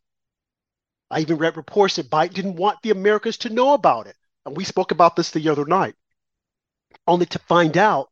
I 1.11 1.19
even 1.19 1.37
read 1.37 1.57
reports 1.57 1.95
that 1.95 2.09
Biden 2.09 2.33
didn't 2.33 2.55
want 2.55 2.79
the 2.81 2.91
Americans 2.91 3.37
to 3.37 3.49
know 3.49 3.73
about 3.73 4.07
it. 4.07 4.15
And 4.45 4.57
we 4.57 4.63
spoke 4.63 4.91
about 4.91 5.15
this 5.15 5.31
the 5.31 5.49
other 5.49 5.65
night, 5.65 5.95
only 7.07 7.25
to 7.27 7.39
find 7.39 7.77
out 7.77 8.09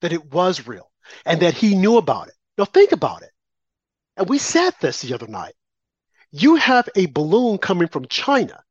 that 0.00 0.12
it 0.12 0.32
was 0.32 0.66
real 0.66 0.90
and 1.24 1.40
that 1.42 1.54
he 1.54 1.74
knew 1.74 1.96
about 1.96 2.28
it. 2.28 2.34
Now, 2.58 2.64
think 2.64 2.92
about 2.92 3.22
it. 3.22 3.30
And 4.16 4.28
we 4.28 4.38
said 4.38 4.74
this 4.80 5.02
the 5.02 5.14
other 5.14 5.26
night. 5.26 5.54
You 6.30 6.56
have 6.56 6.88
a 6.94 7.06
balloon 7.06 7.58
coming 7.58 7.88
from 7.88 8.06
China. 8.06 8.62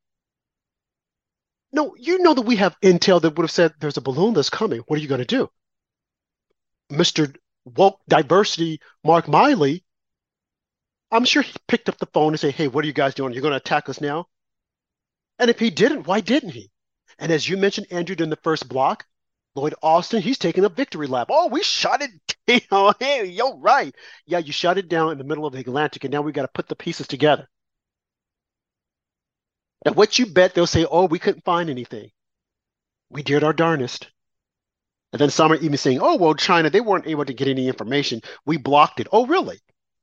No, 1.72 1.94
you 1.98 2.18
know 2.18 2.34
that 2.34 2.42
we 2.42 2.56
have 2.56 2.78
intel 2.80 3.20
that 3.20 3.36
would 3.36 3.44
have 3.44 3.50
said 3.50 3.74
there's 3.80 3.96
a 3.96 4.02
balloon 4.02 4.34
that's 4.34 4.50
coming. 4.50 4.80
What 4.86 4.98
are 4.98 5.02
you 5.02 5.08
going 5.08 5.20
to 5.20 5.24
do? 5.24 5.50
Mr. 6.90 7.34
Woke 7.64 8.00
Diversity, 8.08 8.80
Mark 9.04 9.26
Milley, 9.26 9.82
I'm 11.10 11.24
sure 11.24 11.42
he 11.42 11.54
picked 11.68 11.88
up 11.88 11.98
the 11.98 12.06
phone 12.06 12.32
and 12.32 12.40
said, 12.40 12.54
Hey, 12.54 12.68
what 12.68 12.84
are 12.84 12.86
you 12.86 12.92
guys 12.92 13.14
doing? 13.14 13.32
You're 13.32 13.42
going 13.42 13.52
to 13.52 13.58
attack 13.58 13.88
us 13.88 14.00
now? 14.00 14.26
And 15.38 15.50
if 15.50 15.58
he 15.58 15.70
didn't, 15.70 16.06
why 16.06 16.20
didn't 16.20 16.50
he? 16.50 16.70
And 17.18 17.30
as 17.30 17.48
you 17.48 17.56
mentioned, 17.56 17.86
Andrew, 17.90 18.16
in 18.18 18.30
the 18.30 18.36
first 18.36 18.68
block, 18.68 19.06
Lloyd 19.56 19.74
Austin, 19.82 20.20
he's 20.20 20.38
taking 20.38 20.64
a 20.64 20.68
victory 20.68 21.06
lap. 21.06 21.28
Oh, 21.30 21.48
we 21.48 21.62
shot 21.62 22.02
it 22.02 22.10
down. 22.70 22.94
Hey, 23.00 23.24
you're 23.24 23.56
right. 23.56 23.94
Yeah, 24.26 24.38
you 24.38 24.52
shot 24.52 24.78
it 24.78 24.88
down 24.88 25.12
in 25.12 25.18
the 25.18 25.24
middle 25.24 25.46
of 25.46 25.54
the 25.54 25.60
Atlantic, 25.60 26.04
and 26.04 26.12
now 26.12 26.20
we 26.20 26.32
got 26.32 26.42
to 26.42 26.48
put 26.48 26.68
the 26.68 26.76
pieces 26.76 27.06
together. 27.06 27.48
And 29.84 29.96
what 29.96 30.18
you 30.18 30.26
bet 30.26 30.54
they'll 30.54 30.66
say, 30.66 30.84
oh, 30.84 31.06
we 31.06 31.18
couldn't 31.18 31.44
find 31.44 31.70
anything. 31.70 32.10
We 33.08 33.22
did 33.22 33.44
our 33.44 33.52
darnest. 33.52 34.08
And 35.12 35.20
then 35.20 35.30
some 35.30 35.52
are 35.52 35.56
even 35.56 35.78
saying, 35.78 36.00
oh, 36.02 36.16
well, 36.16 36.34
China, 36.34 36.68
they 36.68 36.80
weren't 36.80 37.06
able 37.06 37.24
to 37.24 37.32
get 37.32 37.48
any 37.48 37.68
information. 37.68 38.20
We 38.44 38.58
blocked 38.58 39.00
it. 39.00 39.06
Oh, 39.12 39.26
really? 39.26 39.60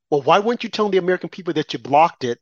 Well, 0.09 0.21
why 0.21 0.39
weren't 0.39 0.63
you 0.63 0.69
telling 0.69 0.91
the 0.91 0.97
American 0.97 1.29
people 1.29 1.53
that 1.53 1.73
you 1.73 1.79
blocked 1.79 2.23
it, 2.23 2.39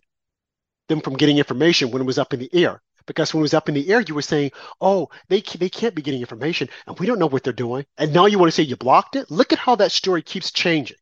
them 0.88 1.02
from 1.02 1.18
getting 1.18 1.40
information 1.40 1.92
when 1.92 2.02
it 2.02 2.06
was 2.06 2.20
up 2.20 2.34
in 2.34 2.40
the 2.40 2.50
air? 2.54 2.82
Because 3.12 3.34
when 3.34 3.42
it 3.42 3.44
was 3.44 3.54
up 3.54 3.68
in 3.68 3.76
the 3.76 3.92
air, 3.92 4.00
you 4.00 4.16
were 4.16 4.22
saying, 4.22 4.52
oh, 4.80 5.10
they, 5.28 5.42
they 5.42 5.68
can't 5.68 5.94
be 5.94 6.02
getting 6.02 6.22
information 6.22 6.70
and 6.88 6.98
we 6.98 7.06
don't 7.06 7.20
know 7.20 7.28
what 7.28 7.44
they're 7.44 7.52
doing. 7.52 7.86
And 7.98 8.14
now 8.14 8.26
you 8.26 8.40
want 8.40 8.48
to 8.48 8.56
say 8.56 8.64
you 8.64 8.78
blocked 8.78 9.18
it? 9.18 9.30
Look 9.30 9.52
at 9.52 9.60
how 9.60 9.76
that 9.76 9.92
story 9.92 10.22
keeps 10.22 10.50
changing. 10.52 10.96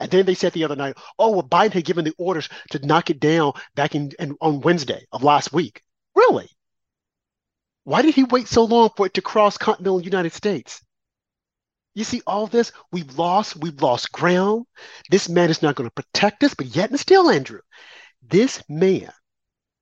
And 0.00 0.10
then 0.10 0.26
they 0.26 0.34
said 0.34 0.52
the 0.54 0.64
other 0.64 0.74
night, 0.74 0.96
oh, 1.20 1.30
well, 1.30 1.42
Biden 1.44 1.74
had 1.74 1.84
given 1.84 2.04
the 2.04 2.14
orders 2.18 2.48
to 2.72 2.84
knock 2.84 3.10
it 3.10 3.20
down 3.20 3.52
back 3.76 3.94
in, 3.94 4.10
in 4.18 4.36
on 4.40 4.60
Wednesday 4.60 5.06
of 5.12 5.22
last 5.22 5.52
week. 5.52 5.82
Really? 6.16 6.48
Why 7.84 8.02
did 8.02 8.16
he 8.16 8.24
wait 8.24 8.48
so 8.48 8.64
long 8.64 8.90
for 8.96 9.06
it 9.06 9.14
to 9.14 9.22
cross 9.22 9.56
continental 9.56 10.02
United 10.02 10.32
States? 10.32 10.82
You 11.94 12.02
see 12.02 12.22
all 12.26 12.48
this? 12.48 12.72
We've 12.90 13.16
lost, 13.16 13.54
we've 13.54 13.80
lost 13.80 14.10
ground. 14.10 14.66
This 15.10 15.28
man 15.28 15.50
is 15.50 15.62
not 15.62 15.76
going 15.76 15.88
to 15.88 15.94
protect 15.94 16.42
us, 16.42 16.54
but 16.54 16.74
yet 16.74 16.90
and 16.90 16.98
still, 16.98 17.30
Andrew, 17.30 17.60
this 18.22 18.60
man 18.68 19.12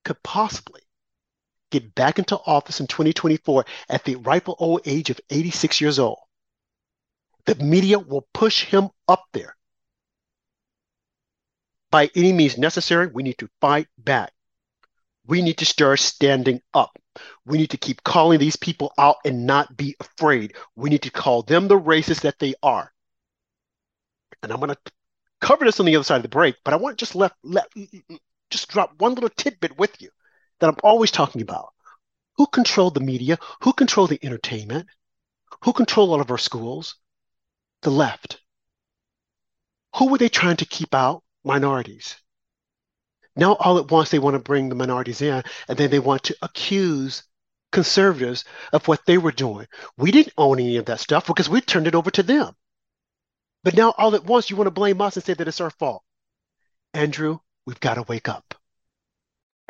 could 0.04 0.22
possibly 0.22 0.82
get 1.70 1.94
back 1.94 2.18
into 2.18 2.36
office 2.36 2.80
in 2.80 2.86
2024 2.86 3.64
at 3.88 4.04
the 4.04 4.16
ripe 4.16 4.48
old 4.48 4.82
age 4.86 5.10
of 5.10 5.20
86 5.30 5.80
years 5.80 5.98
old. 5.98 6.18
The 7.46 7.54
media 7.56 7.98
will 7.98 8.26
push 8.34 8.64
him 8.64 8.90
up 9.08 9.24
there. 9.32 9.56
By 11.90 12.10
any 12.14 12.32
means 12.32 12.58
necessary, 12.58 13.08
we 13.08 13.22
need 13.22 13.38
to 13.38 13.48
fight 13.60 13.88
back. 13.98 14.32
We 15.26 15.42
need 15.42 15.58
to 15.58 15.66
start 15.66 16.00
standing 16.00 16.60
up. 16.74 16.96
We 17.44 17.58
need 17.58 17.70
to 17.70 17.76
keep 17.76 18.02
calling 18.04 18.38
these 18.38 18.56
people 18.56 18.92
out 18.98 19.16
and 19.24 19.46
not 19.46 19.76
be 19.76 19.96
afraid. 20.00 20.54
We 20.76 20.90
need 20.90 21.02
to 21.02 21.10
call 21.10 21.42
them 21.42 21.68
the 21.68 21.78
racists 21.78 22.22
that 22.22 22.38
they 22.38 22.54
are. 22.62 22.92
And 24.42 24.52
I'm 24.52 24.60
going 24.60 24.70
to 24.70 24.92
cover 25.40 25.64
this 25.64 25.80
on 25.80 25.86
the 25.86 25.96
other 25.96 26.04
side 26.04 26.16
of 26.16 26.22
the 26.22 26.28
break, 26.28 26.56
but 26.64 26.74
I 26.74 26.76
want 26.76 26.96
to 26.96 27.02
just 27.04 27.14
let, 27.14 27.32
let 27.42 27.66
just 28.50 28.70
drop 28.70 28.94
one 28.98 29.14
little 29.14 29.30
tidbit 29.30 29.76
with 29.78 30.00
you 30.00 30.10
that 30.60 30.68
I'm 30.68 30.76
always 30.82 31.10
talking 31.10 31.42
about. 31.42 31.70
Who 32.36 32.46
controlled 32.46 32.94
the 32.94 33.00
media? 33.00 33.38
Who 33.62 33.72
controlled 33.72 34.10
the 34.10 34.24
entertainment? 34.24 34.86
Who 35.64 35.72
controlled 35.72 36.10
all 36.10 36.20
of 36.20 36.30
our 36.30 36.38
schools? 36.38 36.96
The 37.82 37.90
left. 37.90 38.40
Who 39.96 40.08
were 40.08 40.18
they 40.18 40.28
trying 40.28 40.56
to 40.58 40.64
keep 40.64 40.94
out? 40.94 41.22
Minorities. 41.44 42.16
Now, 43.36 43.54
all 43.54 43.78
at 43.78 43.90
once, 43.90 44.10
they 44.10 44.18
want 44.18 44.34
to 44.34 44.40
bring 44.40 44.68
the 44.68 44.74
minorities 44.74 45.22
in, 45.22 45.42
and 45.68 45.78
then 45.78 45.90
they 45.90 45.98
want 45.98 46.24
to 46.24 46.36
accuse 46.42 47.22
conservatives 47.72 48.44
of 48.72 48.86
what 48.88 49.04
they 49.06 49.18
were 49.18 49.32
doing. 49.32 49.66
We 49.96 50.10
didn't 50.10 50.34
own 50.36 50.58
any 50.58 50.76
of 50.76 50.86
that 50.86 51.00
stuff 51.00 51.26
because 51.26 51.48
we 51.48 51.60
turned 51.60 51.86
it 51.86 51.94
over 51.94 52.10
to 52.10 52.22
them. 52.22 52.54
But 53.62 53.76
now, 53.76 53.94
all 53.96 54.14
at 54.14 54.24
once, 54.24 54.50
you 54.50 54.56
want 54.56 54.66
to 54.66 54.72
blame 54.72 55.00
us 55.00 55.16
and 55.16 55.24
say 55.24 55.34
that 55.34 55.48
it's 55.48 55.60
our 55.60 55.70
fault. 55.70 56.02
Andrew, 56.94 57.38
we've 57.66 57.80
got 57.80 57.94
to 57.94 58.02
wake 58.02 58.28
up. 58.28 58.54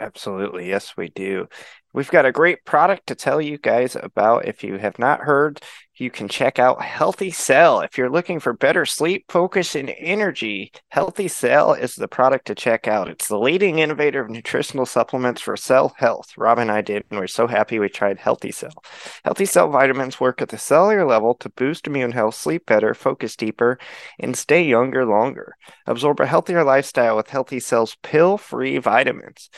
Absolutely. 0.00 0.66
Yes, 0.66 0.96
we 0.96 1.10
do. 1.10 1.46
We've 1.92 2.10
got 2.10 2.24
a 2.24 2.32
great 2.32 2.64
product 2.64 3.08
to 3.08 3.14
tell 3.14 3.40
you 3.40 3.58
guys 3.58 3.96
about. 3.96 4.46
If 4.46 4.64
you 4.64 4.78
have 4.78 4.98
not 4.98 5.20
heard, 5.20 5.60
you 5.96 6.08
can 6.10 6.28
check 6.28 6.58
out 6.58 6.80
Healthy 6.80 7.32
Cell. 7.32 7.80
If 7.80 7.98
you're 7.98 8.08
looking 8.08 8.40
for 8.40 8.52
better 8.54 8.86
sleep, 8.86 9.24
focus, 9.28 9.74
and 9.74 9.92
energy, 9.98 10.72
Healthy 10.88 11.28
Cell 11.28 11.74
is 11.74 11.96
the 11.96 12.08
product 12.08 12.46
to 12.46 12.54
check 12.54 12.88
out. 12.88 13.08
It's 13.08 13.28
the 13.28 13.38
leading 13.38 13.80
innovator 13.80 14.22
of 14.22 14.30
nutritional 14.30 14.86
supplements 14.86 15.42
for 15.42 15.56
cell 15.56 15.92
health. 15.98 16.30
Rob 16.38 16.58
and 16.58 16.70
I 16.70 16.80
did, 16.80 17.04
and 17.10 17.18
we're 17.18 17.26
so 17.26 17.48
happy 17.48 17.78
we 17.78 17.88
tried 17.88 18.18
Healthy 18.20 18.52
Cell. 18.52 18.82
Healthy 19.24 19.46
Cell 19.46 19.68
vitamins 19.68 20.20
work 20.20 20.40
at 20.40 20.48
the 20.48 20.58
cellular 20.58 21.04
level 21.04 21.34
to 21.34 21.50
boost 21.50 21.88
immune 21.88 22.12
health, 22.12 22.36
sleep 22.36 22.64
better, 22.66 22.94
focus 22.94 23.36
deeper, 23.36 23.78
and 24.18 24.34
stay 24.34 24.62
younger 24.62 25.04
longer. 25.04 25.56
Absorb 25.86 26.20
a 26.20 26.26
healthier 26.26 26.64
lifestyle 26.64 27.16
with 27.16 27.28
Healthy 27.28 27.60
Cell's 27.60 27.96
pill 28.02 28.38
free 28.38 28.78
vitamins. 28.78 29.50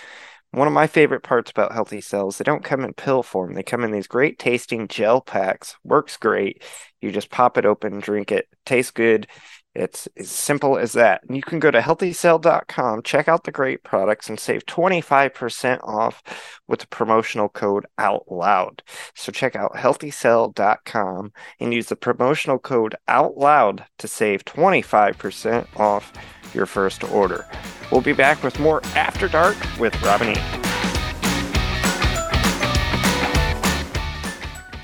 One 0.53 0.67
of 0.67 0.75
my 0.75 0.87
favorite 0.87 1.23
parts 1.23 1.51
about 1.51 1.73
Healthy 1.73 2.03
Cells, 2.03 2.37
they 2.37 2.45
don't 2.45 2.63
come 2.63 2.85
in 2.85 2.93
pill 2.93 3.23
form. 3.23 3.55
They 3.55 3.63
come 3.63 3.85
in 3.85 3.91
these 3.91 4.07
great 4.07 4.39
tasting 4.39 4.87
gel 4.87 5.23
packs. 5.23 5.77
Works 5.83 6.19
great. 6.19 6.63
You 7.01 7.11
just 7.11 7.31
pop 7.31 7.57
it 7.57 7.65
open, 7.65 8.01
drink 8.01 8.31
it. 8.31 8.49
Tastes 8.67 8.91
good. 8.91 9.27
It's 9.75 10.07
as 10.19 10.31
simple 10.31 10.77
as 10.77 10.93
that. 10.93 11.23
And 11.27 11.35
you 11.35 11.43
can 11.43 11.59
go 11.59 11.71
to 11.71 11.81
healthycell.com, 11.81 13.03
check 13.03 13.29
out 13.29 13.45
the 13.45 13.51
great 13.51 13.83
products, 13.83 14.29
and 14.29 14.39
save 14.39 14.67
25% 14.67 15.83
off 15.85 16.23
with 16.69 16.81
the 16.81 16.87
promotional 16.89 17.49
code 17.49 17.87
out 17.97 18.31
loud. 18.31 18.83
So 19.15 19.33
check 19.33 19.57
out 19.57 19.73
healthycell.com 19.73 21.33
and 21.61 21.73
use 21.73 21.87
the 21.87 21.97
promotional 21.97 22.59
code 22.59 22.95
out 23.09 23.39
loud 23.39 23.87
to 23.99 24.07
save 24.09 24.45
25% 24.45 25.81
off 25.81 26.13
your 26.55 26.67
first 26.67 27.05
order. 27.05 27.47
We'll 27.91 28.01
be 28.01 28.13
back 28.13 28.43
with 28.43 28.59
more 28.59 28.83
After 28.95 29.29
Dark 29.29 29.57
with 29.79 30.01
Robin 30.03 30.37
E. 30.37 30.72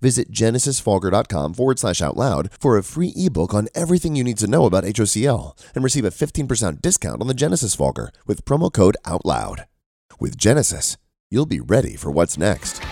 Visit 0.00 0.30
genesisfogger.com 0.30 1.54
forward 1.54 1.78
slash 1.78 2.02
out 2.02 2.16
loud 2.16 2.50
for 2.58 2.76
a 2.76 2.82
free 2.82 3.12
ebook 3.16 3.54
on 3.54 3.68
everything 3.74 4.16
you 4.16 4.24
need 4.24 4.38
to 4.38 4.46
know 4.46 4.66
about 4.66 4.84
HOCL 4.84 5.56
and 5.74 5.84
receive 5.84 6.04
a 6.04 6.10
15% 6.10 6.80
discount 6.82 7.20
on 7.20 7.28
the 7.28 7.34
Genesis 7.34 7.74
Fogger 7.74 8.10
with 8.26 8.44
promo 8.44 8.72
code 8.72 8.96
OUTLOUD. 9.04 9.66
With 10.20 10.36
Genesis, 10.36 10.96
you'll 11.30 11.46
be 11.46 11.60
ready 11.60 11.96
for 11.96 12.10
what's 12.10 12.38
next. 12.38 12.82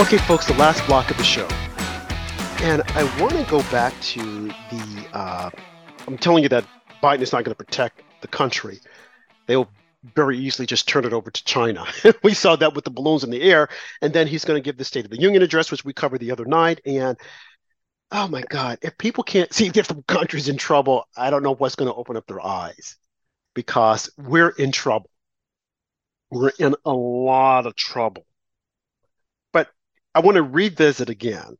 Okay, 0.00 0.18
folks, 0.18 0.46
the 0.46 0.54
last 0.54 0.86
block 0.86 1.10
of 1.10 1.16
the 1.16 1.24
show. 1.24 1.48
And 2.62 2.82
I 2.88 3.02
want 3.20 3.32
to 3.32 3.44
go 3.50 3.62
back 3.70 3.92
to 4.02 4.46
the. 4.70 5.06
Uh, 5.12 5.50
I'm 6.06 6.16
telling 6.18 6.42
you 6.42 6.48
that 6.50 6.64
Biden 7.02 7.20
is 7.20 7.32
not 7.32 7.44
going 7.44 7.54
to 7.54 7.64
protect 7.64 8.02
the 8.20 8.28
country. 8.28 8.80
They'll 9.46 9.68
very 10.14 10.38
easily 10.38 10.66
just 10.66 10.88
turn 10.88 11.04
it 11.04 11.12
over 11.12 11.30
to 11.30 11.44
China. 11.44 11.84
we 12.22 12.34
saw 12.34 12.56
that 12.56 12.74
with 12.74 12.84
the 12.84 12.90
balloons 12.90 13.24
in 13.24 13.30
the 13.30 13.42
air. 13.42 13.68
And 14.00 14.12
then 14.12 14.26
he's 14.26 14.44
going 14.44 14.60
to 14.60 14.64
give 14.64 14.76
the 14.76 14.84
State 14.84 15.04
of 15.04 15.10
the 15.10 15.20
Union 15.20 15.42
address, 15.42 15.70
which 15.70 15.84
we 15.84 15.92
covered 15.92 16.20
the 16.20 16.30
other 16.30 16.44
night. 16.44 16.80
And 16.86 17.18
oh 18.12 18.28
my 18.28 18.42
God, 18.42 18.78
if 18.82 18.96
people 18.98 19.24
can't 19.24 19.52
see 19.52 19.66
if 19.74 19.88
the 19.88 20.02
country's 20.06 20.48
in 20.48 20.56
trouble, 20.56 21.04
I 21.16 21.30
don't 21.30 21.42
know 21.42 21.54
what's 21.54 21.76
going 21.76 21.90
to 21.90 21.96
open 21.96 22.16
up 22.16 22.26
their 22.26 22.44
eyes 22.44 22.96
because 23.54 24.10
we're 24.16 24.50
in 24.50 24.72
trouble. 24.72 25.10
We're 26.30 26.52
in 26.58 26.74
a 26.84 26.92
lot 26.92 27.66
of 27.66 27.74
trouble. 27.74 28.26
But 29.52 29.68
I 30.14 30.20
want 30.20 30.36
to 30.36 30.42
revisit 30.42 31.08
again 31.08 31.56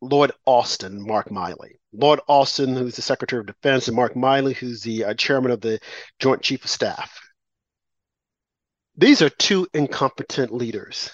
Lloyd 0.00 0.32
Austin, 0.44 1.00
Mark 1.00 1.30
Milley. 1.30 1.78
Lloyd 1.92 2.20
Austin, 2.26 2.74
who's 2.74 2.96
the 2.96 3.02
Secretary 3.02 3.40
of 3.40 3.46
Defense, 3.46 3.86
and 3.86 3.96
Mark 3.96 4.14
Milley, 4.14 4.54
who's 4.54 4.82
the 4.82 5.04
uh, 5.04 5.14
chairman 5.14 5.52
of 5.52 5.60
the 5.60 5.78
Joint 6.18 6.42
Chief 6.42 6.64
of 6.64 6.70
Staff. 6.70 7.23
These 8.96 9.22
are 9.22 9.30
two 9.30 9.66
incompetent 9.74 10.52
leaders. 10.52 11.10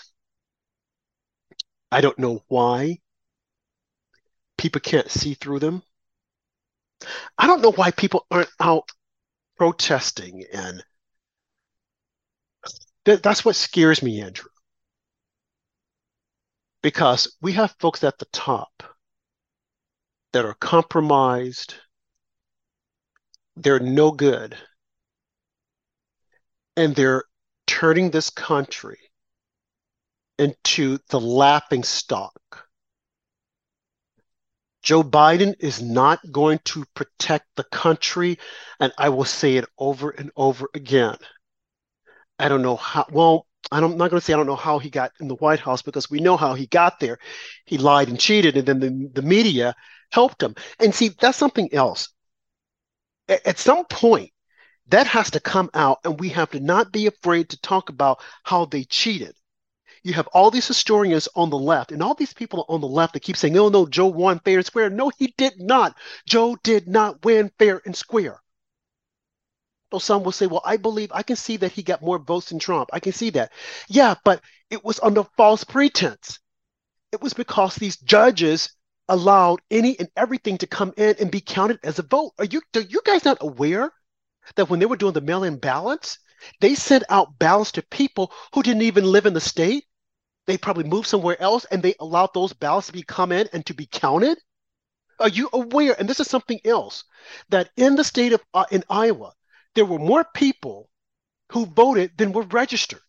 I 1.90 2.00
don't 2.00 2.18
know 2.18 2.42
why 2.48 2.98
people 4.58 4.80
can't 4.80 5.10
see 5.10 5.34
through 5.34 5.60
them. 5.60 5.82
I 7.38 7.46
don't 7.46 7.62
know 7.62 7.72
why 7.72 7.90
people 7.90 8.26
aren't 8.30 8.50
out 8.60 8.90
protesting 9.56 10.44
and 10.52 10.84
th- 13.04 13.22
that's 13.22 13.44
what 13.44 13.56
scares 13.56 14.02
me, 14.02 14.20
Andrew. 14.20 14.50
Because 16.82 17.36
we 17.40 17.52
have 17.54 17.74
folks 17.78 18.04
at 18.04 18.18
the 18.18 18.26
top 18.26 18.82
that 20.32 20.44
are 20.44 20.54
compromised, 20.54 21.74
they're 23.56 23.80
no 23.80 24.12
good, 24.12 24.56
and 26.76 26.94
they're 26.94 27.24
turning 27.70 28.10
this 28.10 28.30
country 28.30 28.98
into 30.38 30.98
the 31.10 31.20
laughing 31.20 31.84
stock. 31.84 32.66
Joe 34.82 35.04
Biden 35.04 35.54
is 35.60 35.80
not 35.80 36.18
going 36.32 36.58
to 36.64 36.84
protect 36.94 37.46
the 37.54 37.62
country, 37.62 38.38
and 38.80 38.92
I 38.98 39.10
will 39.10 39.24
say 39.24 39.56
it 39.56 39.66
over 39.78 40.10
and 40.10 40.32
over 40.34 40.68
again. 40.74 41.16
I 42.40 42.48
don't 42.48 42.62
know 42.62 42.74
how, 42.74 43.06
well, 43.12 43.46
I'm 43.70 43.96
not 43.96 44.10
going 44.10 44.18
to 44.18 44.20
say 44.20 44.32
I 44.32 44.36
don't 44.36 44.46
know 44.46 44.56
how 44.56 44.80
he 44.80 44.90
got 44.90 45.12
in 45.20 45.28
the 45.28 45.36
White 45.36 45.60
House 45.60 45.80
because 45.80 46.10
we 46.10 46.18
know 46.18 46.36
how 46.36 46.54
he 46.54 46.66
got 46.66 46.98
there. 46.98 47.18
He 47.66 47.78
lied 47.78 48.08
and 48.08 48.18
cheated, 48.18 48.56
and 48.56 48.66
then 48.66 48.80
the, 48.80 49.10
the 49.20 49.22
media 49.22 49.76
helped 50.10 50.42
him. 50.42 50.56
And 50.80 50.92
see, 50.92 51.10
that's 51.20 51.38
something 51.38 51.72
else. 51.72 52.08
At, 53.28 53.46
at 53.46 53.58
some 53.58 53.84
point, 53.84 54.32
that 54.90 55.06
has 55.06 55.30
to 55.32 55.40
come 55.40 55.70
out, 55.74 55.98
and 56.04 56.20
we 56.20 56.28
have 56.30 56.50
to 56.50 56.60
not 56.60 56.92
be 56.92 57.06
afraid 57.06 57.48
to 57.50 57.60
talk 57.60 57.88
about 57.88 58.20
how 58.42 58.64
they 58.64 58.84
cheated. 58.84 59.34
You 60.02 60.14
have 60.14 60.28
all 60.28 60.50
these 60.50 60.66
historians 60.66 61.28
on 61.34 61.50
the 61.50 61.58
left, 61.58 61.92
and 61.92 62.02
all 62.02 62.14
these 62.14 62.32
people 62.32 62.64
on 62.68 62.80
the 62.80 62.86
left 62.86 63.12
that 63.14 63.20
keep 63.20 63.36
saying, 63.36 63.56
oh, 63.58 63.68
no, 63.68 63.86
Joe 63.86 64.06
won 64.06 64.38
fair 64.40 64.58
and 64.58 64.66
square. 64.66 64.90
No, 64.90 65.10
he 65.18 65.34
did 65.36 65.60
not. 65.60 65.96
Joe 66.26 66.56
did 66.62 66.88
not 66.88 67.24
win 67.24 67.50
fair 67.58 67.82
and 67.84 67.94
square. 67.94 68.40
So 69.92 69.98
some 69.98 70.22
will 70.22 70.32
say, 70.32 70.46
well, 70.46 70.62
I 70.64 70.76
believe 70.76 71.10
I 71.12 71.22
can 71.22 71.36
see 71.36 71.56
that 71.58 71.72
he 71.72 71.82
got 71.82 72.02
more 72.02 72.18
votes 72.18 72.48
than 72.48 72.58
Trump. 72.58 72.90
I 72.92 73.00
can 73.00 73.12
see 73.12 73.30
that. 73.30 73.52
Yeah, 73.88 74.14
but 74.24 74.40
it 74.70 74.84
was 74.84 75.00
under 75.00 75.24
false 75.36 75.64
pretense. 75.64 76.38
It 77.12 77.20
was 77.20 77.34
because 77.34 77.74
these 77.74 77.96
judges 77.96 78.72
allowed 79.08 79.60
any 79.70 79.98
and 79.98 80.08
everything 80.16 80.58
to 80.58 80.68
come 80.68 80.94
in 80.96 81.16
and 81.18 81.30
be 81.30 81.40
counted 81.40 81.80
as 81.82 81.98
a 81.98 82.04
vote. 82.04 82.32
Are 82.38 82.44
you, 82.44 82.62
are 82.76 82.80
you 82.80 83.02
guys 83.04 83.24
not 83.24 83.38
aware 83.40 83.90
that 84.56 84.68
when 84.68 84.80
they 84.80 84.86
were 84.86 84.96
doing 84.96 85.12
the 85.12 85.20
mail 85.20 85.44
in 85.44 85.58
ballots, 85.58 86.18
they 86.60 86.74
sent 86.74 87.04
out 87.08 87.38
ballots 87.38 87.72
to 87.72 87.82
people 87.82 88.32
who 88.54 88.62
didn't 88.62 88.82
even 88.82 89.04
live 89.04 89.26
in 89.26 89.34
the 89.34 89.40
state. 89.40 89.84
They 90.46 90.56
probably 90.56 90.84
moved 90.84 91.06
somewhere 91.06 91.40
else 91.40 91.64
and 91.66 91.82
they 91.82 91.94
allowed 92.00 92.30
those 92.34 92.52
ballots 92.52 92.88
to 92.88 92.92
be 92.92 93.02
come 93.02 93.32
in 93.32 93.48
and 93.52 93.64
to 93.66 93.74
be 93.74 93.86
counted. 93.86 94.38
Are 95.18 95.28
you 95.28 95.50
aware? 95.52 95.94
And 95.98 96.08
this 96.08 96.18
is 96.18 96.28
something 96.28 96.60
else 96.64 97.04
that 97.50 97.70
in 97.76 97.94
the 97.94 98.04
state 98.04 98.32
of 98.32 98.42
uh, 98.54 98.64
in 98.70 98.84
Iowa, 98.88 99.34
there 99.74 99.84
were 99.84 99.98
more 99.98 100.24
people 100.34 100.88
who 101.52 101.66
voted 101.66 102.16
than 102.16 102.32
were 102.32 102.42
registered, 102.42 103.02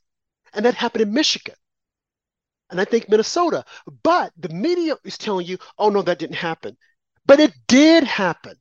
and 0.54 0.66
that 0.66 0.76
happened 0.76 1.04
in 1.04 1.14
Michigan, 1.14 1.56
and 2.70 2.82
I 2.82 2.86
think 2.86 3.08
Minnesota. 3.08 3.64
But 4.04 4.34
the 4.38 4.50
media 4.50 4.98
is 5.06 5.18
telling 5.18 5.48
you, 5.48 5.58
"Oh 5.78 5.90
no, 5.90 6.02
that 6.02 6.20
didn't 6.20 6.36
happen," 6.36 6.78
but 7.26 7.40
it 7.40 7.54
did 7.68 8.04
happen. 8.04 8.60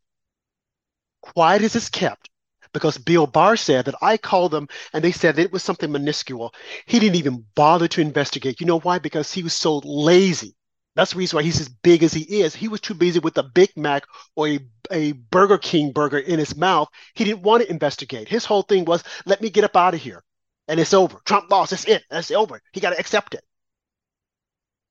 Quiet 1.23 1.63
as 1.63 1.75
it's 1.75 1.89
kept 1.89 2.31
because 2.73 2.99
Bill 2.99 3.27
Barr 3.27 3.57
said 3.57 3.87
that 3.87 3.95
I 4.03 4.17
called 4.17 4.53
them 4.53 4.69
and 4.93 5.03
they 5.03 5.13
said 5.13 5.39
it 5.39 5.53
was 5.53 5.63
something 5.63 5.91
minuscule. 5.91 6.55
He 6.87 6.99
didn't 6.99 7.17
even 7.17 7.45
bother 7.55 7.89
to 7.89 8.01
investigate. 8.01 8.61
You 8.61 8.67
know 8.67 8.81
why? 8.81 8.99
Because 8.99 9.33
he 9.33 9.43
was 9.43 9.53
so 9.53 9.79
lazy. 9.85 10.55
That's 10.97 11.13
the 11.13 11.19
reason 11.19 11.37
why 11.37 11.43
he's 11.45 11.61
as 11.61 11.69
big 11.69 12.03
as 12.03 12.13
he 12.13 12.41
is. 12.41 12.55
He 12.55 12.69
was 12.69 12.81
too 12.81 12.95
busy 12.95 13.21
with 13.21 13.39
a 13.39 13.43
Big 13.43 13.71
Mac 13.77 14.05
or 14.35 14.49
a, 14.49 14.61
a 14.91 15.13
Burger 15.13 15.59
King 15.59 15.93
burger 15.93 16.19
in 16.19 16.39
his 16.39 16.57
mouth. 16.57 16.89
He 17.15 17.25
didn't 17.25 17.43
want 17.43 17.63
to 17.63 17.71
investigate. 17.71 18.29
His 18.29 18.45
whole 18.45 18.63
thing 18.63 18.85
was, 18.85 19.05
let 19.25 19.41
me 19.41 19.51
get 19.51 19.65
up 19.65 19.77
out 19.77 19.95
of 19.95 20.01
here. 20.01 20.23
And 20.67 20.79
it's 20.81 20.95
over. 20.95 21.21
Trump 21.25 21.51
lost. 21.51 21.71
That's 21.71 21.85
it. 21.87 22.05
That's 22.11 22.31
over. 22.31 22.61
He 22.73 22.81
got 22.81 22.91
to 22.91 22.99
accept 22.99 23.35
it. 23.35 23.45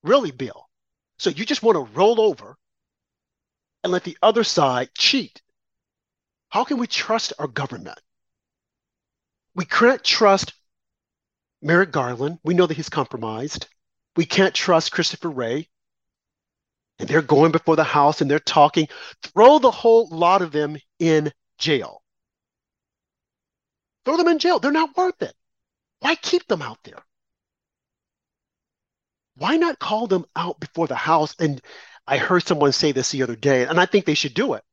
Really, 0.03 0.31
Bill. 0.31 0.67
So 1.17 1.29
you 1.29 1.45
just 1.45 1.63
want 1.63 1.75
to 1.75 1.93
roll 1.93 2.21
over 2.21 2.57
and 3.83 3.91
let 3.91 4.03
the 4.03 4.17
other 4.21 4.43
side 4.43 4.89
cheat 4.97 5.41
how 6.49 6.63
can 6.63 6.77
we 6.77 6.87
trust 6.87 7.33
our 7.39 7.47
government? 7.47 7.99
We 9.55 9.65
can't 9.65 10.03
trust 10.03 10.53
Merrick 11.61 11.91
Garland. 11.91 12.39
We 12.43 12.55
know 12.55 12.65
that 12.65 12.77
he's 12.77 12.89
compromised. 12.89 13.67
We 14.15 14.25
can't 14.25 14.53
trust 14.53 14.91
Christopher 14.91 15.29
Wray. 15.29 15.67
And 16.97 17.07
they're 17.07 17.21
going 17.21 17.51
before 17.51 17.75
the 17.75 17.83
House 17.83 18.21
and 18.21 18.29
they're 18.29 18.39
talking. 18.39 18.87
Throw 19.23 19.59
the 19.59 19.71
whole 19.71 20.09
lot 20.09 20.41
of 20.41 20.51
them 20.51 20.77
in 20.97 21.31
jail. 21.57 22.01
Throw 24.05 24.17
them 24.17 24.27
in 24.27 24.39
jail. 24.39 24.59
They're 24.59 24.71
not 24.71 24.97
worth 24.97 25.21
it. 25.21 25.33
Why 25.99 26.15
keep 26.15 26.47
them 26.47 26.61
out 26.61 26.79
there? 26.83 27.03
Why 29.35 29.55
not 29.55 29.79
call 29.79 30.07
them 30.07 30.25
out 30.35 30.59
before 30.59 30.87
the 30.87 30.95
House? 30.95 31.35
And 31.39 31.61
I 32.07 32.17
heard 32.17 32.45
someone 32.45 32.71
say 32.71 32.91
this 32.91 33.11
the 33.11 33.23
other 33.23 33.35
day, 33.35 33.63
and 33.63 33.79
I 33.79 33.85
think 33.85 34.05
they 34.05 34.15
should 34.15 34.33
do 34.33 34.53
it 34.53 34.63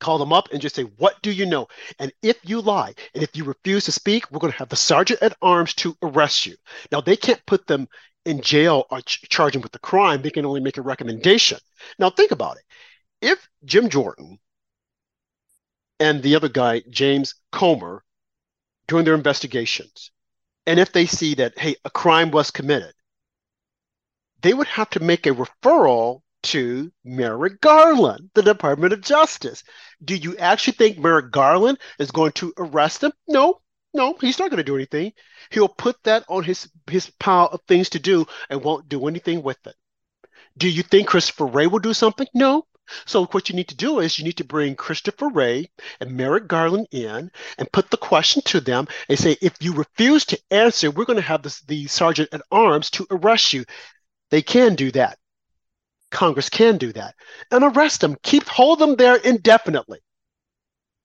call 0.00 0.18
them 0.18 0.32
up 0.32 0.48
and 0.52 0.60
just 0.60 0.74
say, 0.74 0.82
What 0.82 1.20
do 1.22 1.30
you 1.30 1.46
know? 1.46 1.68
And 1.98 2.12
if 2.22 2.38
you 2.42 2.60
lie 2.60 2.94
and 3.14 3.22
if 3.22 3.36
you 3.36 3.44
refuse 3.44 3.84
to 3.84 3.92
speak, 3.92 4.30
we're 4.30 4.40
going 4.40 4.52
to 4.52 4.58
have 4.58 4.68
the 4.68 4.76
sergeant 4.76 5.22
at 5.22 5.36
arms 5.40 5.74
to 5.74 5.96
arrest 6.02 6.46
you. 6.46 6.56
Now, 6.90 7.00
they 7.00 7.16
can't 7.16 7.44
put 7.46 7.66
them 7.66 7.88
in 8.24 8.42
jail 8.42 8.86
or 8.90 9.00
ch- 9.02 9.22
charge 9.28 9.52
them 9.52 9.62
with 9.62 9.72
the 9.72 9.78
crime. 9.78 10.22
They 10.22 10.30
can 10.30 10.46
only 10.46 10.60
make 10.60 10.76
a 10.76 10.82
recommendation. 10.82 11.58
Now, 11.98 12.10
think 12.10 12.30
about 12.32 12.56
it. 12.56 12.64
If 13.20 13.48
Jim 13.64 13.88
Jordan 13.88 14.38
and 15.98 16.22
the 16.22 16.36
other 16.36 16.48
guy, 16.48 16.82
James 16.90 17.34
Comer, 17.52 18.04
doing 18.88 19.04
their 19.04 19.14
investigations, 19.14 20.10
and 20.66 20.78
if 20.78 20.92
they 20.92 21.06
see 21.06 21.34
that, 21.34 21.58
hey, 21.58 21.76
a 21.84 21.90
crime 21.90 22.30
was 22.30 22.50
committed, 22.50 22.94
they 24.42 24.54
would 24.54 24.68
have 24.68 24.90
to 24.90 25.00
make 25.00 25.26
a 25.26 25.30
referral 25.30 26.22
to 26.42 26.90
Merrick 27.04 27.60
Garland, 27.60 28.30
the 28.34 28.42
Department 28.42 28.92
of 28.92 29.00
Justice. 29.00 29.62
Do 30.04 30.16
you 30.16 30.36
actually 30.36 30.74
think 30.74 30.98
Merrick 30.98 31.30
Garland 31.30 31.78
is 31.98 32.10
going 32.10 32.32
to 32.32 32.52
arrest 32.56 33.04
him? 33.04 33.12
No, 33.28 33.60
no, 33.92 34.16
he's 34.20 34.38
not 34.38 34.50
going 34.50 34.58
to 34.58 34.64
do 34.64 34.76
anything. 34.76 35.12
He'll 35.50 35.68
put 35.68 36.02
that 36.04 36.24
on 36.28 36.44
his 36.44 36.68
his 36.88 37.10
pile 37.18 37.46
of 37.46 37.60
things 37.66 37.90
to 37.90 37.98
do 37.98 38.26
and 38.48 38.62
won't 38.62 38.88
do 38.88 39.08
anything 39.08 39.42
with 39.42 39.66
it. 39.66 39.74
Do 40.56 40.68
you 40.68 40.82
think 40.82 41.08
Christopher 41.08 41.46
Wray 41.46 41.66
will 41.66 41.78
do 41.78 41.94
something? 41.94 42.26
No. 42.34 42.66
So 43.04 43.26
what 43.26 43.48
you 43.48 43.54
need 43.54 43.68
to 43.68 43.76
do 43.76 44.00
is 44.00 44.18
you 44.18 44.24
need 44.24 44.36
to 44.38 44.44
bring 44.44 44.74
Christopher 44.74 45.28
Wray 45.28 45.70
and 46.00 46.16
Merrick 46.16 46.48
Garland 46.48 46.88
in 46.90 47.30
and 47.56 47.72
put 47.72 47.90
the 47.90 47.96
question 47.96 48.42
to 48.46 48.60
them 48.60 48.88
and 49.08 49.18
say, 49.18 49.36
if 49.40 49.54
you 49.60 49.72
refuse 49.72 50.24
to 50.26 50.40
answer, 50.50 50.90
we're 50.90 51.04
going 51.04 51.16
to 51.16 51.22
have 51.22 51.42
this, 51.42 51.60
the 51.62 51.86
sergeant 51.86 52.30
at 52.32 52.42
arms 52.50 52.90
to 52.90 53.06
arrest 53.10 53.52
you. 53.52 53.64
They 54.30 54.42
can 54.42 54.74
do 54.74 54.90
that. 54.92 55.18
Congress 56.10 56.48
can 56.48 56.76
do 56.76 56.92
that 56.92 57.14
and 57.50 57.64
arrest 57.64 58.00
them, 58.00 58.16
keep 58.22 58.46
hold 58.48 58.78
them 58.78 58.96
there 58.96 59.16
indefinitely. 59.16 60.00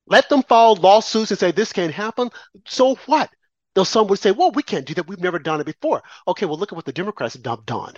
Let 0.07 0.29
them 0.29 0.43
file 0.43 0.75
lawsuits 0.75 1.31
and 1.31 1.39
say 1.39 1.51
this 1.51 1.73
can't 1.73 1.93
happen. 1.93 2.29
So 2.67 2.95
what? 3.05 3.29
Though 3.73 3.83
some 3.83 4.07
would 4.07 4.19
say, 4.19 4.31
well, 4.31 4.51
we 4.51 4.63
can't 4.63 4.85
do 4.85 4.93
that. 4.93 5.07
We've 5.07 5.19
never 5.19 5.39
done 5.39 5.59
it 5.59 5.65
before. 5.65 6.03
Okay, 6.27 6.45
well, 6.45 6.57
look 6.57 6.71
at 6.71 6.75
what 6.75 6.85
the 6.85 6.93
Democrats 6.93 7.33
have 7.33 7.65
done. 7.65 7.93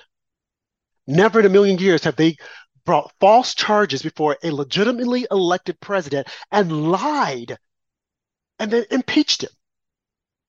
Never 1.06 1.40
in 1.40 1.46
a 1.46 1.50
million 1.50 1.78
years 1.78 2.04
have 2.04 2.16
they 2.16 2.38
brought 2.86 3.12
false 3.20 3.54
charges 3.54 4.02
before 4.02 4.38
a 4.44 4.52
legitimately 4.52 5.28
elected 5.30 5.80
president 5.80 6.28
and 6.52 6.90
lied 6.92 7.58
and 8.60 8.72
then 8.72 8.86
impeached 8.90 9.44
him. 9.44 9.50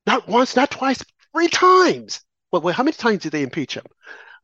Not 0.07 0.27
once, 0.29 0.57
not 0.57 0.71
twice, 0.71 1.05
three 1.33 1.49
times. 1.49 2.21
Wait, 2.53 2.63
wait, 2.63 2.75
how 2.75 2.83
many 2.83 2.95
times 2.95 3.23
did 3.23 3.33
they 3.33 3.43
impeach 3.43 3.75
him? 3.77 3.85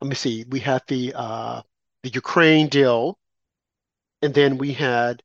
Let 0.01 0.09
me 0.09 0.15
see. 0.15 0.45
We 0.49 0.59
had 0.59 0.83
the 0.87 1.13
uh, 1.15 1.61
the 2.05 2.11
Ukraine 2.13 2.67
deal, 2.67 3.17
and 4.21 4.33
then 4.33 4.57
we 4.57 4.73
had 4.73 5.23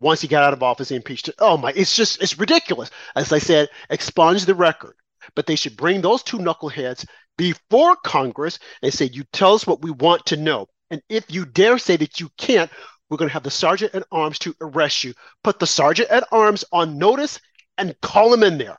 once 0.00 0.20
he 0.20 0.28
got 0.28 0.44
out 0.44 0.52
of 0.52 0.62
office, 0.62 0.88
he 0.88 0.96
impeached. 0.96 1.28
Oh 1.40 1.56
my! 1.56 1.72
It's 1.74 1.96
just 1.96 2.22
it's 2.22 2.38
ridiculous. 2.38 2.90
As 3.16 3.32
I 3.32 3.38
said, 3.38 3.68
expunge 3.90 4.44
the 4.44 4.54
record. 4.54 4.94
But 5.34 5.46
they 5.46 5.56
should 5.56 5.76
bring 5.76 6.00
those 6.00 6.22
two 6.22 6.38
knuckleheads 6.38 7.06
before 7.36 7.96
Congress 7.96 8.58
and 8.82 8.94
say, 8.94 9.06
"You 9.12 9.24
tell 9.32 9.54
us 9.54 9.66
what 9.66 9.82
we 9.82 9.90
want 9.90 10.24
to 10.26 10.36
know." 10.36 10.68
And 10.90 11.02
if 11.08 11.24
you 11.28 11.44
dare 11.44 11.78
say 11.78 11.96
that 11.96 12.20
you 12.20 12.30
can't, 12.38 12.70
we're 13.08 13.18
going 13.18 13.28
to 13.28 13.34
have 13.34 13.42
the 13.42 13.50
sergeant 13.50 13.94
at 13.94 14.06
arms 14.12 14.38
to 14.40 14.54
arrest 14.60 15.02
you. 15.04 15.12
Put 15.42 15.58
the 15.58 15.66
sergeant 15.66 16.08
at 16.10 16.28
arms 16.32 16.64
on 16.72 16.98
notice 16.98 17.40
and 17.76 18.00
call 18.00 18.32
him 18.32 18.44
in 18.44 18.58
there. 18.58 18.78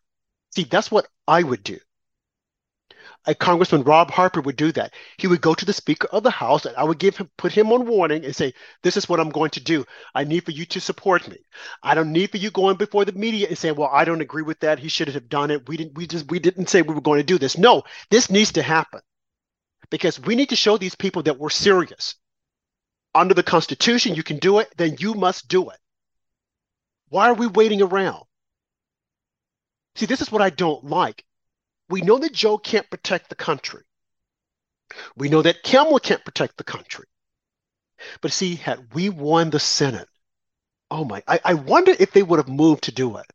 See, 0.55 0.63
that's 0.63 0.89
what 0.89 1.07
I 1.27 1.43
would 1.43 1.63
do. 1.63 1.77
Congressman 3.39 3.83
Rob 3.83 4.09
Harper 4.09 4.41
would 4.41 4.55
do 4.55 4.71
that. 4.71 4.93
He 5.17 5.27
would 5.27 5.41
go 5.41 5.53
to 5.53 5.65
the 5.65 5.73
Speaker 5.73 6.07
of 6.11 6.23
the 6.23 6.31
House 6.31 6.65
and 6.65 6.75
I 6.75 6.83
would 6.83 6.97
give 6.97 7.17
him 7.17 7.29
put 7.37 7.51
him 7.51 7.71
on 7.71 7.85
warning 7.85 8.25
and 8.25 8.35
say, 8.35 8.53
This 8.81 8.97
is 8.97 9.07
what 9.07 9.19
I'm 9.19 9.29
going 9.29 9.51
to 9.51 9.59
do. 9.59 9.85
I 10.15 10.23
need 10.23 10.43
for 10.43 10.51
you 10.51 10.65
to 10.65 10.81
support 10.81 11.27
me. 11.27 11.37
I 11.83 11.93
don't 11.93 12.11
need 12.11 12.31
for 12.31 12.37
you 12.37 12.49
going 12.49 12.77
before 12.77 13.05
the 13.05 13.11
media 13.11 13.47
and 13.47 13.57
saying, 13.57 13.75
Well, 13.75 13.91
I 13.93 14.05
don't 14.05 14.21
agree 14.21 14.41
with 14.41 14.59
that. 14.61 14.79
He 14.79 14.89
should 14.89 15.07
have 15.09 15.29
done 15.29 15.51
it. 15.51 15.69
We 15.69 15.77
didn't 15.77 15.95
we 15.95 16.07
just 16.07 16.31
we 16.31 16.39
didn't 16.39 16.69
say 16.69 16.81
we 16.81 16.95
were 16.95 17.01
going 17.01 17.19
to 17.19 17.23
do 17.23 17.37
this. 17.37 17.57
No, 17.59 17.83
this 18.09 18.31
needs 18.31 18.53
to 18.53 18.63
happen. 18.63 19.01
Because 19.91 20.19
we 20.19 20.35
need 20.35 20.49
to 20.49 20.55
show 20.55 20.77
these 20.77 20.95
people 20.95 21.21
that 21.23 21.37
we're 21.37 21.49
serious. 21.49 22.15
Under 23.13 23.33
the 23.33 23.43
Constitution, 23.43 24.15
you 24.15 24.23
can 24.23 24.37
do 24.37 24.59
it, 24.59 24.73
then 24.77 24.95
you 24.99 25.13
must 25.13 25.47
do 25.47 25.69
it. 25.69 25.77
Why 27.09 27.29
are 27.29 27.33
we 27.33 27.45
waiting 27.45 27.81
around? 27.81 28.23
See, 29.95 30.05
this 30.05 30.21
is 30.21 30.31
what 30.31 30.41
I 30.41 30.49
don't 30.49 30.85
like. 30.85 31.23
We 31.91 32.01
know 32.01 32.17
that 32.17 32.33
Joe 32.33 32.57
can't 32.57 32.89
protect 32.89 33.29
the 33.29 33.35
country. 33.35 33.83
We 35.15 35.29
know 35.29 35.41
that 35.41 35.63
Kamala 35.63 35.99
can't 35.99 36.25
protect 36.25 36.57
the 36.57 36.63
country. 36.63 37.05
But 38.21 38.31
see, 38.31 38.55
had 38.55 38.93
we 38.93 39.09
won 39.09 39.49
the 39.49 39.59
Senate, 39.59 40.07
oh 40.89 41.05
my, 41.05 41.21
I, 41.27 41.39
I 41.45 41.53
wonder 41.53 41.93
if 41.99 42.11
they 42.11 42.23
would 42.23 42.39
have 42.39 42.49
moved 42.49 42.85
to 42.85 42.91
do 42.91 43.17
it. 43.17 43.25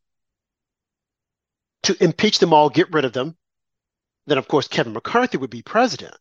To 1.85 2.03
impeach 2.03 2.41
them 2.41 2.53
all, 2.53 2.69
get 2.69 2.93
rid 2.93 3.05
of 3.05 3.13
them. 3.13 3.37
Then, 4.27 4.39
of 4.39 4.49
course, 4.49 4.67
Kevin 4.67 4.93
McCarthy 4.93 5.39
would 5.39 5.51
be 5.51 5.63
president. 5.63 6.17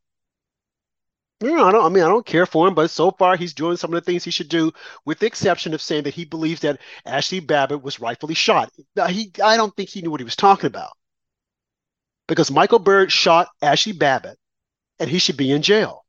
You 1.42 1.56
know, 1.56 1.66
I 1.66 1.72
don't. 1.72 1.86
I 1.86 1.90
mean, 1.90 2.04
I 2.04 2.08
don't 2.08 2.26
care 2.26 2.46
for 2.46 2.68
him, 2.68 2.76
but 2.76 2.90
so 2.92 3.12
far 3.12 3.36
he's 3.36 3.54
doing 3.54 3.76
some 3.78 3.94
of 3.94 3.96
the 3.96 4.06
things 4.06 4.24
he 4.24 4.32
should 4.32 4.48
do, 4.48 4.72
with 5.06 5.20
the 5.20 5.26
exception 5.26 5.74
of 5.74 5.82
saying 5.82 6.04
that 6.04 6.14
he 6.14 6.24
believes 6.24 6.62
that 6.62 6.80
Ashley 7.06 7.40
Babbitt 7.40 7.82
was 7.82 8.00
rightfully 8.00 8.36
shot. 8.36 8.72
He, 9.10 9.32
I 9.44 9.58
don't 9.58 9.76
think 9.76 9.90
he 9.90 10.02
knew 10.02 10.12
what 10.12 10.22
he 10.22 10.26
was 10.26 10.36
talking 10.36 10.68
about, 10.68 10.92
because 12.28 12.52
Michael 12.52 12.80
Byrd 12.80 13.12
shot 13.12 13.50
Ashley 13.62 13.94
Babbitt, 13.94 14.38
and 15.00 15.10
he 15.10 15.20
should 15.20 15.38
be 15.38 15.52
in 15.52 15.62
jail. 15.62 16.06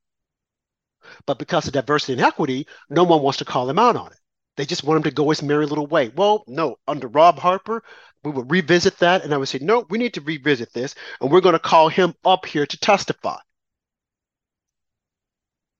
But 1.26 1.38
because 1.38 1.66
of 1.66 1.72
diversity 1.72 2.14
and 2.14 2.22
equity, 2.22 2.66
no 2.90 3.04
one 3.04 3.22
wants 3.22 3.38
to 3.38 3.44
call 3.44 3.68
him 3.68 3.78
out 3.78 3.96
on 3.96 4.12
it. 4.12 4.18
They 4.56 4.64
just 4.64 4.84
want 4.84 4.98
him 4.98 5.02
to 5.04 5.10
go 5.10 5.28
his 5.28 5.42
merry 5.42 5.66
little 5.66 5.86
way. 5.86 6.08
Well, 6.08 6.44
no, 6.46 6.76
under 6.88 7.08
Rob 7.08 7.38
Harper, 7.38 7.82
we 8.24 8.30
would 8.30 8.50
revisit 8.50 8.98
that, 8.98 9.22
and 9.22 9.32
I 9.32 9.36
would 9.36 9.48
say, 9.48 9.58
no, 9.60 9.86
we 9.90 9.98
need 9.98 10.14
to 10.14 10.20
revisit 10.20 10.72
this, 10.72 10.94
and 11.20 11.30
we're 11.30 11.42
going 11.42 11.52
to 11.52 11.58
call 11.58 11.88
him 11.88 12.14
up 12.24 12.46
here 12.46 12.66
to 12.66 12.78
testify. 12.78 13.38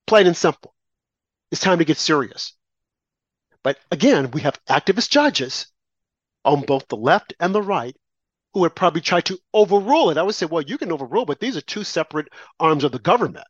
Plain 0.07 0.27
and 0.27 0.37
simple. 0.37 0.75
It's 1.51 1.61
time 1.61 1.79
to 1.79 1.85
get 1.85 1.99
serious. 1.99 2.53
But 3.65 3.79
again, 3.91 4.31
we 4.31 4.43
have 4.43 4.61
activist 4.69 5.11
judges 5.11 5.67
on 6.45 6.61
both 6.61 6.87
the 6.87 6.97
left 6.97 7.35
and 7.41 7.55
the 7.55 7.63
right 7.63 7.97
who 8.57 8.61
would 8.61 8.75
probably 8.75 9.03
try 9.03 9.21
to 9.21 9.39
overrule 9.53 10.09
it. 10.09 10.17
I 10.17 10.23
would 10.23 10.35
say, 10.35 10.47
well, 10.47 10.63
you 10.63 10.79
can 10.79 10.91
overrule, 10.91 11.27
but 11.27 11.41
these 11.41 11.59
are 11.59 11.61
two 11.61 11.85
separate 11.85 12.29
arms 12.59 12.85
of 12.85 12.93
the 12.93 12.99
government. 12.99 13.45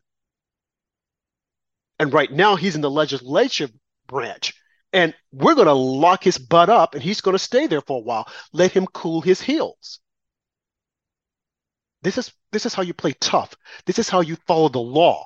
And 2.01 2.13
right 2.13 2.33
now, 2.33 2.57
he's 2.57 2.75
in 2.75 2.81
the 2.81 2.91
legislative 2.91 3.71
branch. 4.09 4.55
And 4.93 5.15
we're 5.31 5.55
going 5.55 5.69
to 5.69 5.75
lock 5.75 6.25
his 6.25 6.39
butt 6.39 6.71
up 6.71 6.95
and 6.95 7.05
he's 7.05 7.21
going 7.21 7.37
to 7.37 7.39
stay 7.39 7.69
there 7.69 7.83
for 7.83 7.99
a 7.99 8.03
while. 8.03 8.27
Let 8.53 8.73
him 8.73 8.85
cool 8.87 9.21
his 9.21 9.41
heels. 9.41 10.01
This 12.03 12.19
is, 12.19 12.33
this 12.51 12.67
is 12.67 12.75
how 12.75 12.83
you 12.83 12.93
play 12.93 13.15
tough. 13.21 13.55
This 13.85 14.01
is 14.01 14.09
how 14.09 14.23
you 14.23 14.35
follow 14.49 14.71
the 14.71 14.81
law. 14.81 15.25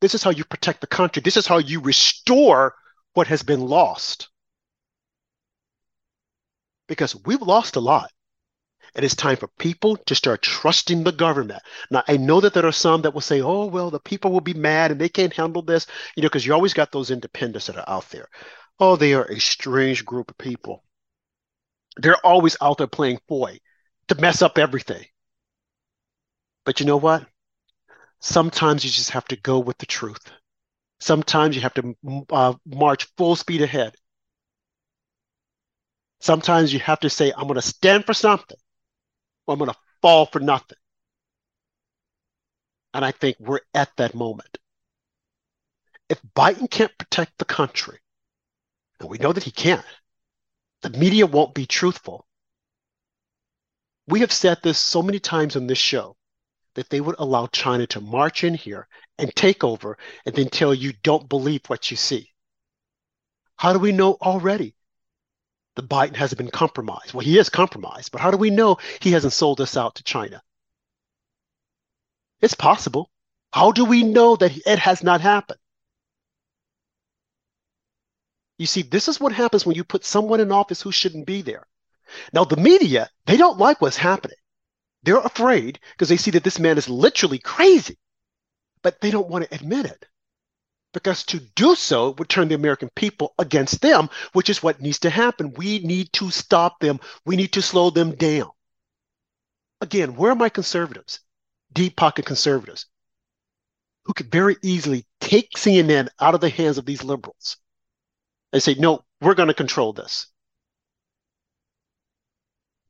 This 0.00 0.14
is 0.14 0.22
how 0.22 0.30
you 0.30 0.44
protect 0.44 0.80
the 0.80 0.86
country. 0.86 1.20
This 1.22 1.36
is 1.36 1.46
how 1.46 1.58
you 1.58 1.80
restore 1.80 2.74
what 3.12 3.26
has 3.26 3.42
been 3.42 3.60
lost. 3.60 4.30
Because 6.88 7.14
we've 7.26 7.42
lost 7.42 7.76
a 7.76 7.80
lot. 7.80 8.10
And 8.94 9.04
it's 9.04 9.16
time 9.16 9.36
for 9.36 9.48
people 9.58 9.96
to 9.96 10.14
start 10.14 10.42
trusting 10.42 11.02
the 11.02 11.10
government. 11.10 11.62
Now, 11.90 12.04
I 12.06 12.16
know 12.16 12.40
that 12.40 12.54
there 12.54 12.66
are 12.66 12.72
some 12.72 13.02
that 13.02 13.12
will 13.12 13.20
say, 13.20 13.40
oh, 13.40 13.66
well, 13.66 13.90
the 13.90 13.98
people 13.98 14.30
will 14.30 14.40
be 14.40 14.54
mad 14.54 14.92
and 14.92 15.00
they 15.00 15.08
can't 15.08 15.32
handle 15.32 15.62
this, 15.62 15.86
you 16.14 16.22
know, 16.22 16.28
because 16.28 16.46
you 16.46 16.54
always 16.54 16.74
got 16.74 16.92
those 16.92 17.10
independents 17.10 17.66
that 17.66 17.76
are 17.76 17.88
out 17.88 18.08
there. 18.10 18.28
Oh, 18.78 18.94
they 18.94 19.14
are 19.14 19.24
a 19.24 19.40
strange 19.40 20.04
group 20.04 20.30
of 20.30 20.38
people. 20.38 20.84
They're 21.96 22.24
always 22.24 22.56
out 22.60 22.78
there 22.78 22.86
playing 22.86 23.18
boy 23.28 23.58
to 24.08 24.14
mess 24.16 24.42
up 24.42 24.58
everything. 24.58 25.04
But 26.64 26.78
you 26.78 26.86
know 26.86 26.96
what? 26.96 27.26
Sometimes 28.20 28.84
you 28.84 28.90
just 28.90 29.10
have 29.10 29.26
to 29.26 29.36
go 29.36 29.58
with 29.58 29.78
the 29.78 29.86
truth. 29.86 30.30
Sometimes 31.00 31.56
you 31.56 31.62
have 31.62 31.74
to 31.74 31.96
uh, 32.30 32.54
march 32.64 33.08
full 33.16 33.36
speed 33.36 33.60
ahead. 33.60 33.94
Sometimes 36.20 36.72
you 36.72 36.78
have 36.80 37.00
to 37.00 37.10
say, 37.10 37.32
I'm 37.36 37.46
going 37.46 37.56
to 37.56 37.62
stand 37.62 38.06
for 38.06 38.14
something 38.14 38.56
I'm 39.48 39.58
going 39.58 39.70
to 39.70 39.76
fall 40.00 40.26
for 40.26 40.40
nothing. 40.40 40.78
And 42.92 43.04
I 43.04 43.10
think 43.10 43.36
we're 43.40 43.60
at 43.74 43.90
that 43.96 44.14
moment. 44.14 44.58
If 46.08 46.20
Biden 46.36 46.70
can't 46.70 46.96
protect 46.98 47.38
the 47.38 47.44
country, 47.44 47.98
and 49.00 49.08
we 49.08 49.18
know 49.18 49.32
that 49.32 49.44
he 49.44 49.50
can't, 49.50 49.84
the 50.82 50.90
media 50.90 51.26
won't 51.26 51.54
be 51.54 51.66
truthful. 51.66 52.26
We 54.06 54.20
have 54.20 54.32
said 54.32 54.58
this 54.62 54.78
so 54.78 55.02
many 55.02 55.18
times 55.18 55.56
on 55.56 55.66
this 55.66 55.78
show 55.78 56.16
that 56.74 56.90
they 56.90 57.00
would 57.00 57.16
allow 57.18 57.46
China 57.46 57.86
to 57.88 58.00
march 58.00 58.44
in 58.44 58.54
here 58.54 58.86
and 59.18 59.34
take 59.34 59.64
over 59.64 59.96
and 60.26 60.34
then 60.34 60.48
tell 60.48 60.74
you 60.74 60.92
don't 61.02 61.28
believe 61.28 61.62
what 61.68 61.90
you 61.90 61.96
see. 61.96 62.30
How 63.56 63.72
do 63.72 63.78
we 63.78 63.92
know 63.92 64.18
already 64.20 64.74
the 65.76 65.82
Biden 65.82 66.16
hasn't 66.16 66.38
been 66.38 66.50
compromised? 66.50 67.14
Well, 67.14 67.24
he 67.24 67.38
is 67.38 67.48
compromised, 67.48 68.12
but 68.12 68.20
how 68.20 68.30
do 68.30 68.36
we 68.36 68.50
know 68.50 68.78
he 69.00 69.12
hasn't 69.12 69.32
sold 69.32 69.60
us 69.60 69.76
out 69.76 69.96
to 69.96 70.04
China? 70.04 70.42
It's 72.40 72.54
possible. 72.54 73.10
How 73.52 73.72
do 73.72 73.84
we 73.84 74.02
know 74.02 74.36
that 74.36 74.56
it 74.66 74.78
has 74.78 75.02
not 75.02 75.20
happened? 75.20 75.58
You 78.58 78.66
see, 78.66 78.82
this 78.82 79.08
is 79.08 79.18
what 79.18 79.32
happens 79.32 79.66
when 79.66 79.76
you 79.76 79.84
put 79.84 80.04
someone 80.04 80.40
in 80.40 80.52
office 80.52 80.80
who 80.82 80.92
shouldn't 80.92 81.26
be 81.26 81.42
there. 81.42 81.66
Now, 82.32 82.44
the 82.44 82.56
media, 82.56 83.10
they 83.26 83.36
don't 83.36 83.58
like 83.58 83.80
what's 83.80 83.96
happening. 83.96 84.36
They're 85.02 85.18
afraid 85.18 85.80
because 85.92 86.08
they 86.08 86.16
see 86.16 86.30
that 86.32 86.44
this 86.44 86.58
man 86.58 86.78
is 86.78 86.88
literally 86.88 87.38
crazy, 87.38 87.98
but 88.82 89.00
they 89.00 89.10
don't 89.10 89.28
want 89.28 89.44
to 89.44 89.54
admit 89.54 89.86
it. 89.86 90.06
Because 90.94 91.24
to 91.24 91.40
do 91.40 91.74
so 91.74 92.12
would 92.12 92.28
turn 92.28 92.48
the 92.48 92.54
American 92.54 92.88
people 92.94 93.34
against 93.38 93.82
them, 93.82 94.08
which 94.32 94.48
is 94.48 94.62
what 94.62 94.80
needs 94.80 95.00
to 95.00 95.10
happen. 95.10 95.52
We 95.52 95.80
need 95.80 96.10
to 96.14 96.30
stop 96.30 96.78
them. 96.80 97.00
We 97.26 97.36
need 97.36 97.52
to 97.54 97.62
slow 97.62 97.90
them 97.90 98.14
down. 98.14 98.50
Again, 99.80 100.14
where 100.14 100.30
are 100.30 100.36
my 100.36 100.48
conservatives? 100.48 101.20
Deep 101.72 101.96
pocket 101.96 102.24
conservatives 102.24 102.86
who 104.04 104.14
could 104.14 104.30
very 104.30 104.56
easily 104.62 105.04
take 105.20 105.50
CNN 105.56 106.08
out 106.20 106.34
of 106.34 106.40
the 106.40 106.48
hands 106.48 106.78
of 106.78 106.86
these 106.86 107.02
liberals 107.02 107.56
and 108.52 108.62
say, 108.62 108.74
no, 108.74 109.04
we're 109.20 109.34
going 109.34 109.48
to 109.48 109.54
control 109.54 109.92
this. 109.92 110.28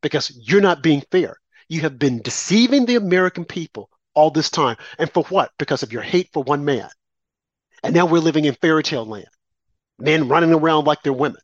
Because 0.03 0.31
you're 0.37 0.61
not 0.61 0.83
being 0.83 1.03
fair. 1.11 1.39
You 1.69 1.81
have 1.81 1.99
been 1.99 2.21
deceiving 2.21 2.85
the 2.85 2.97
American 2.97 3.47
people 3.47 3.89
all 4.13 4.31
this 4.31 4.51
time. 4.51 4.77
And 4.99 5.11
for 5.11 5.25
what? 5.25 5.53
Because 5.59 5.83
of 5.83 5.93
your 5.93 6.03
hate 6.03 6.29
for 6.35 6.43
one 6.43 6.67
man. 6.67 6.91
And 7.85 7.95
now 7.95 8.07
we're 8.07 8.19
living 8.19 8.47
in 8.47 8.55
fairy 8.55 8.83
tale 8.83 9.05
land. 9.05 9.29
Men 9.99 10.27
running 10.27 10.55
around 10.55 10.87
like 10.87 11.03
they're 11.03 11.13
women. 11.13 11.41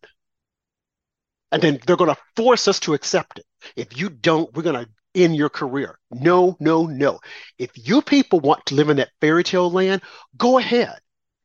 And 1.53 1.61
then 1.61 1.79
they're 1.87 1.97
going 1.97 2.15
to 2.15 2.21
force 2.35 2.67
us 2.67 2.81
to 2.81 2.95
accept 2.95 3.39
it. 3.39 3.47
If 3.77 3.99
you 3.99 4.09
don't, 4.09 4.53
we're 4.55 4.63
going 4.63 4.87
to 4.87 4.91
end 5.15 5.37
your 5.37 5.51
career. 5.51 5.99
No, 6.11 6.57
no, 6.59 6.87
no. 6.87 7.21
If 7.59 7.71
you 7.75 8.01
people 8.01 8.41
want 8.41 8.65
to 8.67 8.75
live 8.75 8.89
in 8.89 8.97
that 8.97 9.11
fairy 9.21 9.45
tale 9.45 9.71
land, 9.71 10.01
go 10.37 10.57
ahead 10.59 10.99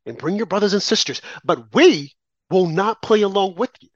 and 0.06 0.18
bring 0.18 0.38
your 0.38 0.46
brothers 0.46 0.74
and 0.74 0.82
sisters. 0.82 1.22
But 1.44 1.74
we 1.74 2.14
will 2.50 2.68
not 2.68 3.02
play 3.02 3.22
along 3.24 3.56
with 3.56 3.72
you. 3.82 3.90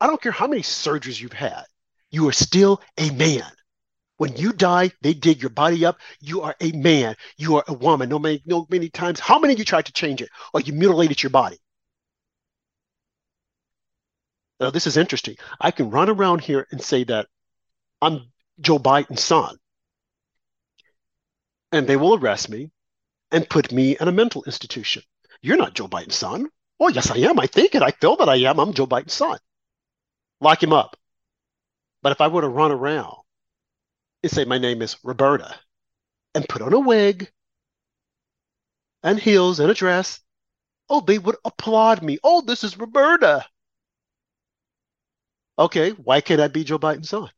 I 0.00 0.06
don't 0.06 0.22
care 0.22 0.32
how 0.32 0.46
many 0.46 0.62
surgeries 0.62 1.20
you've 1.20 1.32
had. 1.32 1.64
You 2.10 2.28
are 2.28 2.32
still 2.32 2.80
a 2.96 3.10
man. 3.10 3.44
When 4.18 4.36
you 4.36 4.52
die, 4.52 4.92
they 5.02 5.12
dig 5.12 5.40
your 5.40 5.50
body 5.50 5.84
up. 5.84 5.98
You 6.20 6.42
are 6.42 6.56
a 6.60 6.72
man. 6.72 7.16
You 7.36 7.56
are 7.56 7.64
a 7.68 7.74
woman. 7.74 8.08
No 8.08 8.18
many, 8.18 8.42
no 8.46 8.66
many 8.70 8.88
times. 8.88 9.20
How 9.20 9.38
many 9.38 9.54
you 9.54 9.64
tried 9.64 9.86
to 9.86 9.92
change 9.92 10.22
it 10.22 10.30
or 10.54 10.60
you 10.60 10.72
mutilated 10.72 11.22
your 11.22 11.30
body? 11.30 11.58
Now, 14.58 14.70
this 14.70 14.86
is 14.86 14.96
interesting. 14.96 15.36
I 15.60 15.70
can 15.70 15.90
run 15.90 16.08
around 16.08 16.40
here 16.40 16.66
and 16.70 16.80
say 16.82 17.04
that 17.04 17.26
I'm 18.00 18.32
Joe 18.58 18.78
Biden's 18.78 19.22
son, 19.22 19.56
and 21.72 21.86
they 21.86 21.96
will 21.96 22.14
arrest 22.14 22.48
me 22.48 22.70
and 23.30 23.48
put 23.48 23.70
me 23.70 23.98
in 24.00 24.08
a 24.08 24.12
mental 24.12 24.44
institution. 24.44 25.02
You're 25.42 25.58
not 25.58 25.74
Joe 25.74 25.88
Biden's 25.88 26.14
son. 26.14 26.48
Oh, 26.80 26.88
yes, 26.88 27.10
I 27.10 27.18
am. 27.18 27.38
I 27.38 27.46
think 27.46 27.74
it. 27.74 27.82
I 27.82 27.90
feel 27.90 28.16
that 28.16 28.30
I 28.30 28.36
am. 28.36 28.58
I'm 28.58 28.72
Joe 28.72 28.86
Biden's 28.86 29.12
son. 29.12 29.38
Lock 30.40 30.62
him 30.62 30.72
up. 30.72 30.96
But 32.02 32.12
if 32.12 32.22
I 32.22 32.28
were 32.28 32.40
to 32.40 32.48
run 32.48 32.72
around 32.72 33.25
and 34.22 34.32
say 34.32 34.44
my 34.44 34.58
name 34.58 34.82
is 34.82 34.96
Roberta 35.02 35.54
and 36.34 36.48
put 36.48 36.62
on 36.62 36.72
a 36.72 36.80
wig 36.80 37.30
and 39.02 39.18
heels 39.18 39.60
and 39.60 39.70
a 39.70 39.74
dress, 39.74 40.20
oh, 40.88 41.00
they 41.00 41.18
would 41.18 41.36
applaud 41.44 42.02
me. 42.02 42.18
Oh, 42.22 42.40
this 42.40 42.64
is 42.64 42.78
Roberta. 42.78 43.46
Okay, 45.58 45.90
why 45.90 46.20
can't 46.20 46.40
I 46.40 46.48
be 46.48 46.64
Joe 46.64 46.78
Biden's 46.78 47.08
son? 47.08 47.30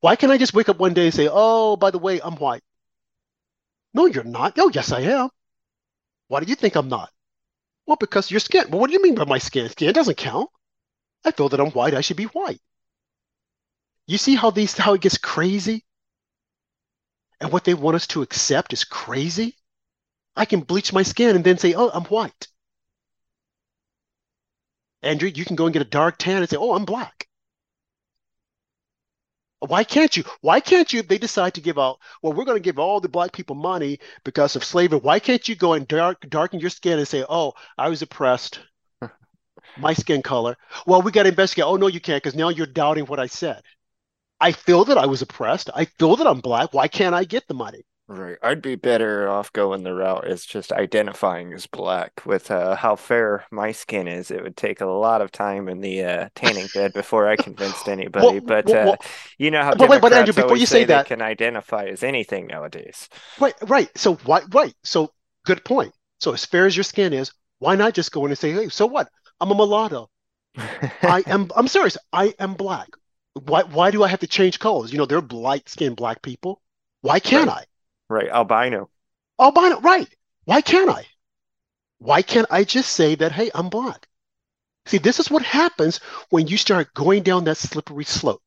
Why 0.00 0.16
can't 0.16 0.32
I 0.32 0.38
just 0.38 0.54
wake 0.54 0.68
up 0.68 0.78
one 0.78 0.94
day 0.94 1.06
and 1.06 1.14
say, 1.14 1.28
oh, 1.30 1.76
by 1.76 1.90
the 1.90 1.98
way, 1.98 2.20
I'm 2.22 2.36
white? 2.36 2.62
No, 3.92 4.06
you're 4.06 4.24
not. 4.24 4.54
Oh, 4.58 4.70
yes, 4.72 4.92
I 4.92 5.00
am. 5.00 5.28
Why 6.28 6.40
do 6.40 6.46
you 6.48 6.54
think 6.54 6.76
I'm 6.76 6.88
not? 6.88 7.10
Well, 7.86 7.96
because 7.96 8.30
your 8.30 8.40
skin. 8.40 8.70
Well, 8.70 8.80
what 8.80 8.88
do 8.88 8.94
you 8.94 9.02
mean 9.02 9.16
by 9.16 9.24
my 9.24 9.38
skin? 9.38 9.68
Skin 9.68 9.92
doesn't 9.92 10.16
count. 10.16 10.48
I 11.24 11.32
feel 11.32 11.48
that 11.50 11.60
I'm 11.60 11.72
white. 11.72 11.94
I 11.94 12.00
should 12.00 12.16
be 12.16 12.24
white. 12.24 12.60
You 14.06 14.18
see 14.18 14.34
how 14.34 14.50
these 14.50 14.76
how 14.76 14.94
it 14.94 15.00
gets 15.00 15.18
crazy? 15.18 15.84
And 17.40 17.52
what 17.52 17.64
they 17.64 17.74
want 17.74 17.96
us 17.96 18.06
to 18.08 18.22
accept 18.22 18.72
is 18.72 18.84
crazy? 18.84 19.56
I 20.36 20.44
can 20.44 20.60
bleach 20.60 20.92
my 20.92 21.02
skin 21.02 21.36
and 21.36 21.44
then 21.44 21.58
say, 21.58 21.74
oh, 21.74 21.90
I'm 21.92 22.04
white. 22.04 22.48
Andrew, 25.02 25.28
you 25.28 25.44
can 25.44 25.56
go 25.56 25.66
and 25.66 25.72
get 25.72 25.82
a 25.82 25.86
dark 25.86 26.18
tan 26.18 26.38
and 26.38 26.48
say, 26.48 26.56
oh, 26.56 26.74
I'm 26.74 26.84
black. 26.84 27.28
Why 29.58 29.84
can't 29.84 30.16
you? 30.16 30.24
Why 30.40 30.60
can't 30.60 30.92
you, 30.92 31.00
if 31.00 31.08
they 31.08 31.18
decide 31.18 31.54
to 31.54 31.60
give 31.60 31.78
out, 31.78 31.98
well, 32.20 32.32
we're 32.32 32.44
going 32.44 32.56
to 32.56 32.62
give 32.62 32.78
all 32.78 33.00
the 33.00 33.08
black 33.08 33.32
people 33.32 33.54
money 33.54 34.00
because 34.24 34.56
of 34.56 34.64
slavery, 34.64 34.98
why 34.98 35.20
can't 35.20 35.48
you 35.48 35.54
go 35.54 35.74
and 35.74 35.86
dark, 35.86 36.28
darken 36.28 36.58
your 36.58 36.70
skin 36.70 36.98
and 36.98 37.06
say, 37.06 37.24
oh, 37.28 37.54
I 37.78 37.88
was 37.88 38.02
oppressed, 38.02 38.60
my 39.76 39.94
skin 39.94 40.22
color? 40.22 40.56
Well, 40.86 41.02
we 41.02 41.12
got 41.12 41.24
to 41.24 41.28
investigate. 41.28 41.66
Oh, 41.66 41.76
no, 41.76 41.86
you 41.86 42.00
can't 42.00 42.22
because 42.22 42.36
now 42.36 42.48
you're 42.48 42.66
doubting 42.66 43.06
what 43.06 43.20
I 43.20 43.26
said. 43.26 43.62
I 44.42 44.50
feel 44.50 44.84
that 44.86 44.98
I 44.98 45.06
was 45.06 45.22
oppressed. 45.22 45.70
I 45.72 45.84
feel 45.84 46.16
that 46.16 46.26
I'm 46.26 46.40
black. 46.40 46.74
Why 46.74 46.88
can't 46.88 47.14
I 47.14 47.22
get 47.22 47.46
the 47.46 47.54
money? 47.54 47.84
Right. 48.08 48.36
I'd 48.42 48.60
be 48.60 48.74
better 48.74 49.28
off 49.28 49.52
going 49.52 49.84
the 49.84 49.94
route 49.94 50.26
as 50.26 50.44
just 50.44 50.72
identifying 50.72 51.52
as 51.52 51.68
black 51.68 52.26
with 52.26 52.50
uh, 52.50 52.74
how 52.74 52.96
fair 52.96 53.44
my 53.52 53.70
skin 53.70 54.08
is. 54.08 54.32
It 54.32 54.42
would 54.42 54.56
take 54.56 54.80
a 54.80 54.86
lot 54.86 55.22
of 55.22 55.30
time 55.30 55.68
in 55.68 55.80
the 55.80 56.04
uh, 56.04 56.28
tanning 56.34 56.66
bed 56.74 56.92
before 56.92 57.28
I 57.28 57.36
convinced 57.36 57.88
anybody. 57.88 58.40
well, 58.40 58.40
but 58.40 58.66
well, 58.66 58.84
well, 58.84 58.92
uh, 58.94 59.06
you 59.38 59.52
know 59.52 59.62
how 59.62 59.70
but, 59.70 59.78
Democrats 59.78 60.02
but 60.02 60.12
Andrew, 60.12 60.34
before 60.34 60.56
you 60.56 60.66
say, 60.66 60.80
say 60.80 60.84
that, 60.86 61.06
can 61.06 61.22
identify 61.22 61.84
as 61.84 62.02
anything 62.02 62.48
nowadays. 62.48 63.08
Right, 63.38 63.54
right. 63.62 63.96
So 63.96 64.16
why 64.24 64.40
right. 64.50 64.74
So 64.82 65.12
good 65.46 65.64
point. 65.64 65.92
So 66.18 66.32
as 66.32 66.44
fair 66.44 66.66
as 66.66 66.76
your 66.76 66.84
skin 66.84 67.12
is, 67.12 67.30
why 67.60 67.76
not 67.76 67.94
just 67.94 68.10
go 68.10 68.24
in 68.24 68.32
and 68.32 68.38
say, 68.38 68.50
hey, 68.50 68.68
so 68.70 68.86
what? 68.86 69.08
I'm 69.40 69.52
a 69.52 69.54
mulatto. 69.54 70.10
I 70.56 71.22
am 71.26 71.48
I'm 71.54 71.68
serious. 71.68 71.96
I 72.12 72.34
am 72.40 72.54
black. 72.54 72.88
Why 73.34 73.62
why 73.62 73.90
do 73.90 74.02
I 74.02 74.08
have 74.08 74.20
to 74.20 74.26
change 74.26 74.58
colors? 74.58 74.92
You 74.92 74.98
know, 74.98 75.06
they're 75.06 75.20
light 75.20 75.68
skinned 75.68 75.96
black 75.96 76.22
people. 76.22 76.60
Why 77.00 77.18
can't 77.18 77.48
right. 77.48 77.66
I? 78.10 78.14
Right, 78.14 78.28
albino. 78.28 78.90
Albino, 79.40 79.80
right. 79.80 80.08
Why 80.44 80.60
can't 80.60 80.90
I? 80.90 81.06
Why 81.98 82.22
can't 82.22 82.48
I 82.50 82.64
just 82.64 82.92
say 82.92 83.14
that, 83.16 83.32
hey, 83.32 83.50
I'm 83.54 83.68
black? 83.68 84.08
See, 84.86 84.98
this 84.98 85.20
is 85.20 85.30
what 85.30 85.42
happens 85.42 85.98
when 86.30 86.48
you 86.48 86.56
start 86.56 86.94
going 86.94 87.22
down 87.22 87.44
that 87.44 87.56
slippery 87.56 88.04
slope. 88.04 88.42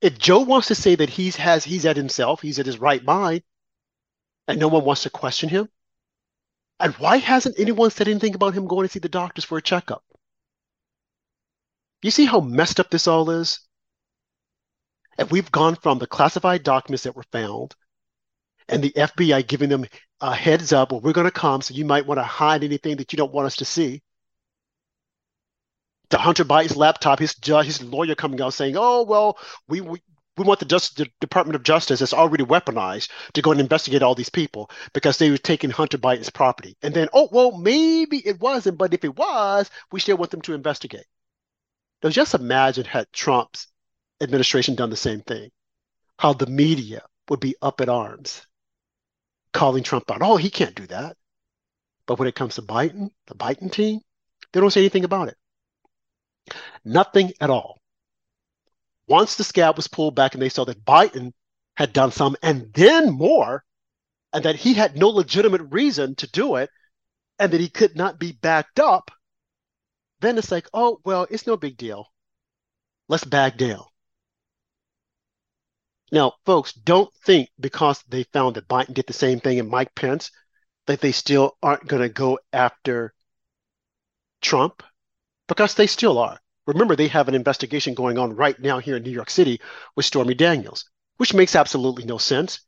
If 0.00 0.18
Joe 0.18 0.40
wants 0.40 0.68
to 0.68 0.74
say 0.74 0.94
that 0.94 1.10
he's 1.10 1.36
has 1.36 1.64
he's 1.64 1.84
at 1.84 1.96
himself, 1.96 2.40
he's 2.40 2.58
at 2.58 2.66
his 2.66 2.78
right 2.78 3.02
mind, 3.02 3.42
and 4.46 4.58
no 4.58 4.68
one 4.68 4.84
wants 4.84 5.02
to 5.02 5.10
question 5.10 5.48
him, 5.48 5.68
and 6.80 6.94
why 6.94 7.16
hasn't 7.16 7.58
anyone 7.58 7.90
said 7.90 8.08
anything 8.08 8.34
about 8.34 8.54
him 8.54 8.68
going 8.68 8.86
to 8.86 8.92
see 8.92 9.00
the 9.00 9.08
doctors 9.08 9.44
for 9.44 9.58
a 9.58 9.62
checkup? 9.62 10.04
You 12.02 12.10
see 12.10 12.26
how 12.26 12.40
messed 12.40 12.80
up 12.80 12.90
this 12.90 13.06
all 13.06 13.30
is? 13.30 13.60
And 15.18 15.30
we've 15.30 15.50
gone 15.52 15.76
from 15.76 15.98
the 15.98 16.06
classified 16.06 16.62
documents 16.62 17.04
that 17.04 17.14
were 17.14 17.24
found 17.30 17.76
and 18.68 18.82
the 18.82 18.92
FBI 18.96 19.42
giving 19.46 19.68
them 19.68 19.86
a 20.20 20.34
heads 20.34 20.72
up, 20.72 20.92
well, 20.92 21.00
we're 21.00 21.12
going 21.12 21.24
to 21.26 21.30
come, 21.30 21.62
so 21.62 21.74
you 21.74 21.84
might 21.84 22.06
want 22.06 22.18
to 22.18 22.24
hide 22.24 22.64
anything 22.64 22.96
that 22.96 23.12
you 23.12 23.16
don't 23.16 23.32
want 23.32 23.46
us 23.46 23.56
to 23.56 23.64
see. 23.64 24.02
The 26.10 26.18
Hunter 26.18 26.44
Biden's 26.44 26.76
laptop, 26.76 27.18
his 27.18 27.34
judge, 27.34 27.66
his 27.66 27.82
lawyer 27.82 28.14
coming 28.14 28.40
out 28.40 28.54
saying, 28.54 28.76
"Oh 28.78 29.02
well, 29.04 29.38
we 29.68 29.80
we, 29.80 30.02
we 30.36 30.44
want 30.44 30.60
the, 30.60 30.66
Just, 30.66 30.96
the 30.96 31.08
Department 31.20 31.56
of 31.56 31.62
Justice 31.62 32.00
that's 32.00 32.14
already 32.14 32.44
weaponized 32.44 33.08
to 33.34 33.42
go 33.42 33.52
and 33.52 33.60
investigate 33.60 34.02
all 34.02 34.14
these 34.14 34.30
people 34.30 34.70
because 34.94 35.18
they 35.18 35.30
were 35.30 35.38
taking 35.38 35.70
Hunter 35.70 35.98
Biden's 35.98 36.30
property." 36.30 36.76
And 36.82 36.94
then, 36.94 37.08
oh 37.12 37.28
well, 37.32 37.52
maybe 37.58 38.18
it 38.26 38.40
wasn't, 38.40 38.78
but 38.78 38.94
if 38.94 39.04
it 39.04 39.16
was, 39.16 39.70
we 39.92 40.00
still 40.00 40.16
want 40.16 40.30
them 40.30 40.42
to 40.42 40.54
investigate. 40.54 41.06
Now, 42.02 42.10
just 42.10 42.34
imagine 42.34 42.84
had 42.84 43.12
Trump's 43.12 43.66
administration 44.20 44.74
done 44.74 44.90
the 44.90 44.96
same 44.96 45.20
thing, 45.20 45.50
how 46.18 46.32
the 46.32 46.46
media 46.46 47.02
would 47.28 47.40
be 47.40 47.56
up 47.60 47.80
at 47.80 47.88
arms 47.88 48.46
calling 49.52 49.82
Trump 49.82 50.10
out. 50.10 50.22
Oh, 50.22 50.36
he 50.36 50.50
can't 50.50 50.74
do 50.74 50.86
that. 50.88 51.16
But 52.06 52.18
when 52.18 52.28
it 52.28 52.34
comes 52.34 52.54
to 52.54 52.62
Biden, 52.62 53.10
the 53.26 53.34
Biden 53.34 53.70
team, 53.70 54.00
they 54.52 54.60
don't 54.60 54.70
say 54.70 54.80
anything 54.80 55.04
about 55.04 55.28
it. 55.28 55.36
Nothing 56.84 57.32
at 57.40 57.50
all. 57.50 57.80
Once 59.06 59.34
the 59.34 59.44
scab 59.44 59.76
was 59.76 59.88
pulled 59.88 60.14
back 60.14 60.34
and 60.34 60.42
they 60.42 60.48
saw 60.48 60.64
that 60.64 60.84
Biden 60.84 61.32
had 61.76 61.92
done 61.92 62.10
some 62.10 62.36
and 62.42 62.72
then 62.74 63.10
more, 63.10 63.64
and 64.32 64.44
that 64.44 64.56
he 64.56 64.74
had 64.74 64.96
no 64.96 65.08
legitimate 65.08 65.62
reason 65.70 66.14
to 66.16 66.30
do 66.30 66.56
it, 66.56 66.70
and 67.38 67.52
that 67.52 67.60
he 67.60 67.68
could 67.68 67.96
not 67.96 68.18
be 68.18 68.32
backed 68.32 68.80
up, 68.80 69.10
then 70.20 70.38
it's 70.38 70.50
like, 70.50 70.68
oh, 70.72 71.00
well, 71.04 71.26
it's 71.30 71.46
no 71.46 71.56
big 71.56 71.76
deal. 71.76 72.06
Let's 73.08 73.24
back 73.24 73.56
down. 73.56 73.84
Now, 76.10 76.34
folks, 76.46 76.72
don't 76.72 77.12
think 77.24 77.50
because 77.60 78.02
they 78.08 78.24
found 78.24 78.56
that 78.56 78.68
Biden 78.68 78.94
did 78.94 79.06
the 79.06 79.12
same 79.12 79.40
thing 79.40 79.58
and 79.60 79.68
Mike 79.68 79.94
Pence 79.94 80.30
that 80.86 81.00
they 81.00 81.12
still 81.12 81.56
aren't 81.62 81.86
going 81.86 82.02
to 82.02 82.08
go 82.08 82.38
after 82.52 83.12
Trump 84.40 84.82
because 85.46 85.74
they 85.74 85.86
still 85.86 86.18
are. 86.18 86.40
Remember, 86.66 86.96
they 86.96 87.08
have 87.08 87.28
an 87.28 87.34
investigation 87.34 87.94
going 87.94 88.18
on 88.18 88.36
right 88.36 88.58
now 88.58 88.78
here 88.78 88.96
in 88.96 89.02
New 89.02 89.10
York 89.10 89.30
City 89.30 89.60
with 89.96 90.06
Stormy 90.06 90.34
Daniels, 90.34 90.88
which 91.18 91.34
makes 91.34 91.54
absolutely 91.54 92.04
no 92.04 92.18
sense 92.18 92.60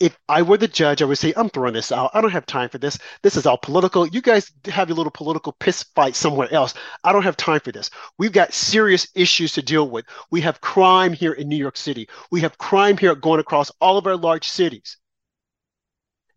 if 0.00 0.16
I 0.28 0.42
were 0.42 0.56
the 0.56 0.68
judge, 0.68 1.02
I 1.02 1.06
would 1.06 1.18
say, 1.18 1.32
I'm 1.36 1.48
throwing 1.48 1.74
this 1.74 1.90
out. 1.90 2.10
I 2.14 2.20
don't 2.20 2.30
have 2.30 2.46
time 2.46 2.68
for 2.68 2.78
this. 2.78 2.98
This 3.22 3.36
is 3.36 3.46
all 3.46 3.58
political. 3.58 4.06
You 4.06 4.22
guys 4.22 4.52
have 4.66 4.88
your 4.88 4.96
little 4.96 5.10
political 5.10 5.52
piss 5.58 5.82
fight 5.94 6.14
somewhere 6.14 6.52
else. 6.52 6.74
I 7.02 7.12
don't 7.12 7.24
have 7.24 7.36
time 7.36 7.60
for 7.60 7.72
this. 7.72 7.90
We've 8.16 8.32
got 8.32 8.52
serious 8.52 9.08
issues 9.14 9.52
to 9.54 9.62
deal 9.62 9.90
with. 9.90 10.04
We 10.30 10.40
have 10.42 10.60
crime 10.60 11.12
here 11.12 11.32
in 11.32 11.48
New 11.48 11.56
York 11.56 11.76
City. 11.76 12.08
We 12.30 12.40
have 12.42 12.58
crime 12.58 12.96
here 12.96 13.14
going 13.14 13.40
across 13.40 13.72
all 13.80 13.98
of 13.98 14.06
our 14.06 14.16
large 14.16 14.46
cities. 14.46 14.98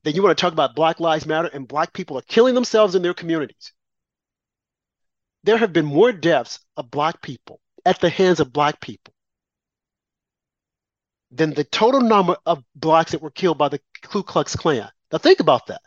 Then 0.04 0.16
you 0.16 0.24
want 0.24 0.36
to 0.36 0.42
talk 0.42 0.54
about 0.54 0.76
Black 0.76 1.00
Lives 1.00 1.28
Matter 1.28 1.50
and 1.54 1.68
Black 1.68 1.94
people 1.94 2.18
are 2.18 2.24
killing 2.24 2.56
themselves 2.56 2.96
in 2.96 3.04
their 3.04 3.14
communities. 3.14 3.74
There 5.44 5.58
have 5.58 5.74
been 5.74 5.86
more 5.86 6.12
deaths 6.12 6.60
of 6.78 6.90
Black 6.90 7.22
people 7.22 7.60
at 7.86 8.00
the 8.00 8.10
hands 8.10 8.40
of 8.40 8.52
Black 8.52 8.82
people 8.82 9.11
than 11.32 11.54
the 11.54 11.64
total 11.64 12.02
number 12.02 12.36
of 12.46 12.64
blacks 12.76 13.12
that 13.12 13.22
were 13.22 13.32
killed 13.32 13.58
by 13.58 13.70
the 13.70 13.80
Ku 14.04 14.22
Klux 14.22 14.56
Klan. 14.56 14.90
Now 15.12 15.18
think 15.18 15.40
about 15.40 15.68
that. 15.68 15.82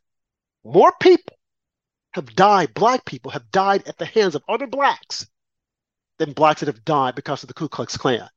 More 0.64 0.92
people 1.00 1.36
have 2.12 2.34
died, 2.34 2.72
black 2.74 3.04
people 3.04 3.30
have 3.32 3.50
died 3.50 3.86
at 3.86 3.98
the 3.98 4.06
hands 4.06 4.34
of 4.34 4.42
other 4.48 4.66
blacks 4.66 5.26
than 6.18 6.32
blacks 6.32 6.60
that 6.60 6.68
have 6.68 6.84
died 6.84 7.14
because 7.14 7.42
of 7.42 7.48
the 7.48 7.54
Ku 7.54 7.68
Klux 7.68 7.96
Klan. 7.96 8.28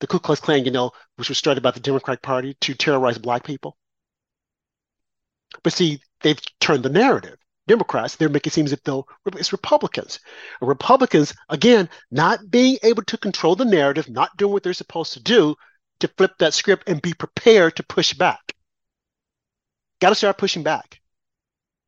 The 0.00 0.06
Ku 0.06 0.18
Klux 0.18 0.40
Klan, 0.40 0.64
you 0.64 0.70
know, 0.70 0.90
which 1.16 1.28
was 1.28 1.38
started 1.38 1.62
by 1.62 1.70
the 1.70 1.80
Democratic 1.80 2.22
Party 2.22 2.56
to 2.62 2.74
terrorize 2.74 3.18
black 3.18 3.44
people. 3.44 3.76
But 5.62 5.72
see, 5.72 6.00
they've 6.22 6.40
turned 6.60 6.82
the 6.82 6.88
narrative. 6.88 7.36
Democrats, 7.68 8.16
they're 8.16 8.28
making 8.28 8.50
it 8.50 8.54
seem 8.54 8.64
as 8.64 8.72
if 8.72 8.82
though 8.82 9.06
it's 9.26 9.52
Republicans. 9.52 10.18
Republicans, 10.60 11.34
again, 11.50 11.88
not 12.10 12.50
being 12.50 12.78
able 12.82 13.04
to 13.04 13.18
control 13.18 13.54
the 13.54 13.64
narrative, 13.64 14.08
not 14.08 14.36
doing 14.36 14.52
what 14.52 14.62
they're 14.62 14.72
supposed 14.72 15.12
to 15.12 15.22
do, 15.22 15.54
to 16.00 16.08
flip 16.08 16.32
that 16.38 16.54
script 16.54 16.88
and 16.88 17.00
be 17.00 17.14
prepared 17.14 17.76
to 17.76 17.82
push 17.82 18.12
back. 18.14 18.54
Got 20.00 20.10
to 20.10 20.14
start 20.14 20.38
pushing 20.38 20.62
back. 20.62 21.00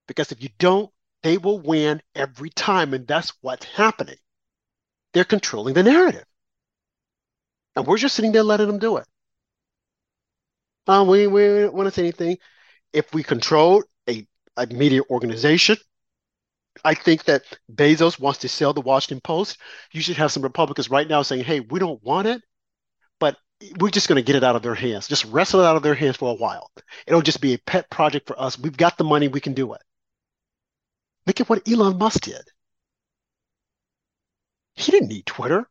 Because 0.06 0.32
if 0.32 0.42
you 0.42 0.50
don't, 0.58 0.90
they 1.22 1.38
will 1.38 1.60
win 1.60 2.02
every 2.14 2.50
time. 2.50 2.94
And 2.94 3.06
that's 3.06 3.32
what's 3.40 3.64
happening. 3.64 4.16
They're 5.14 5.24
controlling 5.24 5.74
the 5.74 5.82
narrative. 5.82 6.24
And 7.74 7.86
we're 7.86 7.98
just 7.98 8.14
sitting 8.14 8.32
there 8.32 8.42
letting 8.42 8.66
them 8.66 8.78
do 8.78 8.98
it. 8.98 9.06
Uh, 10.86 11.04
we, 11.08 11.26
we 11.26 11.42
don't 11.42 11.74
want 11.74 11.86
to 11.86 11.90
say 11.92 12.02
anything. 12.02 12.36
If 12.92 13.14
we 13.14 13.22
control 13.22 13.82
a, 14.08 14.26
a 14.56 14.66
media 14.66 15.02
organization, 15.08 15.76
I 16.84 16.94
think 16.94 17.24
that 17.24 17.44
Bezos 17.72 18.18
wants 18.18 18.40
to 18.40 18.48
sell 18.48 18.72
the 18.72 18.80
Washington 18.80 19.20
Post. 19.20 19.58
You 19.92 20.00
should 20.00 20.16
have 20.16 20.32
some 20.32 20.42
Republicans 20.42 20.90
right 20.90 21.08
now 21.08 21.22
saying, 21.22 21.44
hey, 21.44 21.60
we 21.60 21.78
don't 21.78 22.02
want 22.02 22.26
it, 22.26 22.42
but 23.20 23.36
we're 23.78 23.90
just 23.90 24.08
going 24.08 24.16
to 24.16 24.22
get 24.22 24.36
it 24.36 24.44
out 24.44 24.56
of 24.56 24.62
their 24.62 24.74
hands. 24.74 25.08
Just 25.08 25.24
wrestle 25.26 25.60
it 25.60 25.66
out 25.66 25.76
of 25.76 25.82
their 25.82 25.94
hands 25.94 26.16
for 26.16 26.30
a 26.30 26.34
while. 26.34 26.70
It'll 27.06 27.22
just 27.22 27.40
be 27.40 27.54
a 27.54 27.58
pet 27.58 27.90
project 27.90 28.26
for 28.26 28.40
us. 28.40 28.58
We've 28.58 28.76
got 28.76 28.98
the 28.98 29.04
money, 29.04 29.28
we 29.28 29.40
can 29.40 29.54
do 29.54 29.72
it. 29.74 29.82
Look 31.26 31.40
at 31.40 31.48
what 31.48 31.68
Elon 31.68 31.98
Musk 31.98 32.22
did. 32.22 32.42
He 34.74 34.90
didn't 34.90 35.08
need 35.08 35.26
Twitter, 35.26 35.68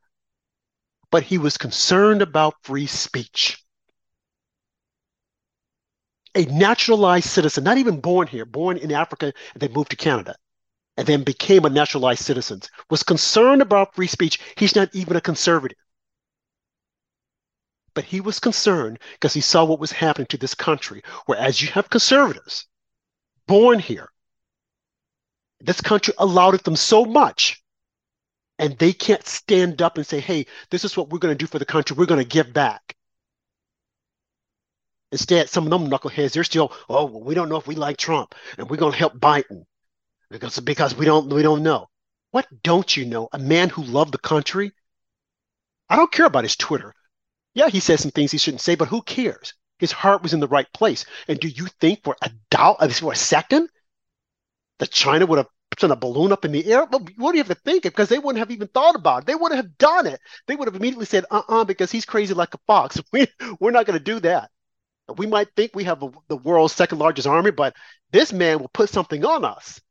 but 1.11 1.23
he 1.23 1.37
was 1.37 1.57
concerned 1.57 2.21
about 2.21 2.63
free 2.63 2.87
speech. 2.87 3.63
A 6.35 6.45
naturalized 6.45 7.27
citizen, 7.27 7.63
not 7.63 7.77
even 7.77 7.99
born 7.99 8.27
here, 8.27 8.45
born 8.45 8.77
in 8.77 8.91
Africa, 8.91 9.33
and 9.53 9.61
then 9.61 9.73
moved 9.73 9.89
to 9.89 9.97
Canada, 9.97 10.35
and 10.95 11.05
then 11.05 11.23
became 11.23 11.65
a 11.65 11.69
naturalized 11.69 12.23
citizen, 12.23 12.61
was 12.89 13.03
concerned 13.03 13.61
about 13.61 13.93
free 13.95 14.07
speech. 14.07 14.39
He's 14.55 14.75
not 14.75 14.89
even 14.93 15.17
a 15.17 15.21
conservative. 15.21 15.77
But 17.93 18.05
he 18.05 18.21
was 18.21 18.39
concerned 18.39 18.99
because 19.13 19.33
he 19.33 19.41
saw 19.41 19.65
what 19.65 19.79
was 19.79 19.91
happening 19.91 20.27
to 20.27 20.37
this 20.37 20.55
country, 20.55 21.03
whereas 21.25 21.61
you 21.61 21.67
have 21.69 21.89
conservatives 21.89 22.67
born 23.47 23.79
here, 23.79 24.09
this 25.59 25.81
country 25.81 26.13
allowed 26.17 26.59
them 26.63 26.75
so 26.75 27.05
much 27.05 27.61
and 28.57 28.77
they 28.77 28.93
can't 28.93 29.27
stand 29.27 29.81
up 29.81 29.97
and 29.97 30.05
say, 30.05 30.19
hey, 30.19 30.45
this 30.69 30.85
is 30.85 30.95
what 30.95 31.09
we're 31.09 31.19
going 31.19 31.35
to 31.35 31.43
do 31.43 31.47
for 31.47 31.59
the 31.59 31.65
country. 31.65 31.95
We're 31.97 32.05
going 32.05 32.23
to 32.23 32.27
give 32.27 32.53
back. 32.53 32.95
Instead, 35.11 35.49
some 35.49 35.65
of 35.65 35.71
them 35.71 35.89
knuckleheads, 35.89 36.31
they're 36.31 36.43
still, 36.43 36.71
oh, 36.87 37.05
well, 37.05 37.23
we 37.23 37.35
don't 37.35 37.49
know 37.49 37.57
if 37.57 37.67
we 37.67 37.75
like 37.75 37.97
Trump 37.97 38.33
and 38.57 38.69
we're 38.69 38.77
going 38.77 38.93
to 38.93 38.97
help 38.97 39.17
Biden 39.17 39.65
because, 40.29 40.59
because 40.59 40.95
we 40.95 41.05
don't 41.05 41.29
we 41.33 41.41
don't 41.41 41.63
know. 41.63 41.89
What 42.31 42.47
don't 42.63 42.95
you 42.95 43.05
know? 43.05 43.27
A 43.33 43.39
man 43.39 43.67
who 43.67 43.83
loved 43.83 44.13
the 44.13 44.17
country. 44.17 44.71
I 45.89 45.97
don't 45.97 46.11
care 46.11 46.27
about 46.27 46.45
his 46.45 46.55
Twitter. 46.55 46.93
Yeah, 47.53 47.69
he 47.69 47.79
says 47.79 48.01
some 48.01 48.11
things 48.11 48.31
he 48.31 48.37
shouldn't 48.37 48.61
say, 48.61 48.75
but 48.75 48.87
who 48.87 49.01
cares? 49.01 49.53
His 49.79 49.91
heart 49.91 50.21
was 50.23 50.33
in 50.33 50.39
the 50.39 50.47
right 50.47 50.71
place. 50.73 51.05
And 51.27 51.39
do 51.39 51.47
you 51.47 51.67
think 51.79 52.03
for 52.03 52.15
a 52.21 52.31
doubt, 52.49 52.77
uh, 52.79 52.89
for 52.89 53.13
a 53.13 53.15
second, 53.15 53.69
that 54.79 54.91
China 54.91 55.25
would 55.25 55.37
have 55.37 55.47
sent 55.79 55.93
a 55.93 55.95
balloon 55.95 56.31
up 56.31 56.45
in 56.45 56.51
the 56.51 56.65
air? 56.71 56.85
Well, 56.85 57.05
what 57.17 57.31
do 57.31 57.37
you 57.37 57.43
have 57.43 57.55
to 57.55 57.63
think? 57.63 57.85
Of? 57.85 57.93
Because 57.93 58.09
they 58.09 58.19
wouldn't 58.19 58.39
have 58.39 58.51
even 58.51 58.67
thought 58.67 58.95
about 58.95 59.23
it. 59.23 59.25
They 59.27 59.35
wouldn't 59.35 59.57
have 59.57 59.77
done 59.77 60.07
it. 60.07 60.19
They 60.47 60.55
would 60.55 60.67
have 60.67 60.75
immediately 60.75 61.05
said, 61.05 61.25
uh-uh, 61.31 61.65
because 61.65 61.91
he's 61.91 62.05
crazy 62.05 62.33
like 62.33 62.53
a 62.53 62.59
fox. 62.67 63.01
We, 63.11 63.27
we're 63.59 63.71
not 63.71 63.85
going 63.85 63.99
to 63.99 64.03
do 64.03 64.19
that. 64.21 64.49
We 65.17 65.27
might 65.27 65.49
think 65.55 65.71
we 65.75 65.83
have 65.85 66.03
a, 66.03 66.11
the 66.27 66.37
world's 66.37 66.73
second 66.75 66.99
largest 66.99 67.27
army, 67.27 67.51
but 67.51 67.75
this 68.11 68.31
man 68.33 68.59
will 68.59 68.69
put 68.69 68.89
something 68.89 69.25
on 69.25 69.45
us. 69.45 69.81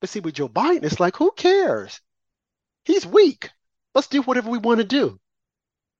But 0.00 0.10
see, 0.10 0.20
with 0.20 0.34
Joe 0.34 0.48
Biden, 0.48 0.84
it's 0.84 1.00
like, 1.00 1.16
who 1.16 1.32
cares? 1.32 2.00
He's 2.84 3.06
weak. 3.06 3.50
Let's 3.94 4.08
do 4.08 4.22
whatever 4.22 4.50
we 4.50 4.58
want 4.58 4.78
to 4.80 4.84
do. 4.86 5.20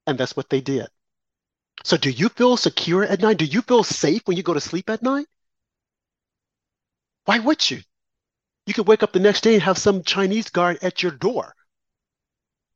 And 0.06 0.18
that's 0.18 0.36
what 0.36 0.50
they 0.50 0.60
did. 0.60 0.88
So, 1.84 1.96
do 1.96 2.10
you 2.10 2.28
feel 2.28 2.56
secure 2.56 3.04
at 3.04 3.20
night? 3.20 3.38
Do 3.38 3.44
you 3.44 3.62
feel 3.62 3.82
safe 3.82 4.22
when 4.24 4.36
you 4.36 4.42
go 4.42 4.54
to 4.54 4.60
sleep 4.60 4.90
at 4.90 5.02
night? 5.02 5.26
Why 7.24 7.38
would 7.38 7.70
you? 7.70 7.80
You 8.66 8.74
could 8.74 8.86
wake 8.86 9.02
up 9.02 9.12
the 9.12 9.20
next 9.20 9.42
day 9.42 9.54
and 9.54 9.62
have 9.62 9.78
some 9.78 10.02
Chinese 10.02 10.50
guard 10.50 10.78
at 10.82 11.02
your 11.02 11.12
door. 11.12 11.54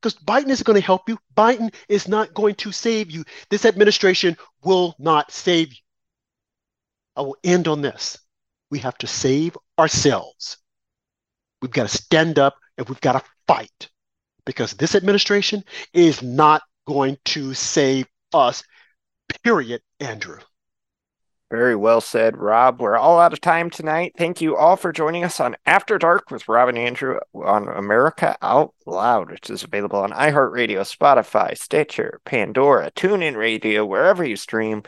Because 0.01 0.21
Biden 0.23 0.51
isn't 0.51 0.67
going 0.67 0.81
to 0.81 0.87
help 0.87 1.09
you. 1.09 1.19
Biden 1.37 1.73
is 1.89 2.09
not 2.09 2.35
going 2.35 2.55
to 2.57 2.73
save 2.73 3.11
you. 3.11 3.25
This 3.51 3.65
administration 3.65 4.37
will 4.63 4.95
not 4.99 5.33
save 5.33 5.73
you. 5.73 5.81
I 7.17 7.23
will 7.23 7.37
end 7.43 7.67
on 7.67 7.83
this. 7.83 8.19
We 8.71 8.81
have 8.81 8.99
to 8.99 9.07
save 9.07 9.57
ourselves. 9.79 10.59
We've 11.63 11.71
got 11.71 11.89
to 11.89 11.97
stand 11.97 12.39
up 12.39 12.57
and 12.77 12.89
we've 12.89 13.01
got 13.01 13.13
to 13.13 13.23
fight 13.47 13.89
because 14.45 14.75
this 14.75 14.95
administration 14.95 15.65
is 15.93 16.23
not 16.23 16.63
going 16.87 17.19
to 17.27 17.55
save 17.55 18.07
us, 18.33 18.63
period, 19.43 19.83
Andrew. 20.01 20.39
Very 21.51 21.77
well 21.77 22.01
said, 22.01 22.37
Rob. 22.37 22.81
We're 22.81 22.97
all 22.97 23.21
out 23.21 23.33
of 23.33 23.41
time 23.41 23.71
tonight. 23.71 24.15
Thank 24.19 24.41
you 24.41 24.57
all 24.57 24.75
for 24.75 24.91
joining 24.91 25.23
us 25.23 25.39
on 25.39 25.55
After 25.65 25.97
Dark 25.97 26.33
with 26.33 26.49
Rob 26.49 26.69
and 26.69 26.77
Andrew 26.77 27.21
on 27.35 27.69
America 27.69 28.37
Out 28.43 28.75
Loud, 28.85 29.31
which 29.31 29.49
is 29.49 29.63
available 29.63 30.01
on 30.01 30.11
iHeartRadio, 30.11 30.81
Spotify, 30.81 31.57
Stitcher, 31.57 32.21
Pandora, 32.25 32.91
TuneIn 32.91 33.37
Radio, 33.37 33.87
wherever 33.87 34.25
you 34.25 34.35
stream. 34.35 34.83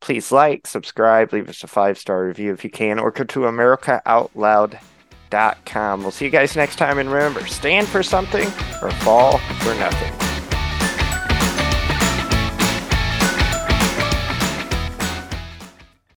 Please 0.00 0.32
like, 0.32 0.66
subscribe, 0.66 1.34
leave 1.34 1.50
us 1.50 1.62
a 1.62 1.66
five 1.66 1.98
star 1.98 2.24
review 2.24 2.54
if 2.54 2.64
you 2.64 2.70
can, 2.70 2.98
or 2.98 3.10
go 3.10 3.24
to 3.24 3.40
AmericaOutloud.com. 3.40 6.00
We'll 6.00 6.10
see 6.10 6.24
you 6.24 6.30
guys 6.30 6.56
next 6.56 6.76
time, 6.76 6.98
and 6.98 7.12
remember 7.12 7.46
stand 7.46 7.86
for 7.86 8.02
something 8.02 8.46
or 8.80 8.90
fall 8.90 9.36
for 9.36 9.74
nothing. 9.74 10.29